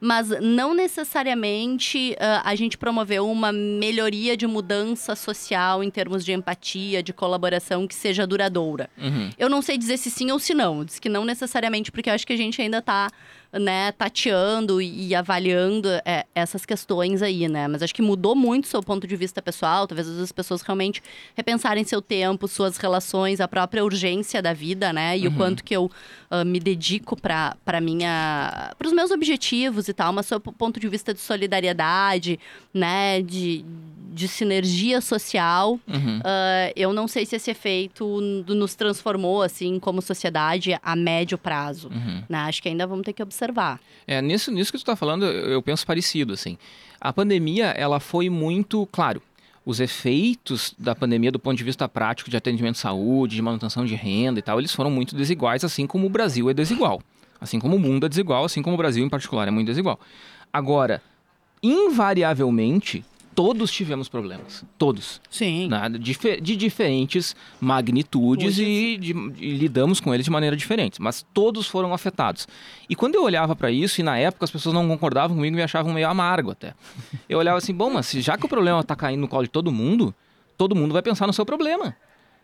mas 0.00 0.30
não 0.40 0.72
necessariamente 0.72 2.12
uh, 2.12 2.40
a 2.42 2.54
gente 2.54 2.78
promoveu 2.78 3.30
uma 3.30 3.52
melhoria 3.52 4.36
de 4.36 4.46
mudança 4.46 5.14
social 5.14 5.84
em 5.84 5.90
termos 5.90 6.24
de 6.24 6.32
empatia, 6.32 7.02
de 7.02 7.12
colaboração 7.12 7.86
que 7.86 7.94
seja 7.94 8.26
duradoura. 8.26 8.88
Uhum. 8.96 9.30
Eu 9.38 9.50
não 9.50 9.60
sei 9.60 9.76
dizer 9.76 9.98
se 9.98 10.10
sim 10.10 10.30
ou 10.30 10.38
se 10.38 10.54
não, 10.54 10.84
diz 10.84 10.98
que 10.98 11.08
não 11.08 11.24
necessariamente, 11.24 11.92
porque 11.92 12.08
eu 12.08 12.14
acho 12.14 12.26
que 12.26 12.32
a 12.32 12.36
gente 12.36 12.62
ainda 12.62 12.78
está 12.78 13.10
né, 13.52 13.90
tateando 13.92 14.80
e 14.80 15.14
avaliando 15.14 15.88
é, 16.04 16.24
essas 16.34 16.64
questões 16.64 17.20
aí, 17.20 17.48
né? 17.48 17.66
Mas 17.66 17.82
acho 17.82 17.94
que 17.94 18.02
mudou 18.02 18.36
muito 18.36 18.64
o 18.64 18.68
seu 18.68 18.82
ponto 18.82 19.06
de 19.06 19.16
vista 19.16 19.42
pessoal. 19.42 19.86
Talvez 19.86 20.08
as 20.08 20.30
pessoas 20.30 20.62
realmente 20.62 21.02
repensarem 21.34 21.82
seu 21.82 22.00
tempo, 22.00 22.46
suas 22.46 22.76
relações, 22.76 23.40
a 23.40 23.48
própria 23.48 23.84
urgência 23.84 24.40
da 24.40 24.52
vida, 24.52 24.92
né? 24.92 25.18
E 25.18 25.26
uhum. 25.26 25.34
o 25.34 25.36
quanto 25.36 25.64
que 25.64 25.74
eu 25.74 25.90
uh, 26.30 26.44
me 26.44 26.60
dedico 26.60 27.20
para 27.20 27.56
para 27.64 27.80
minha 27.80 28.72
para 28.78 28.86
os 28.86 28.92
meus 28.92 29.10
objetivos 29.10 29.88
e 29.88 29.92
tal, 29.92 30.12
mas 30.12 30.26
seu 30.26 30.40
ponto 30.40 30.78
de 30.78 30.88
vista 30.88 31.12
de 31.12 31.20
solidariedade, 31.20 32.38
né? 32.72 33.20
De 33.20 33.64
de 34.12 34.26
sinergia 34.26 35.00
social. 35.00 35.78
Uhum. 35.86 36.18
Uh, 36.18 36.72
eu 36.74 36.92
não 36.92 37.06
sei 37.06 37.24
se 37.24 37.36
esse 37.36 37.50
efeito 37.50 38.20
nos 38.20 38.74
transformou, 38.74 39.40
assim, 39.40 39.78
como 39.78 40.02
sociedade 40.02 40.76
a 40.82 40.96
médio 40.96 41.38
prazo. 41.38 41.88
Uhum. 41.88 42.24
Né? 42.28 42.38
Acho 42.38 42.60
que 42.60 42.68
ainda 42.68 42.86
vamos 42.86 43.04
ter 43.04 43.12
que 43.12 43.22
observar. 43.22 43.39
É, 44.06 44.20
nisso, 44.20 44.50
nisso 44.50 44.72
que 44.72 44.78
tu 44.78 44.82
está 44.82 44.96
falando, 44.96 45.24
eu 45.24 45.62
penso 45.62 45.86
parecido, 45.86 46.32
assim. 46.32 46.58
A 47.00 47.12
pandemia, 47.12 47.66
ela 47.66 48.00
foi 48.00 48.28
muito, 48.28 48.86
claro, 48.92 49.22
os 49.64 49.80
efeitos 49.80 50.74
da 50.78 50.94
pandemia 50.94 51.30
do 51.30 51.38
ponto 51.38 51.56
de 51.56 51.64
vista 51.64 51.88
prático 51.88 52.30
de 52.30 52.36
atendimento 52.36 52.76
à 52.76 52.80
saúde, 52.80 53.36
de 53.36 53.42
manutenção 53.42 53.84
de 53.84 53.94
renda 53.94 54.38
e 54.38 54.42
tal, 54.42 54.58
eles 54.58 54.74
foram 54.74 54.90
muito 54.90 55.14
desiguais, 55.14 55.64
assim 55.64 55.86
como 55.86 56.06
o 56.06 56.10
Brasil 56.10 56.50
é 56.50 56.54
desigual. 56.54 57.02
Assim 57.40 57.58
como 57.58 57.76
o 57.76 57.78
mundo 57.78 58.04
é 58.04 58.08
desigual, 58.08 58.44
assim 58.44 58.62
como 58.62 58.74
o 58.74 58.76
Brasil 58.76 59.04
em 59.04 59.08
particular 59.08 59.48
é 59.48 59.50
muito 59.50 59.68
desigual. 59.68 59.98
Agora, 60.52 61.02
invariavelmente, 61.62 63.04
todos 63.34 63.70
tivemos 63.70 64.08
problemas. 64.08 64.64
Todos. 64.76 65.20
Sim. 65.30 65.68
Né? 65.68 65.88
De, 65.90 66.40
de 66.40 66.56
diferentes 66.56 67.34
magnitudes 67.60 68.58
e, 68.58 68.96
de, 68.96 69.12
e, 69.38 69.50
lidamos 69.56 70.00
com 70.00 70.12
eles 70.14 70.24
de 70.24 70.30
maneira 70.30 70.56
diferente. 70.56 71.00
Mas 71.00 71.24
todos 71.32 71.66
foram 71.66 71.92
afetados. 71.92 72.46
E 72.88 72.96
quando 72.96 73.14
eu 73.14 73.22
olhava 73.22 73.54
para 73.54 73.70
isso, 73.70 74.00
e 74.00 74.04
na 74.04 74.18
época 74.18 74.44
as 74.44 74.50
pessoas 74.50 74.74
não 74.74 74.86
concordavam 74.88 75.36
comigo 75.36 75.54
e 75.54 75.56
me 75.56 75.62
achavam 75.62 75.92
meio 75.92 76.08
amargo 76.08 76.50
até. 76.50 76.74
Eu 77.28 77.38
olhava 77.38 77.58
assim, 77.58 77.74
bom, 77.74 77.90
mas 77.90 78.10
já 78.10 78.36
que 78.36 78.44
o 78.44 78.48
problema 78.48 78.80
está 78.80 78.96
caindo 78.96 79.20
no 79.20 79.28
colo 79.28 79.44
de 79.44 79.50
todo 79.50 79.70
mundo, 79.72 80.14
todo 80.56 80.74
mundo 80.74 80.92
vai 80.92 81.02
pensar 81.02 81.26
no 81.26 81.32
seu 81.32 81.46
problema. 81.46 81.96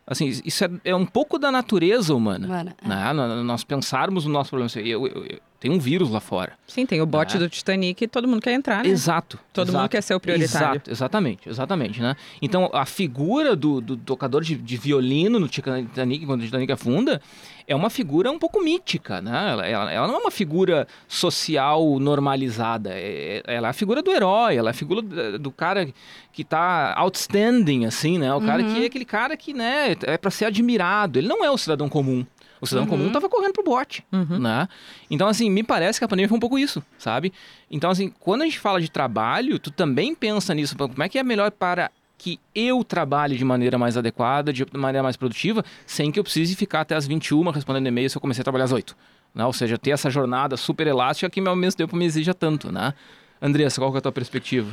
Assim, 0.06 0.26
isso 0.44 0.64
é, 0.64 0.70
é 0.84 0.94
um 0.94 1.04
pouco 1.04 1.36
da 1.36 1.50
natureza 1.50 2.14
humana. 2.14 2.46
Mano, 2.46 2.74
é. 2.80 2.88
né? 2.88 3.42
Nós 3.42 3.64
pensarmos 3.64 4.24
no 4.24 4.32
nosso 4.32 4.50
problema. 4.50 4.70
Eu, 4.76 5.06
eu, 5.08 5.26
eu, 5.26 5.40
tem 5.58 5.70
um 5.70 5.78
vírus 5.78 6.10
lá 6.10 6.20
fora. 6.20 6.52
Sim, 6.66 6.84
tem 6.84 7.00
o 7.00 7.06
bote 7.06 7.34
né? 7.34 7.40
do 7.40 7.48
Titanic 7.48 8.04
e 8.04 8.08
todo 8.08 8.28
mundo 8.28 8.42
quer 8.42 8.52
entrar, 8.52 8.84
né? 8.84 8.90
Exato. 8.90 9.38
Todo 9.52 9.68
exato, 9.68 9.78
mundo 9.78 9.90
quer 9.90 10.02
ser 10.02 10.14
o 10.14 10.20
prioritário. 10.20 10.76
Exato, 10.76 10.90
exatamente, 10.90 11.48
exatamente, 11.48 12.02
né? 12.02 12.14
Então, 12.42 12.68
a 12.72 12.84
figura 12.84 13.56
do, 13.56 13.80
do 13.80 13.96
tocador 13.96 14.42
de, 14.42 14.54
de, 14.54 14.76
violino 14.76 15.40
no 15.40 15.48
Titanic, 15.48 16.26
quando 16.26 16.42
o 16.42 16.44
Titanic 16.44 16.70
afunda, 16.70 17.22
é 17.66 17.74
uma 17.74 17.88
figura 17.88 18.30
um 18.30 18.38
pouco 18.38 18.62
mítica, 18.62 19.22
né? 19.22 19.52
Ela, 19.52 19.66
ela, 19.66 19.92
ela 19.92 20.06
não 20.06 20.16
é 20.16 20.18
uma 20.18 20.30
figura 20.30 20.86
social 21.08 21.98
normalizada. 21.98 22.90
É, 22.92 23.42
é 23.46 23.54
ela 23.54 23.68
é 23.68 23.70
a 23.70 23.74
figura 23.74 24.02
do 24.02 24.10
herói, 24.10 24.56
ela 24.56 24.70
é 24.70 24.72
a 24.72 24.74
figura 24.74 25.00
do, 25.00 25.38
do 25.38 25.50
cara 25.50 25.88
que 26.32 26.42
está 26.42 26.94
outstanding, 26.98 27.86
assim, 27.86 28.18
né? 28.18 28.32
O 28.34 28.42
cara 28.42 28.62
uhum. 28.62 28.74
que 28.74 28.82
é 28.82 28.86
aquele 28.86 29.06
cara 29.06 29.36
que, 29.36 29.54
né, 29.54 29.96
é 30.02 30.18
para 30.18 30.30
ser 30.30 30.44
admirado. 30.44 31.18
Ele 31.18 31.28
não 31.28 31.42
é 31.42 31.50
o 31.50 31.56
cidadão 31.56 31.88
comum. 31.88 32.26
O 32.60 32.66
cidadão 32.66 32.84
uhum. 32.84 32.90
comum 32.90 33.06
estava 33.08 33.28
correndo 33.28 33.52
pro 33.52 33.62
bote, 33.62 34.04
uhum. 34.12 34.38
né? 34.38 34.68
Então, 35.10 35.28
assim, 35.28 35.50
me 35.50 35.62
parece 35.62 35.98
que 35.98 36.04
a 36.04 36.08
pandemia 36.08 36.28
foi 36.28 36.36
um 36.36 36.40
pouco 36.40 36.58
isso, 36.58 36.82
sabe? 36.98 37.32
Então, 37.70 37.90
assim, 37.90 38.12
quando 38.20 38.42
a 38.42 38.44
gente 38.44 38.58
fala 38.58 38.80
de 38.80 38.90
trabalho, 38.90 39.58
tu 39.58 39.70
também 39.70 40.14
pensa 40.14 40.54
nisso. 40.54 40.76
Como 40.76 41.02
é 41.02 41.08
que 41.08 41.18
é 41.18 41.22
melhor 41.22 41.50
para 41.50 41.90
que 42.18 42.40
eu 42.54 42.82
trabalhe 42.82 43.36
de 43.36 43.44
maneira 43.44 43.78
mais 43.78 43.96
adequada, 43.96 44.52
de 44.52 44.66
maneira 44.72 45.02
mais 45.02 45.16
produtiva, 45.16 45.64
sem 45.86 46.10
que 46.10 46.18
eu 46.18 46.24
precise 46.24 46.56
ficar 46.56 46.80
até 46.80 46.94
as 46.94 47.06
21 47.06 47.50
respondendo 47.50 47.86
e-mail 47.86 48.08
se 48.08 48.16
eu 48.16 48.20
comecei 48.20 48.40
a 48.40 48.44
trabalhar 48.44 48.64
às 48.64 48.72
8. 48.72 48.96
Né? 49.34 49.44
Ou 49.44 49.52
seja, 49.52 49.76
ter 49.76 49.90
essa 49.90 50.08
jornada 50.08 50.56
super 50.56 50.86
elástica 50.86 51.28
que 51.28 51.40
ao 51.46 51.54
mesmo 51.54 51.76
tempo 51.76 51.94
me 51.94 52.06
exija 52.06 52.32
tanto, 52.32 52.72
né? 52.72 52.94
Andressa, 53.40 53.80
qual 53.80 53.94
é 53.94 53.98
a 53.98 54.00
tua 54.00 54.12
perspectiva? 54.12 54.72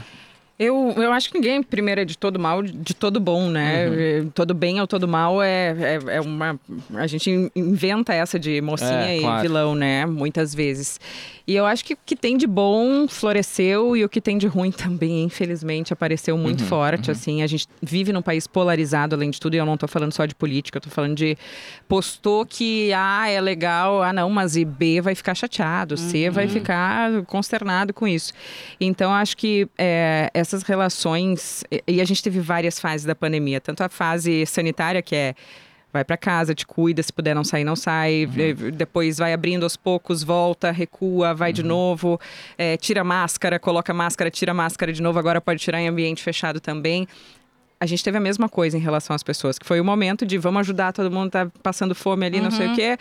Eu, 0.59 0.93
eu 0.97 1.11
acho 1.11 1.31
que 1.31 1.35
ninguém, 1.35 1.63
primeiro, 1.63 2.01
é 2.01 2.05
de 2.05 2.15
todo 2.15 2.39
mal, 2.39 2.61
de 2.61 2.93
todo 2.93 3.19
bom, 3.19 3.49
né? 3.49 3.89
Uhum. 3.89 4.29
Todo 4.29 4.53
bem 4.53 4.79
ou 4.79 4.85
todo 4.85 5.07
mal 5.07 5.41
é, 5.41 5.75
é, 5.79 6.15
é, 6.17 6.21
uma. 6.21 6.59
A 6.93 7.07
gente 7.07 7.51
inventa 7.55 8.13
essa 8.13 8.39
de 8.39 8.61
mocinha 8.61 9.09
é, 9.09 9.17
e 9.17 9.21
claro. 9.21 9.41
vilão, 9.41 9.73
né? 9.73 10.05
Muitas 10.05 10.53
vezes. 10.53 10.99
E 11.45 11.55
eu 11.55 11.65
acho 11.65 11.83
que 11.83 11.93
o 11.93 11.97
que 12.05 12.15
tem 12.15 12.37
de 12.37 12.47
bom 12.47 13.07
floresceu 13.07 13.97
e 13.97 14.05
o 14.05 14.09
que 14.09 14.21
tem 14.21 14.37
de 14.37 14.45
ruim 14.47 14.69
também, 14.71 15.23
infelizmente, 15.23 15.91
apareceu 15.91 16.37
muito 16.37 16.61
uhum, 16.61 16.67
forte. 16.67 17.09
Uhum. 17.09 17.11
Assim, 17.11 17.41
a 17.41 17.47
gente 17.47 17.67
vive 17.81 18.13
num 18.13 18.21
país 18.21 18.45
polarizado, 18.45 19.15
além 19.15 19.31
de 19.31 19.39
tudo, 19.39 19.55
e 19.55 19.57
eu 19.57 19.65
não 19.65 19.73
estou 19.73 19.89
falando 19.89 20.13
só 20.13 20.25
de 20.25 20.35
política, 20.35 20.77
eu 20.77 20.81
tô 20.81 20.89
falando 20.89 21.15
de 21.15 21.35
postou 21.87 22.45
que 22.45 22.93
A 22.93 23.27
é 23.27 23.41
legal, 23.41 24.03
ah, 24.03 24.13
não, 24.13 24.29
mas 24.29 24.55
e 24.55 24.63
B 24.63 25.01
vai 25.01 25.15
ficar 25.15 25.33
chateado, 25.33 25.97
C 25.97 26.29
vai 26.29 26.45
uhum. 26.45 26.51
ficar 26.51 27.23
consternado 27.23 27.93
com 27.93 28.07
isso. 28.07 28.33
Então, 28.79 29.11
acho 29.11 29.35
que 29.35 29.67
é, 29.77 30.29
essas 30.43 30.63
relações. 30.63 31.63
E 31.87 31.99
a 31.99 32.05
gente 32.05 32.21
teve 32.21 32.39
várias 32.39 32.79
fases 32.79 33.05
da 33.05 33.15
pandemia, 33.15 33.59
tanto 33.59 33.81
a 33.81 33.89
fase 33.89 34.45
sanitária, 34.45 35.01
que 35.01 35.15
é 35.15 35.35
vai 35.93 36.03
para 36.03 36.17
casa, 36.17 36.55
te 36.55 36.65
cuida, 36.65 37.03
se 37.03 37.13
puder 37.13 37.35
não 37.35 37.43
sair, 37.43 37.63
não 37.63 37.75
sai. 37.75 38.25
Uhum. 38.25 38.71
Depois 38.71 39.19
vai 39.19 39.31
abrindo 39.31 39.63
aos 39.63 39.77
poucos, 39.77 40.23
volta, 40.23 40.71
recua, 40.71 41.35
vai 41.35 41.51
uhum. 41.51 41.53
de 41.53 41.63
novo, 41.63 42.19
é, 42.57 42.75
tira 42.77 43.03
máscara, 43.03 43.59
coloca 43.59 43.93
máscara, 43.93 44.31
tira 44.31 44.53
máscara 44.53 44.91
de 44.91 45.01
novo. 45.01 45.19
Agora 45.19 45.39
pode 45.39 45.59
tirar 45.59 45.79
em 45.79 45.87
ambiente 45.87 46.23
fechado 46.23 46.59
também. 46.59 47.07
A 47.79 47.85
gente 47.85 48.03
teve 48.03 48.17
a 48.17 48.21
mesma 48.21 48.49
coisa 48.49 48.75
em 48.75 48.81
relação 48.81 49.15
às 49.15 49.21
pessoas, 49.21 49.59
que 49.59 49.65
foi 49.65 49.79
o 49.79 49.85
momento 49.85 50.25
de 50.25 50.37
vamos 50.37 50.61
ajudar, 50.61 50.93
todo 50.93 51.11
mundo 51.11 51.29
tá 51.29 51.51
passando 51.61 51.93
fome 51.93 52.25
ali, 52.25 52.37
uhum. 52.37 52.45
não 52.45 52.51
sei 52.51 52.65
o 52.65 52.69
uhum. 52.69 52.75
quê. 52.75 52.97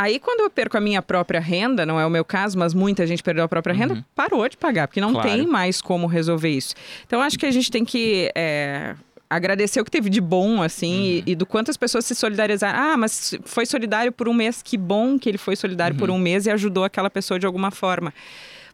Aí, 0.00 0.18
quando 0.18 0.40
eu 0.40 0.48
perco 0.48 0.78
a 0.78 0.80
minha 0.80 1.02
própria 1.02 1.38
renda, 1.38 1.84
não 1.84 2.00
é 2.00 2.06
o 2.06 2.10
meu 2.10 2.24
caso, 2.24 2.58
mas 2.58 2.72
muita 2.72 3.06
gente 3.06 3.22
perdeu 3.22 3.44
a 3.44 3.48
própria 3.48 3.74
renda, 3.74 3.92
uhum. 3.92 4.04
parou 4.14 4.48
de 4.48 4.56
pagar, 4.56 4.88
porque 4.88 4.98
não 4.98 5.12
claro. 5.12 5.28
tem 5.28 5.46
mais 5.46 5.82
como 5.82 6.06
resolver 6.06 6.48
isso. 6.48 6.74
Então, 7.06 7.20
acho 7.20 7.38
que 7.38 7.44
a 7.44 7.50
gente 7.50 7.70
tem 7.70 7.84
que 7.84 8.32
é, 8.34 8.94
agradecer 9.28 9.78
o 9.78 9.84
que 9.84 9.90
teve 9.90 10.08
de 10.08 10.18
bom, 10.18 10.62
assim, 10.62 10.94
uhum. 10.94 11.22
e, 11.26 11.32
e, 11.32 11.34
do 11.34 11.44
quanto 11.44 11.70
as 11.70 11.76
pessoas 11.76 12.06
se 12.06 12.14
solidarizaram. 12.14 12.78
Ah, 12.78 12.96
mas 12.96 13.34
foi 13.44 13.66
solidário 13.66 14.10
por 14.10 14.26
um 14.26 14.32
mês, 14.32 14.62
que 14.62 14.78
bom 14.78 15.18
que 15.18 15.28
ele 15.28 15.36
foi 15.36 15.54
solidário 15.54 15.92
uhum. 15.92 16.00
por 16.00 16.08
um 16.08 16.18
mês 16.18 16.46
e 16.46 16.50
ajudou 16.50 16.82
aquela 16.82 17.10
pessoa 17.10 17.38
de 17.38 17.44
alguma 17.44 17.70
forma. 17.70 18.14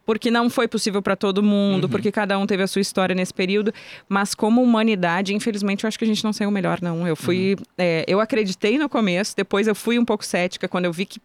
Porque 0.07 0.31
não 0.31 0.49
foi 0.49 0.67
possível 0.69 1.01
para 1.01 1.15
todo 1.17 1.43
mundo, 1.43 1.83
Uhum. 1.83 1.89
porque 1.89 2.11
cada 2.11 2.39
um 2.39 2.47
teve 2.47 2.63
a 2.63 2.67
sua 2.67 2.81
história 2.81 3.13
nesse 3.13 3.33
período. 3.33 3.73
Mas 4.07 4.33
como 4.33 4.63
humanidade, 4.63 5.35
infelizmente, 5.35 5.83
eu 5.83 5.87
acho 5.89 5.99
que 5.99 6.05
a 6.05 6.07
gente 6.07 6.23
não 6.23 6.31
saiu 6.31 6.49
melhor, 6.49 6.79
não. 6.81 7.05
Eu 7.05 7.15
fui. 7.15 7.55
Uhum. 7.59 7.65
é, 7.77 8.05
eu 8.07 8.19
acreditei 8.21 8.79
no 8.79 8.87
começo, 8.87 9.35
depois 9.35 9.67
eu 9.67 9.75
fui 9.75 9.99
um 9.99 10.05
pouco 10.05 10.23
cética 10.25 10.67
quando 10.67 10.85
eu 10.85 10.93
vi 10.93 11.05
que. 11.05 11.19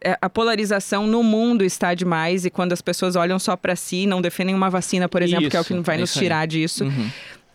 é, 0.00 0.18
A 0.20 0.28
polarização 0.28 1.06
no 1.06 1.22
mundo 1.22 1.64
está 1.64 1.94
demais 1.94 2.44
e 2.44 2.50
quando 2.50 2.72
as 2.72 2.82
pessoas 2.82 3.14
olham 3.14 3.38
só 3.38 3.56
para 3.56 3.76
si, 3.76 4.04
não 4.06 4.20
defendem 4.20 4.54
uma 4.54 4.68
vacina, 4.68 5.08
por 5.08 5.22
exemplo, 5.22 5.48
que 5.48 5.56
é 5.56 5.60
o 5.60 5.64
que 5.64 5.72
Isso, 5.74 5.82
vai 5.82 5.96
é 5.96 6.00
nos 6.00 6.10
isso 6.10 6.18
tirar 6.18 6.44
disso. 6.46 6.84
Uhum. 6.84 7.10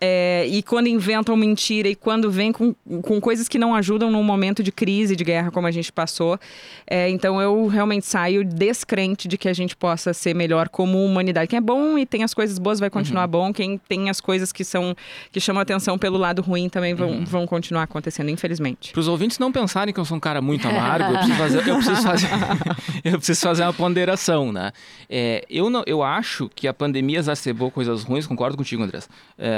É, 0.06 0.46
e 0.50 0.62
quando 0.62 0.88
inventam 0.88 1.34
mentira 1.38 1.88
e 1.88 1.96
quando 1.96 2.30
vem 2.30 2.52
com, 2.52 2.76
com 3.02 3.22
coisas 3.22 3.48
que 3.48 3.58
não 3.58 3.74
ajudam 3.74 4.12
num 4.12 4.22
momento 4.22 4.62
de 4.62 4.70
crise, 4.70 5.16
de 5.16 5.24
guerra 5.24 5.50
como 5.50 5.66
a 5.66 5.72
gente 5.72 5.94
passou. 5.94 6.38
É, 6.86 7.10
então 7.10 7.42
eu 7.42 7.68
realmente 7.68 8.06
saio 8.06 8.44
descrente 8.44 9.30
de 9.30 9.38
que 9.38 9.48
a 9.48 9.54
gente 9.54 9.78
possa 9.78 10.14
ser 10.14 10.36
melhor 10.36 10.68
como 10.68 11.02
humanidade. 11.06 11.48
Quem 11.48 11.56
é 11.56 11.62
bom 11.62 11.98
e 11.98 12.06
tem 12.06 12.22
as 12.22 12.34
coisas 12.34 12.60
boas 12.60 12.82
vai 12.82 12.90
continuar 12.90 13.28
bom. 13.28 13.54
Quem 13.54 13.78
tem 13.78 14.10
as 14.10 14.20
coisas 14.20 14.52
que 14.52 14.66
são 14.66 14.94
que 15.32 15.40
chamam 15.40 15.62
atenção 15.62 15.98
pelo 15.98 16.18
lado 16.18 16.42
ruim 16.42 16.68
também 16.68 16.94
vão, 16.94 17.24
vão 17.24 17.48
continuar 17.48 17.84
acontecendo, 17.84 18.30
infelizmente. 18.30 18.92
Para 18.92 19.00
os 19.00 19.08
ouvintes 19.08 19.40
não 19.40 19.54
pensarem 19.54 19.94
que 19.94 20.00
eu 20.02 20.06
sou 20.06 20.18
um 20.18 20.20
cara 20.20 20.42
muito 20.42 20.68
amargo, 20.68 21.14
eu 21.14 21.18
preciso 21.20 21.38
fazer, 21.38 21.70
eu 21.70 21.76
preciso 21.78 22.02
fazer, 22.02 22.28
eu 23.06 23.18
preciso 23.20 23.40
fazer 23.40 23.64
uma 23.64 23.74
ponderação, 23.74 24.52
né? 24.52 24.74
É, 25.10 25.46
eu, 25.50 25.70
não, 25.70 25.82
eu 25.88 26.04
acho 26.04 26.50
que 26.54 26.68
a 26.68 26.74
pandemia 26.74 27.20
exacerbou 27.20 27.72
coisas 27.72 28.04
ruins, 28.04 28.28
concordo 28.28 28.58
contigo, 28.58 28.84
Andrés, 28.84 29.08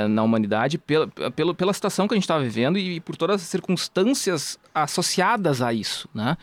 na 0.07 0.21
humanidade, 0.21 0.34
pela, 0.86 1.07
pela, 1.07 1.53
pela 1.53 1.73
situação 1.73 2.07
que 2.07 2.13
a 2.13 2.17
gente 2.17 2.23
está 2.23 2.38
vivendo 2.38 2.77
e, 2.77 2.99
por 2.99 3.15
todas 3.15 3.41
as 3.41 3.47
circunstâncias 3.47 4.59
associadas 4.73 5.61
a 5.61 5.73
isso, 5.73 6.09
né? 6.13 6.38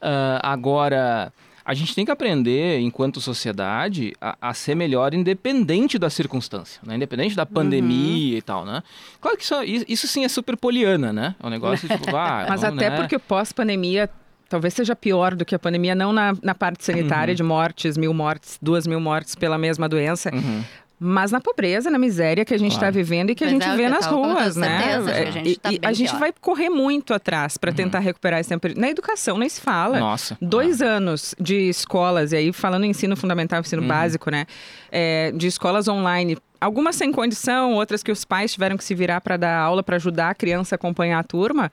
Ah, 0.00 0.40
agora, 0.42 1.32
a 1.64 1.74
gente 1.74 1.94
tem 1.94 2.04
que 2.04 2.10
aprender, 2.10 2.80
enquanto 2.80 3.20
sociedade, 3.20 4.12
a, 4.20 4.36
a 4.40 4.54
ser 4.54 4.74
melhor 4.74 5.14
independente 5.14 5.98
da 5.98 6.10
circunstância, 6.10 6.80
né? 6.84 6.96
Independente 6.96 7.36
da 7.36 7.46
pandemia 7.46 8.36
e 8.36 8.42
tal, 8.42 8.64
né? 8.64 8.82
Claro 9.20 9.36
que 9.36 9.44
isso, 9.44 9.54
isso 9.88 10.08
sim 10.08 10.24
é 10.24 10.28
super 10.28 10.56
poliana, 10.56 11.12
né? 11.12 11.34
É 11.40 11.46
um 11.46 11.50
negócio 11.50 11.88
tipo, 11.88 12.10
ah, 12.16 12.46
Mas 12.48 12.62
vamos, 12.62 12.76
até 12.76 12.90
né? 12.90 12.96
porque 12.96 13.18
pós-pandemia 13.18 14.10
talvez 14.48 14.74
seja 14.74 14.94
pior 14.94 15.34
do 15.34 15.46
que 15.46 15.54
a 15.54 15.58
pandemia, 15.58 15.94
não 15.94 16.12
na, 16.12 16.34
na 16.42 16.54
parte 16.54 16.84
sanitária 16.84 17.34
de 17.34 17.42
mortes, 17.42 17.96
mil 17.96 18.12
mortes, 18.12 18.58
duas 18.60 18.86
mil 18.86 19.00
mortes 19.00 19.34
pela 19.34 19.56
mesma 19.56 19.88
doença. 19.88 20.30
Uhum. 20.34 20.62
Mas 21.04 21.32
na 21.32 21.40
pobreza, 21.40 21.90
na 21.90 21.98
miséria 21.98 22.44
que 22.44 22.54
a 22.54 22.58
gente 22.58 22.70
está 22.72 22.82
Claro. 22.82 22.94
vivendo 22.94 23.30
e 23.30 23.34
que 23.34 23.42
a 23.44 23.48
Pois 23.48 23.60
gente 23.62 23.68
é, 23.68 23.76
vê 23.76 23.88
nas 23.88 24.06
com 24.06 24.22
ruas, 24.22 24.54
né? 24.56 24.78
certeza, 24.78 25.12
que 25.12 25.18
a 25.18 25.30
gente 25.32 25.50
E- 25.50 25.56
tá 25.56 25.72
e 25.72 25.78
bem 25.80 25.90
a 25.90 25.92
gente 25.92 26.14
vai 26.16 26.32
correr 26.40 26.68
muito 26.70 27.12
atrás 27.12 27.56
para 27.56 27.72
tentar 27.72 27.98
recuperar 27.98 28.38
esse 28.40 28.48
tempo. 28.48 28.68
Na 28.78 28.88
educação 28.88 29.36
nem 29.36 29.48
se 29.48 29.60
fala. 29.60 29.98
Nossa. 29.98 30.38
Dois 30.40 30.80
anos 30.80 31.34
de 31.40 31.68
escolas, 31.68 32.32
e 32.32 32.36
aí 32.36 32.52
falando 32.52 32.84
em 32.84 32.90
ensino 32.90 33.16
fundamental, 33.16 33.60
ensino 33.60 33.82
Uhum. 33.82 33.88
básico, 33.88 34.30
né? 34.30 34.46
É, 34.90 35.32
de 35.32 35.46
escolas 35.46 35.88
online. 35.88 36.38
Algumas 36.60 36.94
sem 36.94 37.10
condição, 37.10 37.74
outras 37.74 38.02
que 38.04 38.12
os 38.12 38.24
pais 38.24 38.52
tiveram 38.52 38.76
que 38.76 38.84
se 38.84 38.94
virar 38.94 39.20
para 39.20 39.36
dar 39.36 39.58
aula, 39.58 39.82
para 39.82 39.96
ajudar 39.96 40.30
a 40.30 40.34
criança 40.34 40.74
a 40.74 40.76
acompanhar 40.76 41.18
a 41.18 41.22
turma. 41.24 41.72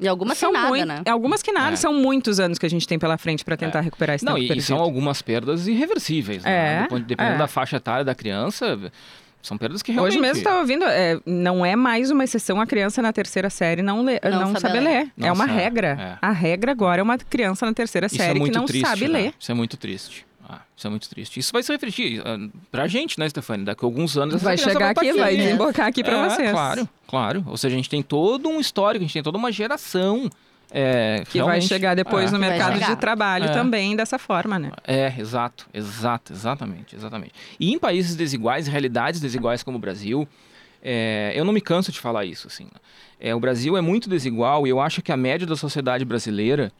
E 0.00 0.06
algumas 0.08 0.38
são 0.38 0.50
sem 0.52 0.60
nada, 0.60 0.68
mui- 0.68 0.84
né? 0.84 1.02
Algumas 1.10 1.42
que 1.42 1.50
nada, 1.52 1.72
É. 1.72 1.76
são 1.76 1.92
muitos 1.92 2.38
anos 2.38 2.58
que 2.58 2.66
a 2.66 2.70
gente 2.70 2.86
tem 2.86 2.98
pela 2.98 3.18
frente 3.18 3.44
para 3.44 3.56
tentar 3.56 3.80
recuperar 3.80 4.16
esse 4.16 4.24
Não, 4.24 4.34
tempo 4.34 4.42
e, 4.42 4.46
e 4.46 4.48
perdido. 4.48 4.66
são 4.66 4.78
algumas 4.78 5.20
perdas 5.22 5.66
irreversíveis, 5.66 6.44
né? 6.44 6.78
É, 6.78 6.82
Depois- 6.82 7.02
Dependendo 7.04 7.34
é. 7.36 7.38
da 7.38 7.48
faixa 7.48 7.76
etária 7.76 8.04
da 8.04 8.14
criança, 8.14 8.78
são 9.42 9.56
perdas 9.58 9.82
que 9.82 9.90
realmente... 9.92 10.12
Hoje 10.14 10.20
mesmo 10.20 10.38
estava 10.38 10.58
ouvindo, 10.60 10.84
é, 10.84 11.18
não 11.26 11.64
é 11.66 11.74
mais 11.74 12.10
uma 12.10 12.22
exceção 12.22 12.60
a 12.60 12.66
criança 12.66 13.00
na 13.02 13.12
terceira 13.12 13.50
série 13.50 13.82
não, 13.82 14.02
lê, 14.04 14.20
Não 14.22 14.52
não, 14.52 14.60
saber 14.60 14.80
ler. 14.80 15.10
ler. 15.16 15.26
é 15.26 15.32
uma 15.32 15.46
Nossa, 15.46 15.58
regra. 15.58 15.96
é. 16.00 16.18
A 16.20 16.30
regra 16.32 16.70
agora 16.72 17.00
é 17.00 17.02
uma 17.02 17.18
criança 17.18 17.66
na 17.66 17.72
terceira 17.72 18.06
Isso 18.06 18.16
é 18.16 18.18
série 18.18 18.34
que 18.34 18.40
muito 18.40 18.58
não 18.58 18.66
triste, 18.66 18.86
sabe 18.86 19.08
né? 19.08 19.18
ler. 19.18 19.34
Isso 19.38 19.50
é 19.50 19.54
muito 19.54 19.76
triste. 19.76 20.27
Ah, 20.48 20.60
isso 20.74 20.86
é 20.86 20.90
muito 20.90 21.08
triste. 21.10 21.38
Isso 21.38 21.52
vai 21.52 21.62
se 21.62 21.70
refletir 21.70 22.20
uh, 22.20 22.50
pra 22.70 22.86
gente, 22.86 23.18
né, 23.18 23.28
Stefani? 23.28 23.64
Daqui 23.64 23.84
a 23.84 23.86
alguns 23.86 24.16
anos 24.16 24.36
essa 24.36 24.44
Vai 24.44 24.56
chegar 24.56 24.94
tá 24.94 25.00
aqui, 25.02 25.12
vai 25.12 25.36
né? 25.36 25.42
desembocar 25.44 25.86
aqui 25.88 26.02
para 26.02 26.16
É, 26.16 26.30
vocês. 26.30 26.50
Claro, 26.50 26.88
claro. 27.06 27.44
Ou 27.46 27.56
seja, 27.58 27.74
a 27.74 27.76
gente 27.76 27.90
tem 27.90 28.02
todo 28.02 28.48
um 28.48 28.58
histórico, 28.58 29.02
a 29.04 29.06
gente 29.06 29.12
tem 29.12 29.22
toda 29.22 29.36
uma 29.36 29.52
geração 29.52 30.30
é, 30.70 31.22
Que 31.30 31.42
vai 31.42 31.60
chegar 31.60 31.94
depois 31.94 32.30
é. 32.30 32.32
no 32.32 32.38
Vai 32.38 32.50
mercado 32.50 32.78
de 32.78 32.96
trabalho 32.96 33.46
É. 33.46 33.52
também 33.52 33.94
dessa 33.96 34.18
forma, 34.18 34.58
né? 34.58 34.70
É, 34.84 35.12
exato, 35.18 35.66
exato, 35.72 36.32
exatamente, 36.32 36.94
exatamente. 36.96 37.32
E 37.60 37.72
em 37.72 37.78
países 37.78 38.16
desiguais, 38.16 38.68
em 38.68 38.70
realidades 38.70 39.20
desiguais 39.20 39.62
como 39.62 39.76
o 39.76 39.80
Brasil, 39.80 40.26
é, 40.82 41.32
eu 41.34 41.44
não 41.44 41.52
me 41.52 41.60
canso 41.60 41.90
de 41.92 41.98
falar 42.00 42.24
isso, 42.24 42.46
assim. 42.46 42.68
É, 43.20 43.34
o 43.34 43.40
Brasil 43.40 43.76
é 43.76 43.80
muito 43.80 44.08
desigual 44.08 44.66
e 44.66 44.70
eu 44.70 44.80
acho 44.80 45.02
que 45.02 45.10
a 45.10 45.16
média 45.16 45.46
da 45.46 45.56
sociedade 45.56 46.04
brasileira 46.04 46.70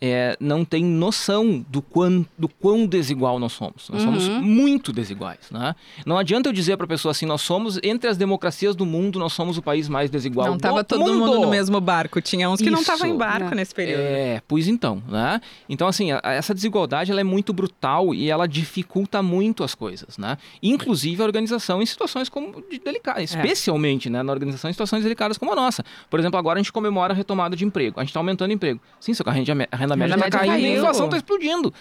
é, 0.00 0.36
não 0.40 0.64
tem 0.64 0.82
noção 0.82 1.64
do 1.68 1.82
quão, 1.82 2.24
do 2.38 2.48
quão 2.48 2.86
desigual 2.86 3.38
nós 3.38 3.52
somos. 3.52 3.88
Nós 3.90 4.02
somos 4.02 4.28
Uhum. 4.28 4.40
muito 4.40 4.92
desiguais, 4.92 5.50
né? 5.50 5.74
Não 6.06 6.16
adianta 6.16 6.48
eu 6.48 6.52
dizer 6.52 6.76
para 6.76 6.84
a 6.86 6.88
pessoa 6.88 7.10
assim, 7.12 7.26
nós 7.26 7.42
somos, 7.42 7.78
entre 7.82 8.08
as 8.08 8.16
democracias 8.16 8.74
do 8.74 8.86
mundo, 8.86 9.18
nós 9.18 9.32
somos 9.32 9.58
o 9.58 9.62
país 9.62 9.88
mais 9.88 10.08
desigual 10.10 10.46
não 10.48 10.56
do 10.56 10.60
tava 10.60 10.82
todo 10.82 11.00
mundo. 11.00 11.18
mundo 11.26 11.40
no 11.40 11.48
mesmo 11.50 11.80
barco. 11.80 12.20
Tinha 12.20 12.48
uns 12.48 12.60
que 12.60 12.70
não 12.70 12.80
estavam 12.80 13.06
em 13.06 13.10
Isso. 13.10 13.18
barco 13.18 13.50
Não. 13.50 13.54
nesse 13.56 13.74
período. 13.74 14.00
É, 14.00 14.42
pois 14.48 14.66
então, 14.68 15.02
né? 15.08 15.40
Então, 15.68 15.86
assim, 15.86 16.12
a- 16.12 16.20
a- 16.22 16.32
essa 16.32 16.54
desigualdade 16.54 17.10
ela 17.10 17.20
é 17.20 17.24
muito 17.24 17.52
brutal 17.52 18.14
e 18.14 18.30
ela 18.30 18.46
dificulta 18.48 19.22
muito 19.22 19.62
as 19.62 19.74
coisas, 19.74 20.16
né? 20.16 20.38
Inclusive 20.62 21.20
a 21.22 21.24
organização 21.26 21.82
em 21.82 21.86
situações 21.86 22.28
como 22.28 22.62
de 22.70 22.78
delicadas, 22.78 23.20
É. 23.20 23.24
especialmente, 23.38 24.08
né, 24.08 24.22
na 24.22 24.32
organização 24.32 24.70
em 24.70 24.72
situações 24.72 25.02
delicadas 25.02 25.36
como 25.36 25.52
a 25.52 25.56
nossa. 25.56 25.84
Por 26.08 26.18
exemplo, 26.18 26.38
agora 26.38 26.58
a 26.58 26.62
gente 26.62 26.72
comemora 26.72 27.12
a 27.12 27.16
retomada 27.16 27.54
de 27.54 27.64
emprego, 27.64 28.00
a 28.00 28.02
gente 28.02 28.10
está 28.10 28.20
aumentando 28.20 28.50
o 28.50 28.54
emprego. 28.54 28.80
Sim, 28.98 29.12
só 29.14 29.22
que 29.24 29.30
a 29.30 29.32
renda, 29.32 29.68
a 29.70 29.76
renda 29.94 30.16
média 30.16 30.26
está 30.28 30.38
caindo 30.38 30.58
e 30.66 30.66
a 30.74 30.76
inflação 30.78 31.04
está 31.06 31.16
explodindo. 31.16 31.72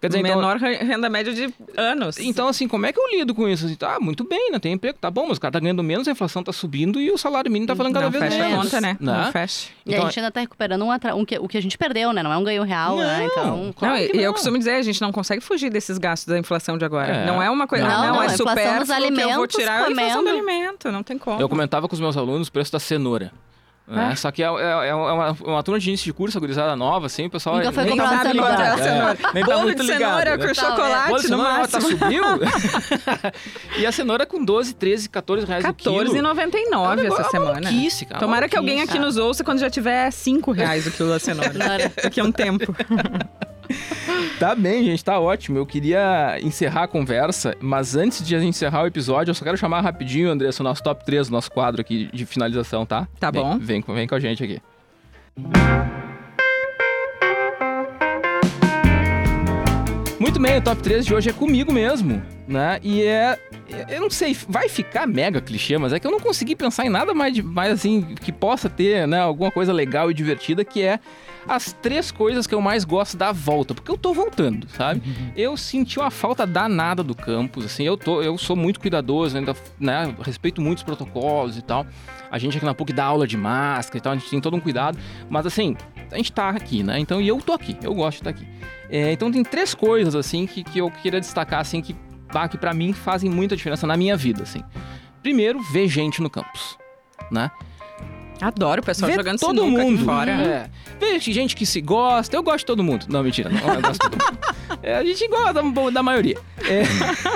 Quer 0.00 0.06
dizer, 0.06 0.20
então, 0.20 0.36
Menor 0.36 0.58
re- 0.58 0.76
renda 0.76 1.08
média 1.10 1.34
de 1.34 1.52
anos. 1.76 2.20
então, 2.20 2.46
assim, 2.46 2.68
como 2.68 2.86
é 2.86 2.92
que 2.92 3.00
eu 3.00 3.08
lido 3.10 3.34
com 3.34 3.48
isso? 3.48 3.66
Assim, 3.66 3.74
tá, 3.74 3.98
muito 3.98 4.22
bem, 4.22 4.52
né? 4.52 4.60
Tem 4.60 4.72
emprego, 4.72 4.96
tá 4.96 5.10
bom, 5.10 5.26
mas 5.26 5.38
o 5.38 5.40
cara 5.40 5.50
tá 5.50 5.58
ganhando 5.58 5.82
menos, 5.82 6.06
a 6.06 6.12
inflação 6.12 6.40
tá 6.40 6.52
subindo 6.52 7.00
e 7.00 7.10
o 7.10 7.18
salário 7.18 7.50
mínimo 7.50 7.66
tá 7.66 7.74
falando 7.74 7.94
cada 7.94 8.04
não 8.04 8.12
vez 8.12 8.22
fecha 8.22 8.36
menos. 8.44 8.58
a 8.60 8.62
conta, 8.62 8.80
né? 8.80 8.96
Não 9.00 9.32
fecha. 9.32 9.70
E 9.84 9.96
a 9.96 10.00
gente 10.02 10.20
ainda 10.20 10.30
tá 10.30 10.38
recuperando 10.38 10.84
um 10.84 10.92
atra- 10.92 11.16
um 11.16 11.24
que, 11.24 11.36
o 11.40 11.48
que 11.48 11.58
a 11.58 11.60
gente 11.60 11.76
perdeu, 11.76 12.12
né? 12.12 12.22
Não 12.22 12.32
é 12.32 12.36
um 12.36 12.44
ganho 12.44 12.62
real, 12.62 12.96
né? 12.96 13.18
Não. 13.18 13.26
Então. 13.26 13.74
Claro 13.76 13.94
não, 13.96 14.00
e- 14.00 14.10
eu 14.22 14.26
não. 14.26 14.32
costumo 14.34 14.56
dizer, 14.56 14.74
a 14.76 14.82
gente 14.82 15.00
não 15.00 15.10
consegue 15.10 15.40
fugir 15.42 15.68
desses 15.68 15.98
gastos 15.98 16.28
da 16.32 16.38
inflação 16.38 16.78
de 16.78 16.84
agora. 16.84 17.08
É. 17.12 17.26
Não 17.26 17.42
é 17.42 17.50
uma 17.50 17.66
coisa, 17.66 17.82
Não, 17.84 17.90
não, 17.90 18.06
não, 18.14 18.22
é 18.22 18.26
que 18.28 18.40
eu 18.40 18.46
vou 18.46 18.94
alimentos, 18.94 19.56
tirar 19.56 19.82
a 19.84 19.90
inflação 19.90 20.22
do 20.22 20.30
comendo. 20.30 20.48
alimento, 20.50 20.92
não 20.92 21.02
tem 21.02 21.18
como. 21.18 21.40
Eu 21.40 21.48
comentava 21.48 21.88
com 21.88 21.94
os 21.94 22.00
meus 22.00 22.16
alunos 22.16 22.46
o 22.46 22.52
preço 22.52 22.70
da 22.70 22.78
cenoura. 22.78 23.32
Né? 23.88 24.14
Só 24.16 24.30
que 24.30 24.42
é, 24.42 24.46
é- 24.46 24.88
é 24.88 24.94
uma, 24.94 25.32
uma 25.42 25.62
turma 25.62 25.80
de 25.80 25.88
início 25.88 26.04
de 26.04 26.12
curso, 26.12 26.36
a 26.36 26.40
gurizada 26.40 26.76
nova, 26.76 27.06
assim, 27.06 27.26
o 27.26 27.30
pessoal 27.30 27.56
Nunca 27.56 27.72
foi 27.72 27.84
nem 27.84 27.96
tá 27.96 28.06
muito 28.06 28.32
ligado. 28.32 28.48
Quanto 28.48 28.60
é 28.62 28.68
a 28.68 28.78
cenoura? 28.78 29.12
É, 29.30 29.32
nem 29.34 29.44
tá 29.44 29.50
Bolo 29.52 29.62
muito 29.64 29.82
de 29.82 29.92
ligado. 29.92 29.98
cenoura 30.00 30.36
né? 30.36 30.46
com 30.46 30.54
Tá, 30.54 30.54
chocolate 30.54 31.08
Bolo 31.08 31.20
de 31.22 31.28
no 31.30 31.36
cenoura 31.36 31.68
tá 31.68 31.80
máximo. 31.80 31.98
subiu. 31.98 32.24
e 33.78 33.86
a 33.86 33.92
cenoura 33.92 34.26
com 34.26 34.44
12, 34.44 34.74
13, 34.74 35.08
14 35.08 35.46
reais 35.46 35.64
o 35.64 35.74
quilo. 35.74 35.94
14,99 35.96 36.64
É 36.70 36.76
um 37.10 37.14
essa 37.14 37.30
semana. 37.30 37.60
maluquice, 37.62 38.04
cara, 38.06 38.20
Tomara 38.20 38.48
que 38.48 38.56
alguém 38.56 38.82
aqui 38.82 38.98
nos 38.98 39.16
ouça 39.16 39.42
quando 39.42 39.58
já 39.58 39.70
tiver 39.70 40.10
5 40.10 40.52
reais 40.52 40.86
o 40.86 40.90
quilo 40.90 41.08
da 41.10 41.18
cenoura. 41.18 41.52
Daqui 42.02 42.20
a 42.20 42.24
um 42.24 42.32
tempo. 42.32 42.74
Tá 44.38 44.54
bem, 44.54 44.84
gente, 44.84 45.04
tá 45.04 45.18
ótimo. 45.18 45.58
Eu 45.58 45.66
queria 45.66 46.38
encerrar 46.42 46.84
a 46.84 46.88
conversa, 46.88 47.56
mas 47.60 47.96
antes 47.96 48.24
de 48.26 48.34
a 48.34 48.38
gente 48.38 48.50
encerrar 48.50 48.82
o 48.82 48.86
episódio, 48.86 49.30
eu 49.30 49.34
só 49.34 49.44
quero 49.44 49.56
chamar 49.56 49.80
rapidinho, 49.80 50.30
Andressa, 50.30 50.62
o 50.62 50.64
nosso 50.64 50.82
top 50.82 51.04
3, 51.04 51.28
o 51.28 51.32
nosso 51.32 51.50
quadro 51.50 51.80
aqui 51.80 52.08
de 52.12 52.24
finalização, 52.24 52.86
tá? 52.86 53.08
Tá 53.18 53.30
Vem- 53.30 53.42
bom. 53.42 53.58
Vem, 53.58 53.82
com- 53.82 53.94
vem 53.94 54.06
com 54.06 54.14
a 54.14 54.20
gente 54.20 54.42
aqui. 54.44 54.60
Muito 60.20 60.40
bem, 60.40 60.58
o 60.58 60.62
top 60.62 60.82
3 60.82 61.06
de 61.06 61.14
hoje 61.14 61.30
é 61.30 61.32
comigo 61.32 61.72
mesmo, 61.72 62.22
né? 62.48 62.80
E 62.82 63.02
é. 63.02 63.38
Eu 63.88 64.00
não 64.00 64.10
sei, 64.10 64.34
vai 64.48 64.68
ficar 64.68 65.06
mega 65.06 65.40
clichê, 65.40 65.76
mas 65.76 65.92
é 65.92 66.00
que 66.00 66.06
eu 66.06 66.10
não 66.10 66.18
consegui 66.18 66.56
pensar 66.56 66.86
em 66.86 66.88
nada 66.88 67.12
mais, 67.14 67.34
de- 67.34 67.42
mais 67.42 67.70
assim 67.72 68.00
que 68.20 68.32
possa 68.32 68.68
ter, 68.68 69.06
né? 69.06 69.20
Alguma 69.20 69.50
coisa 69.50 69.72
legal 69.72 70.10
e 70.10 70.14
divertida, 70.14 70.64
que 70.64 70.82
é 70.82 70.98
as 71.46 71.72
três 71.72 72.10
coisas 72.10 72.46
que 72.46 72.54
eu 72.54 72.60
mais 72.60 72.84
gosto 72.84 73.16
da 73.16 73.32
volta, 73.32 73.74
porque 73.74 73.90
eu 73.90 73.96
tô 73.96 74.12
voltando, 74.12 74.68
sabe? 74.70 75.02
Eu 75.36 75.56
senti 75.56 75.98
uma 75.98 76.10
falta 76.10 76.46
danada 76.46 77.02
do 77.02 77.14
campus, 77.14 77.64
assim, 77.66 77.84
eu, 77.84 77.96
tô, 77.96 78.20
eu 78.22 78.36
sou 78.36 78.54
muito 78.56 78.80
cuidadoso, 78.80 79.36
ainda, 79.36 79.54
né? 79.78 80.14
Respeito 80.22 80.60
muitos 80.60 80.82
protocolos 80.82 81.56
e 81.56 81.62
tal. 81.62 81.86
A 82.30 82.38
gente 82.38 82.56
aqui 82.56 82.66
na 82.66 82.74
PUC 82.74 82.92
dá 82.92 83.04
aula 83.04 83.26
de 83.26 83.36
máscara 83.36 83.98
e 83.98 84.00
tal, 84.00 84.12
a 84.12 84.16
gente 84.16 84.28
tem 84.28 84.40
todo 84.40 84.56
um 84.56 84.60
cuidado, 84.60 84.98
mas 85.30 85.46
assim, 85.46 85.74
a 86.10 86.16
gente 86.16 86.32
tá 86.32 86.50
aqui, 86.50 86.82
né? 86.82 86.98
Então, 86.98 87.20
e 87.20 87.28
eu 87.28 87.38
tô 87.40 87.52
aqui, 87.52 87.76
eu 87.82 87.94
gosto 87.94 88.22
de 88.22 88.28
estar 88.28 88.30
aqui. 88.30 88.46
É, 88.90 89.12
então 89.12 89.30
tem 89.30 89.42
três 89.42 89.74
coisas, 89.74 90.14
assim, 90.14 90.46
que, 90.46 90.62
que 90.64 90.78
eu 90.78 90.90
queria 90.90 91.20
destacar, 91.20 91.60
assim, 91.60 91.80
que, 91.80 91.94
bah, 92.32 92.48
que 92.48 92.56
para 92.58 92.72
mim 92.74 92.92
fazem 92.92 93.30
muita 93.30 93.56
diferença 93.56 93.86
na 93.86 93.96
minha 93.96 94.16
vida, 94.16 94.42
assim. 94.42 94.62
Primeiro, 95.22 95.60
ver 95.60 95.88
gente 95.88 96.22
no 96.22 96.30
campus, 96.30 96.78
né? 97.30 97.50
Adoro 98.40 98.80
o 98.80 98.84
pessoal 98.84 99.10
Ver 99.10 99.16
jogando 99.16 99.38
todo 99.40 99.66
mundo. 99.66 100.04
fora. 100.04 100.30
É. 100.30 100.70
Ver 101.00 101.18
gente 101.20 101.56
que 101.56 101.66
se 101.66 101.80
gosta. 101.80 102.36
Eu 102.36 102.42
gosto 102.42 102.58
de 102.60 102.66
todo 102.66 102.84
mundo. 102.84 103.06
Não, 103.08 103.20
mentira. 103.20 103.50
Não, 103.50 103.74
eu 103.74 103.82
gosto 103.82 103.92
de 103.94 103.98
todo 103.98 104.12
mundo. 104.12 104.38
É, 104.80 104.96
a 104.96 105.04
gente 105.04 105.26
gosta 105.26 105.54
da, 105.54 105.90
da 105.90 106.02
maioria. 106.04 106.38
É, 106.64 106.82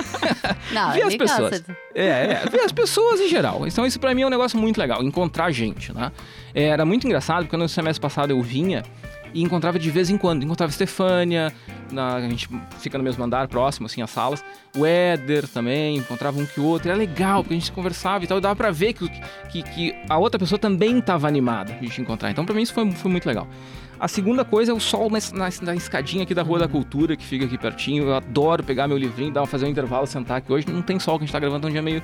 Não, 0.71 0.93
Ver 0.93 1.01
as 1.01 1.15
gosta 1.15 1.17
pessoas. 1.17 1.63
é, 1.93 2.05
é, 2.05 2.49
ver 2.49 2.61
as 2.61 2.71
pessoas 2.71 3.19
em 3.19 3.27
geral. 3.27 3.67
Então 3.67 3.85
isso 3.85 3.99
pra 3.99 4.15
mim 4.15 4.21
é 4.21 4.27
um 4.27 4.29
negócio 4.29 4.57
muito 4.57 4.77
legal. 4.77 5.03
Encontrar 5.03 5.51
gente, 5.51 5.93
né? 5.93 6.09
É, 6.55 6.67
Era 6.67 6.85
muito 6.85 7.05
engraçado 7.05 7.43
porque 7.43 7.57
no 7.57 7.67
semestre 7.67 7.99
passado 8.01 8.31
eu 8.31 8.41
vinha 8.41 8.83
e 9.33 9.41
encontrava 9.41 9.79
de 9.79 9.89
vez 9.89 10.09
em 10.09 10.17
quando. 10.17 10.43
Encontrava 10.43 10.69
Estefânia, 10.71 11.51
na- 11.91 12.15
a 12.15 12.21
gente 12.29 12.47
fica 12.79 12.97
no 12.97 13.03
mesmo 13.03 13.23
andar, 13.23 13.47
próximo, 13.47 13.85
assim, 13.87 14.01
as 14.01 14.09
salas. 14.09 14.43
O 14.77 14.85
Éder 14.85 15.47
também, 15.47 15.97
encontrava 15.97 16.39
um 16.39 16.45
que 16.45 16.59
o 16.59 16.65
outro. 16.65 16.89
Era 16.89 16.97
legal, 16.97 17.43
porque 17.43 17.55
a 17.55 17.57
gente 17.59 17.71
conversava 17.71 18.23
e 18.23 18.27
tal. 18.27 18.37
E 18.37 18.41
dava 18.41 18.55
pra 18.55 18.71
ver 18.71 18.93
que, 18.93 19.09
que, 19.49 19.63
que 19.63 19.95
a 20.09 20.17
outra 20.17 20.39
pessoa 20.39 20.59
também 20.59 20.99
tava 21.01 21.27
animada 21.27 21.73
de 21.73 21.87
gente 21.87 22.01
encontrar. 22.01 22.29
Então, 22.31 22.45
pra 22.45 22.53
mim, 22.55 22.61
isso 22.61 22.73
foi, 22.73 22.91
foi 22.91 23.09
muito 23.11 23.25
legal. 23.25 23.47
A 23.99 24.07
segunda 24.07 24.43
coisa 24.43 24.71
é 24.71 24.75
o 24.75 24.79
sol 24.81 25.09
na, 25.09 25.19
na, 25.31 25.49
na 25.61 25.75
escadinha 25.75 26.23
aqui 26.23 26.33
da 26.33 26.41
Rua 26.41 26.59
da 26.59 26.67
Cultura, 26.67 27.15
que 27.15 27.23
fica 27.23 27.45
aqui 27.45 27.57
pertinho. 27.57 28.03
Eu 28.05 28.15
adoro 28.15 28.61
pegar 28.61 28.85
meu 28.87 28.97
livrinho, 28.97 29.31
dar, 29.31 29.45
fazer 29.45 29.65
um 29.65 29.69
intervalo, 29.69 30.05
sentar 30.05 30.37
aqui. 30.39 30.51
Hoje 30.51 30.67
não 30.69 30.81
tem 30.81 30.99
sol, 30.99 31.17
que 31.17 31.23
a 31.23 31.25
gente 31.25 31.31
tá 31.31 31.39
gravando, 31.39 31.67
é 31.67 31.69
um 31.69 31.71
dia 31.71 31.81
meio, 31.81 32.03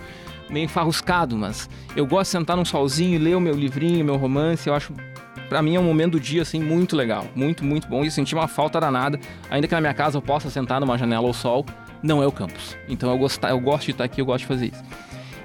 meio 0.50 0.64
enfarruscado, 0.66 1.36
mas 1.36 1.70
eu 1.98 2.06
gosto 2.06 2.26
de 2.32 2.38
sentar 2.38 2.56
num 2.56 2.64
solzinho, 2.64 3.20
ler 3.20 3.36
o 3.36 3.42
meu 3.42 3.54
livrinho, 3.54 4.06
meu 4.06 4.16
romance. 4.16 4.70
Eu 4.70 4.76
acho, 4.76 4.94
pra 5.50 5.62
mim, 5.62 5.76
é 5.76 5.80
um 5.80 5.84
momento 5.84 6.12
do 6.12 6.20
dia, 6.20 6.44
assim, 6.44 6.62
muito 6.62 6.96
legal. 6.96 7.26
Muito, 7.36 7.66
muito 7.66 7.88
bom. 7.88 8.06
E 8.06 8.12
senti 8.12 8.34
uma 8.36 8.48
falta 8.48 8.80
danada. 8.80 9.20
Ainda 9.50 9.68
que 9.68 9.74
na 9.74 9.82
minha 9.82 9.94
casa 9.94 10.18
eu 10.18 10.22
possa 10.22 10.50
sentar 10.50 10.80
numa 10.80 10.98
janela 10.98 11.28
ao 11.28 11.34
sol, 11.34 11.66
não 12.02 12.24
é 12.24 12.28
o 12.28 12.32
campus. 12.32 12.78
Então 12.88 13.12
eu, 13.12 13.18
gostar, 13.18 13.50
eu 13.50 13.60
gosto 13.60 13.86
de 13.86 13.92
estar 13.92 14.04
aqui, 14.04 14.22
eu 14.22 14.26
gosto 14.26 14.42
de 14.42 14.46
fazer 14.46 14.68
isso. 14.68 14.84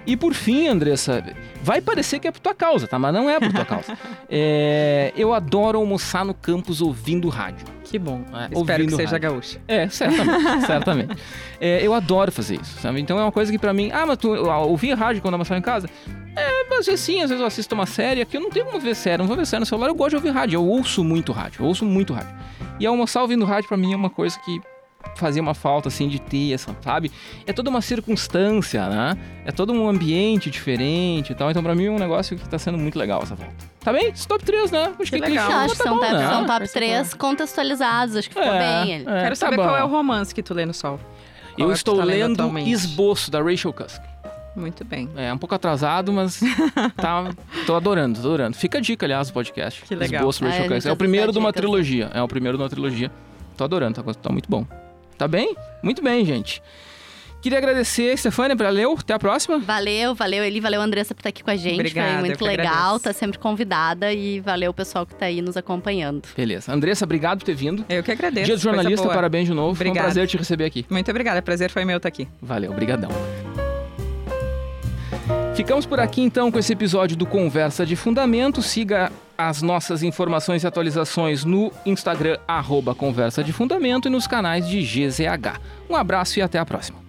E 0.06 0.16
por 0.16 0.34
fim, 0.34 0.68
Andressa, 0.68 1.24
vai 1.62 1.80
parecer 1.80 2.18
que 2.18 2.28
é 2.28 2.30
por 2.30 2.40
tua 2.40 2.54
causa, 2.54 2.86
tá? 2.86 2.98
Mas 2.98 3.14
não 3.14 3.28
é 3.28 3.40
por 3.40 3.52
tua 3.52 3.64
causa. 3.64 3.96
É, 4.36 5.12
eu 5.16 5.32
adoro 5.32 5.78
almoçar 5.78 6.24
no 6.24 6.34
campus 6.34 6.80
ouvindo 6.80 7.28
rádio. 7.28 7.64
Que 7.84 7.98
bom. 7.98 8.24
É, 8.32 8.58
Espero 8.58 8.84
que 8.84 8.90
seja 8.90 9.12
rádio. 9.12 9.30
gaúcha. 9.30 9.60
É, 9.68 9.88
certamente, 9.88 10.60
certamente. 10.66 11.16
É, 11.60 11.86
eu 11.86 11.94
adoro 11.94 12.32
fazer 12.32 12.56
isso, 12.60 12.80
sabe? 12.80 13.00
Então 13.00 13.16
é 13.18 13.22
uma 13.22 13.30
coisa 13.30 13.52
que 13.52 13.58
pra 13.58 13.72
mim... 13.72 13.90
Ah, 13.92 14.04
mas 14.06 14.18
tu 14.18 14.34
eu, 14.34 14.46
ouvir 14.46 14.94
rádio 14.94 15.22
quando 15.22 15.34
eu 15.34 15.36
almoçar 15.36 15.56
em 15.56 15.62
casa? 15.62 15.88
É, 16.36 16.74
às 16.76 16.86
vezes 16.86 17.00
sim, 17.00 17.20
às 17.20 17.28
vezes 17.30 17.40
eu 17.40 17.46
assisto 17.46 17.74
uma 17.76 17.86
série 17.86 18.22
aqui, 18.22 18.36
eu 18.36 18.40
não 18.40 18.50
tenho 18.50 18.66
como 18.66 18.80
ver 18.80 18.96
série, 18.96 19.18
não 19.18 19.28
vou 19.28 19.36
ver 19.36 19.46
série 19.46 19.60
no 19.60 19.66
celular, 19.66 19.86
eu 19.86 19.94
gosto 19.94 20.10
de 20.10 20.16
ouvir 20.16 20.30
rádio, 20.30 20.56
eu 20.56 20.66
ouço 20.66 21.04
muito 21.04 21.30
rádio, 21.30 21.62
eu 21.62 21.66
ouço 21.66 21.84
muito 21.84 22.12
rádio. 22.12 22.34
E 22.80 22.86
almoçar 22.86 23.22
ouvindo 23.22 23.44
rádio 23.44 23.68
pra 23.68 23.76
mim 23.76 23.92
é 23.92 23.96
uma 23.96 24.10
coisa 24.10 24.36
que 24.40 24.60
fazia 25.16 25.40
uma 25.42 25.54
falta, 25.54 25.88
assim, 25.88 26.08
de 26.08 26.20
ter 26.20 26.52
essa, 26.52 26.74
sabe? 26.80 27.10
É 27.46 27.52
toda 27.52 27.70
uma 27.70 27.80
circunstância, 27.80 28.88
né? 28.88 29.16
É 29.44 29.52
todo 29.52 29.72
um 29.72 29.88
ambiente 29.88 30.50
diferente 30.50 31.32
e 31.32 31.34
tal, 31.34 31.50
então 31.50 31.62
pra 31.62 31.74
mim 31.74 31.86
é 31.86 31.90
um 31.90 31.98
negócio 31.98 32.36
que 32.36 32.48
tá 32.48 32.58
sendo 32.58 32.78
muito 32.78 32.98
legal 32.98 33.22
essa 33.22 33.34
volta. 33.34 33.54
Tá 33.80 33.92
bem? 33.92 34.08
Esse 34.08 34.26
top 34.26 34.44
3, 34.44 34.70
né? 34.70 34.92
Acho 34.98 35.10
Que 35.12 35.20
que 35.20 35.28
legal. 35.28 35.46
Clichê, 35.46 35.58
acho 35.64 35.72
que 35.72 35.78
tá 35.78 35.84
são, 35.84 35.94
bom, 35.94 36.00
top, 36.00 36.12
né? 36.14 36.28
são 36.28 36.38
top 36.46 36.58
Vai 36.58 36.66
ser 36.66 36.72
3 36.78 37.14
contextualizados, 37.14 38.16
acho 38.16 38.28
que 38.30 38.34
ficou 38.34 38.50
bem. 38.52 38.92
ele. 38.92 39.04
é, 39.08 39.20
Quero 39.22 39.28
tá 39.30 39.34
saber 39.36 39.56
bom. 39.56 39.62
qual 39.64 39.76
é 39.76 39.84
o 39.84 39.88
romance 39.88 40.34
que 40.34 40.42
tu 40.42 40.54
lê 40.54 40.64
no 40.64 40.74
sol. 40.74 40.98
Qual 41.56 41.68
Eu 41.68 41.70
é 41.70 41.74
estou 41.74 41.98
tá 41.98 42.04
lendo 42.04 42.32
atualmente? 42.34 42.70
Esboço, 42.70 43.30
da 43.30 43.40
Rachel 43.42 43.72
Cusk. 43.72 44.00
Muito 44.56 44.84
bem. 44.84 45.08
É 45.16 45.32
um 45.32 45.38
pouco 45.38 45.54
atrasado, 45.54 46.12
mas 46.12 46.40
tá, 46.96 47.28
tô 47.66 47.74
adorando, 47.74 48.20
tô 48.20 48.26
adorando. 48.28 48.56
Fica 48.56 48.78
a 48.78 48.80
dica, 48.80 49.04
aliás, 49.04 49.28
do 49.28 49.34
podcast. 49.34 49.82
Que 49.82 49.94
legal. 49.94 50.20
Esboço, 50.20 50.44
Rachel 50.44 50.64
a 50.64 50.68
Cusk. 50.68 50.86
É 50.86 50.92
o 50.92 50.96
primeiro 50.96 51.32
de 51.32 51.38
uma 51.38 51.52
trilogia. 51.52 52.10
É 52.14 52.22
o 52.22 52.28
primeiro 52.28 52.56
de 52.56 52.62
uma 52.62 52.70
trilogia. 52.70 53.10
Tô 53.56 53.64
adorando, 53.64 54.02
tá, 54.02 54.14
tá 54.14 54.30
muito 54.30 54.48
bom. 54.48 54.66
Tá 55.18 55.28
bem? 55.28 55.54
Muito 55.82 56.02
bem, 56.02 56.24
gente. 56.24 56.62
Queria 57.44 57.58
agradecer, 57.58 58.16
Stefania, 58.16 58.56
pra 58.56 58.70
leu. 58.70 58.96
Até 58.98 59.12
a 59.12 59.18
próxima. 59.18 59.58
Valeu, 59.58 60.14
valeu 60.14 60.42
Eli, 60.42 60.60
valeu 60.60 60.80
Andressa 60.80 61.14
por 61.14 61.20
estar 61.20 61.28
aqui 61.28 61.44
com 61.44 61.50
a 61.50 61.56
gente. 61.56 61.74
Obrigada, 61.74 62.12
Foi 62.12 62.20
muito 62.20 62.42
legal, 62.42 62.74
agradeço. 62.74 63.04
tá 63.04 63.12
sempre 63.12 63.38
convidada 63.38 64.10
e 64.14 64.40
valeu 64.40 64.70
o 64.70 64.74
pessoal 64.74 65.04
que 65.04 65.14
tá 65.14 65.26
aí 65.26 65.42
nos 65.42 65.54
acompanhando. 65.54 66.22
Beleza. 66.34 66.72
Andressa, 66.72 67.04
obrigado 67.04 67.40
por 67.40 67.44
ter 67.44 67.54
vindo. 67.54 67.84
Eu 67.86 68.02
que 68.02 68.10
agradeço. 68.10 68.46
Dia 68.46 68.56
do 68.56 68.62
jornalista, 68.62 69.06
parabéns 69.08 69.46
de 69.46 69.52
novo. 69.52 69.74
Foi 69.74 69.86
um 69.86 69.90
Obrigada. 69.90 70.06
prazer 70.06 70.26
te 70.26 70.38
receber 70.38 70.64
aqui. 70.64 70.86
Muito 70.88 71.10
obrigada. 71.10 71.42
Prazer 71.42 71.70
foi 71.70 71.84
meu 71.84 71.98
estar 71.98 72.08
aqui. 72.08 72.26
Valeu, 72.40 72.72
brigadão. 72.72 73.10
Ficamos 75.54 75.86
por 75.86 76.00
aqui 76.00 76.20
então 76.20 76.50
com 76.50 76.58
esse 76.58 76.72
episódio 76.72 77.16
do 77.16 77.24
Conversa 77.24 77.86
de 77.86 77.94
Fundamento. 77.94 78.60
Siga 78.60 79.12
as 79.38 79.62
nossas 79.62 80.02
informações 80.02 80.64
e 80.64 80.66
atualizações 80.66 81.44
no 81.44 81.70
Instagram 81.86 82.38
arroba 82.46 82.92
Conversa 82.92 83.42
de 83.42 83.52
Fundamento 83.52 84.08
e 84.08 84.10
nos 84.10 84.26
canais 84.26 84.68
de 84.68 84.82
GZH. 84.82 85.60
Um 85.88 85.94
abraço 85.94 86.40
e 86.40 86.42
até 86.42 86.58
a 86.58 86.66
próxima. 86.66 87.03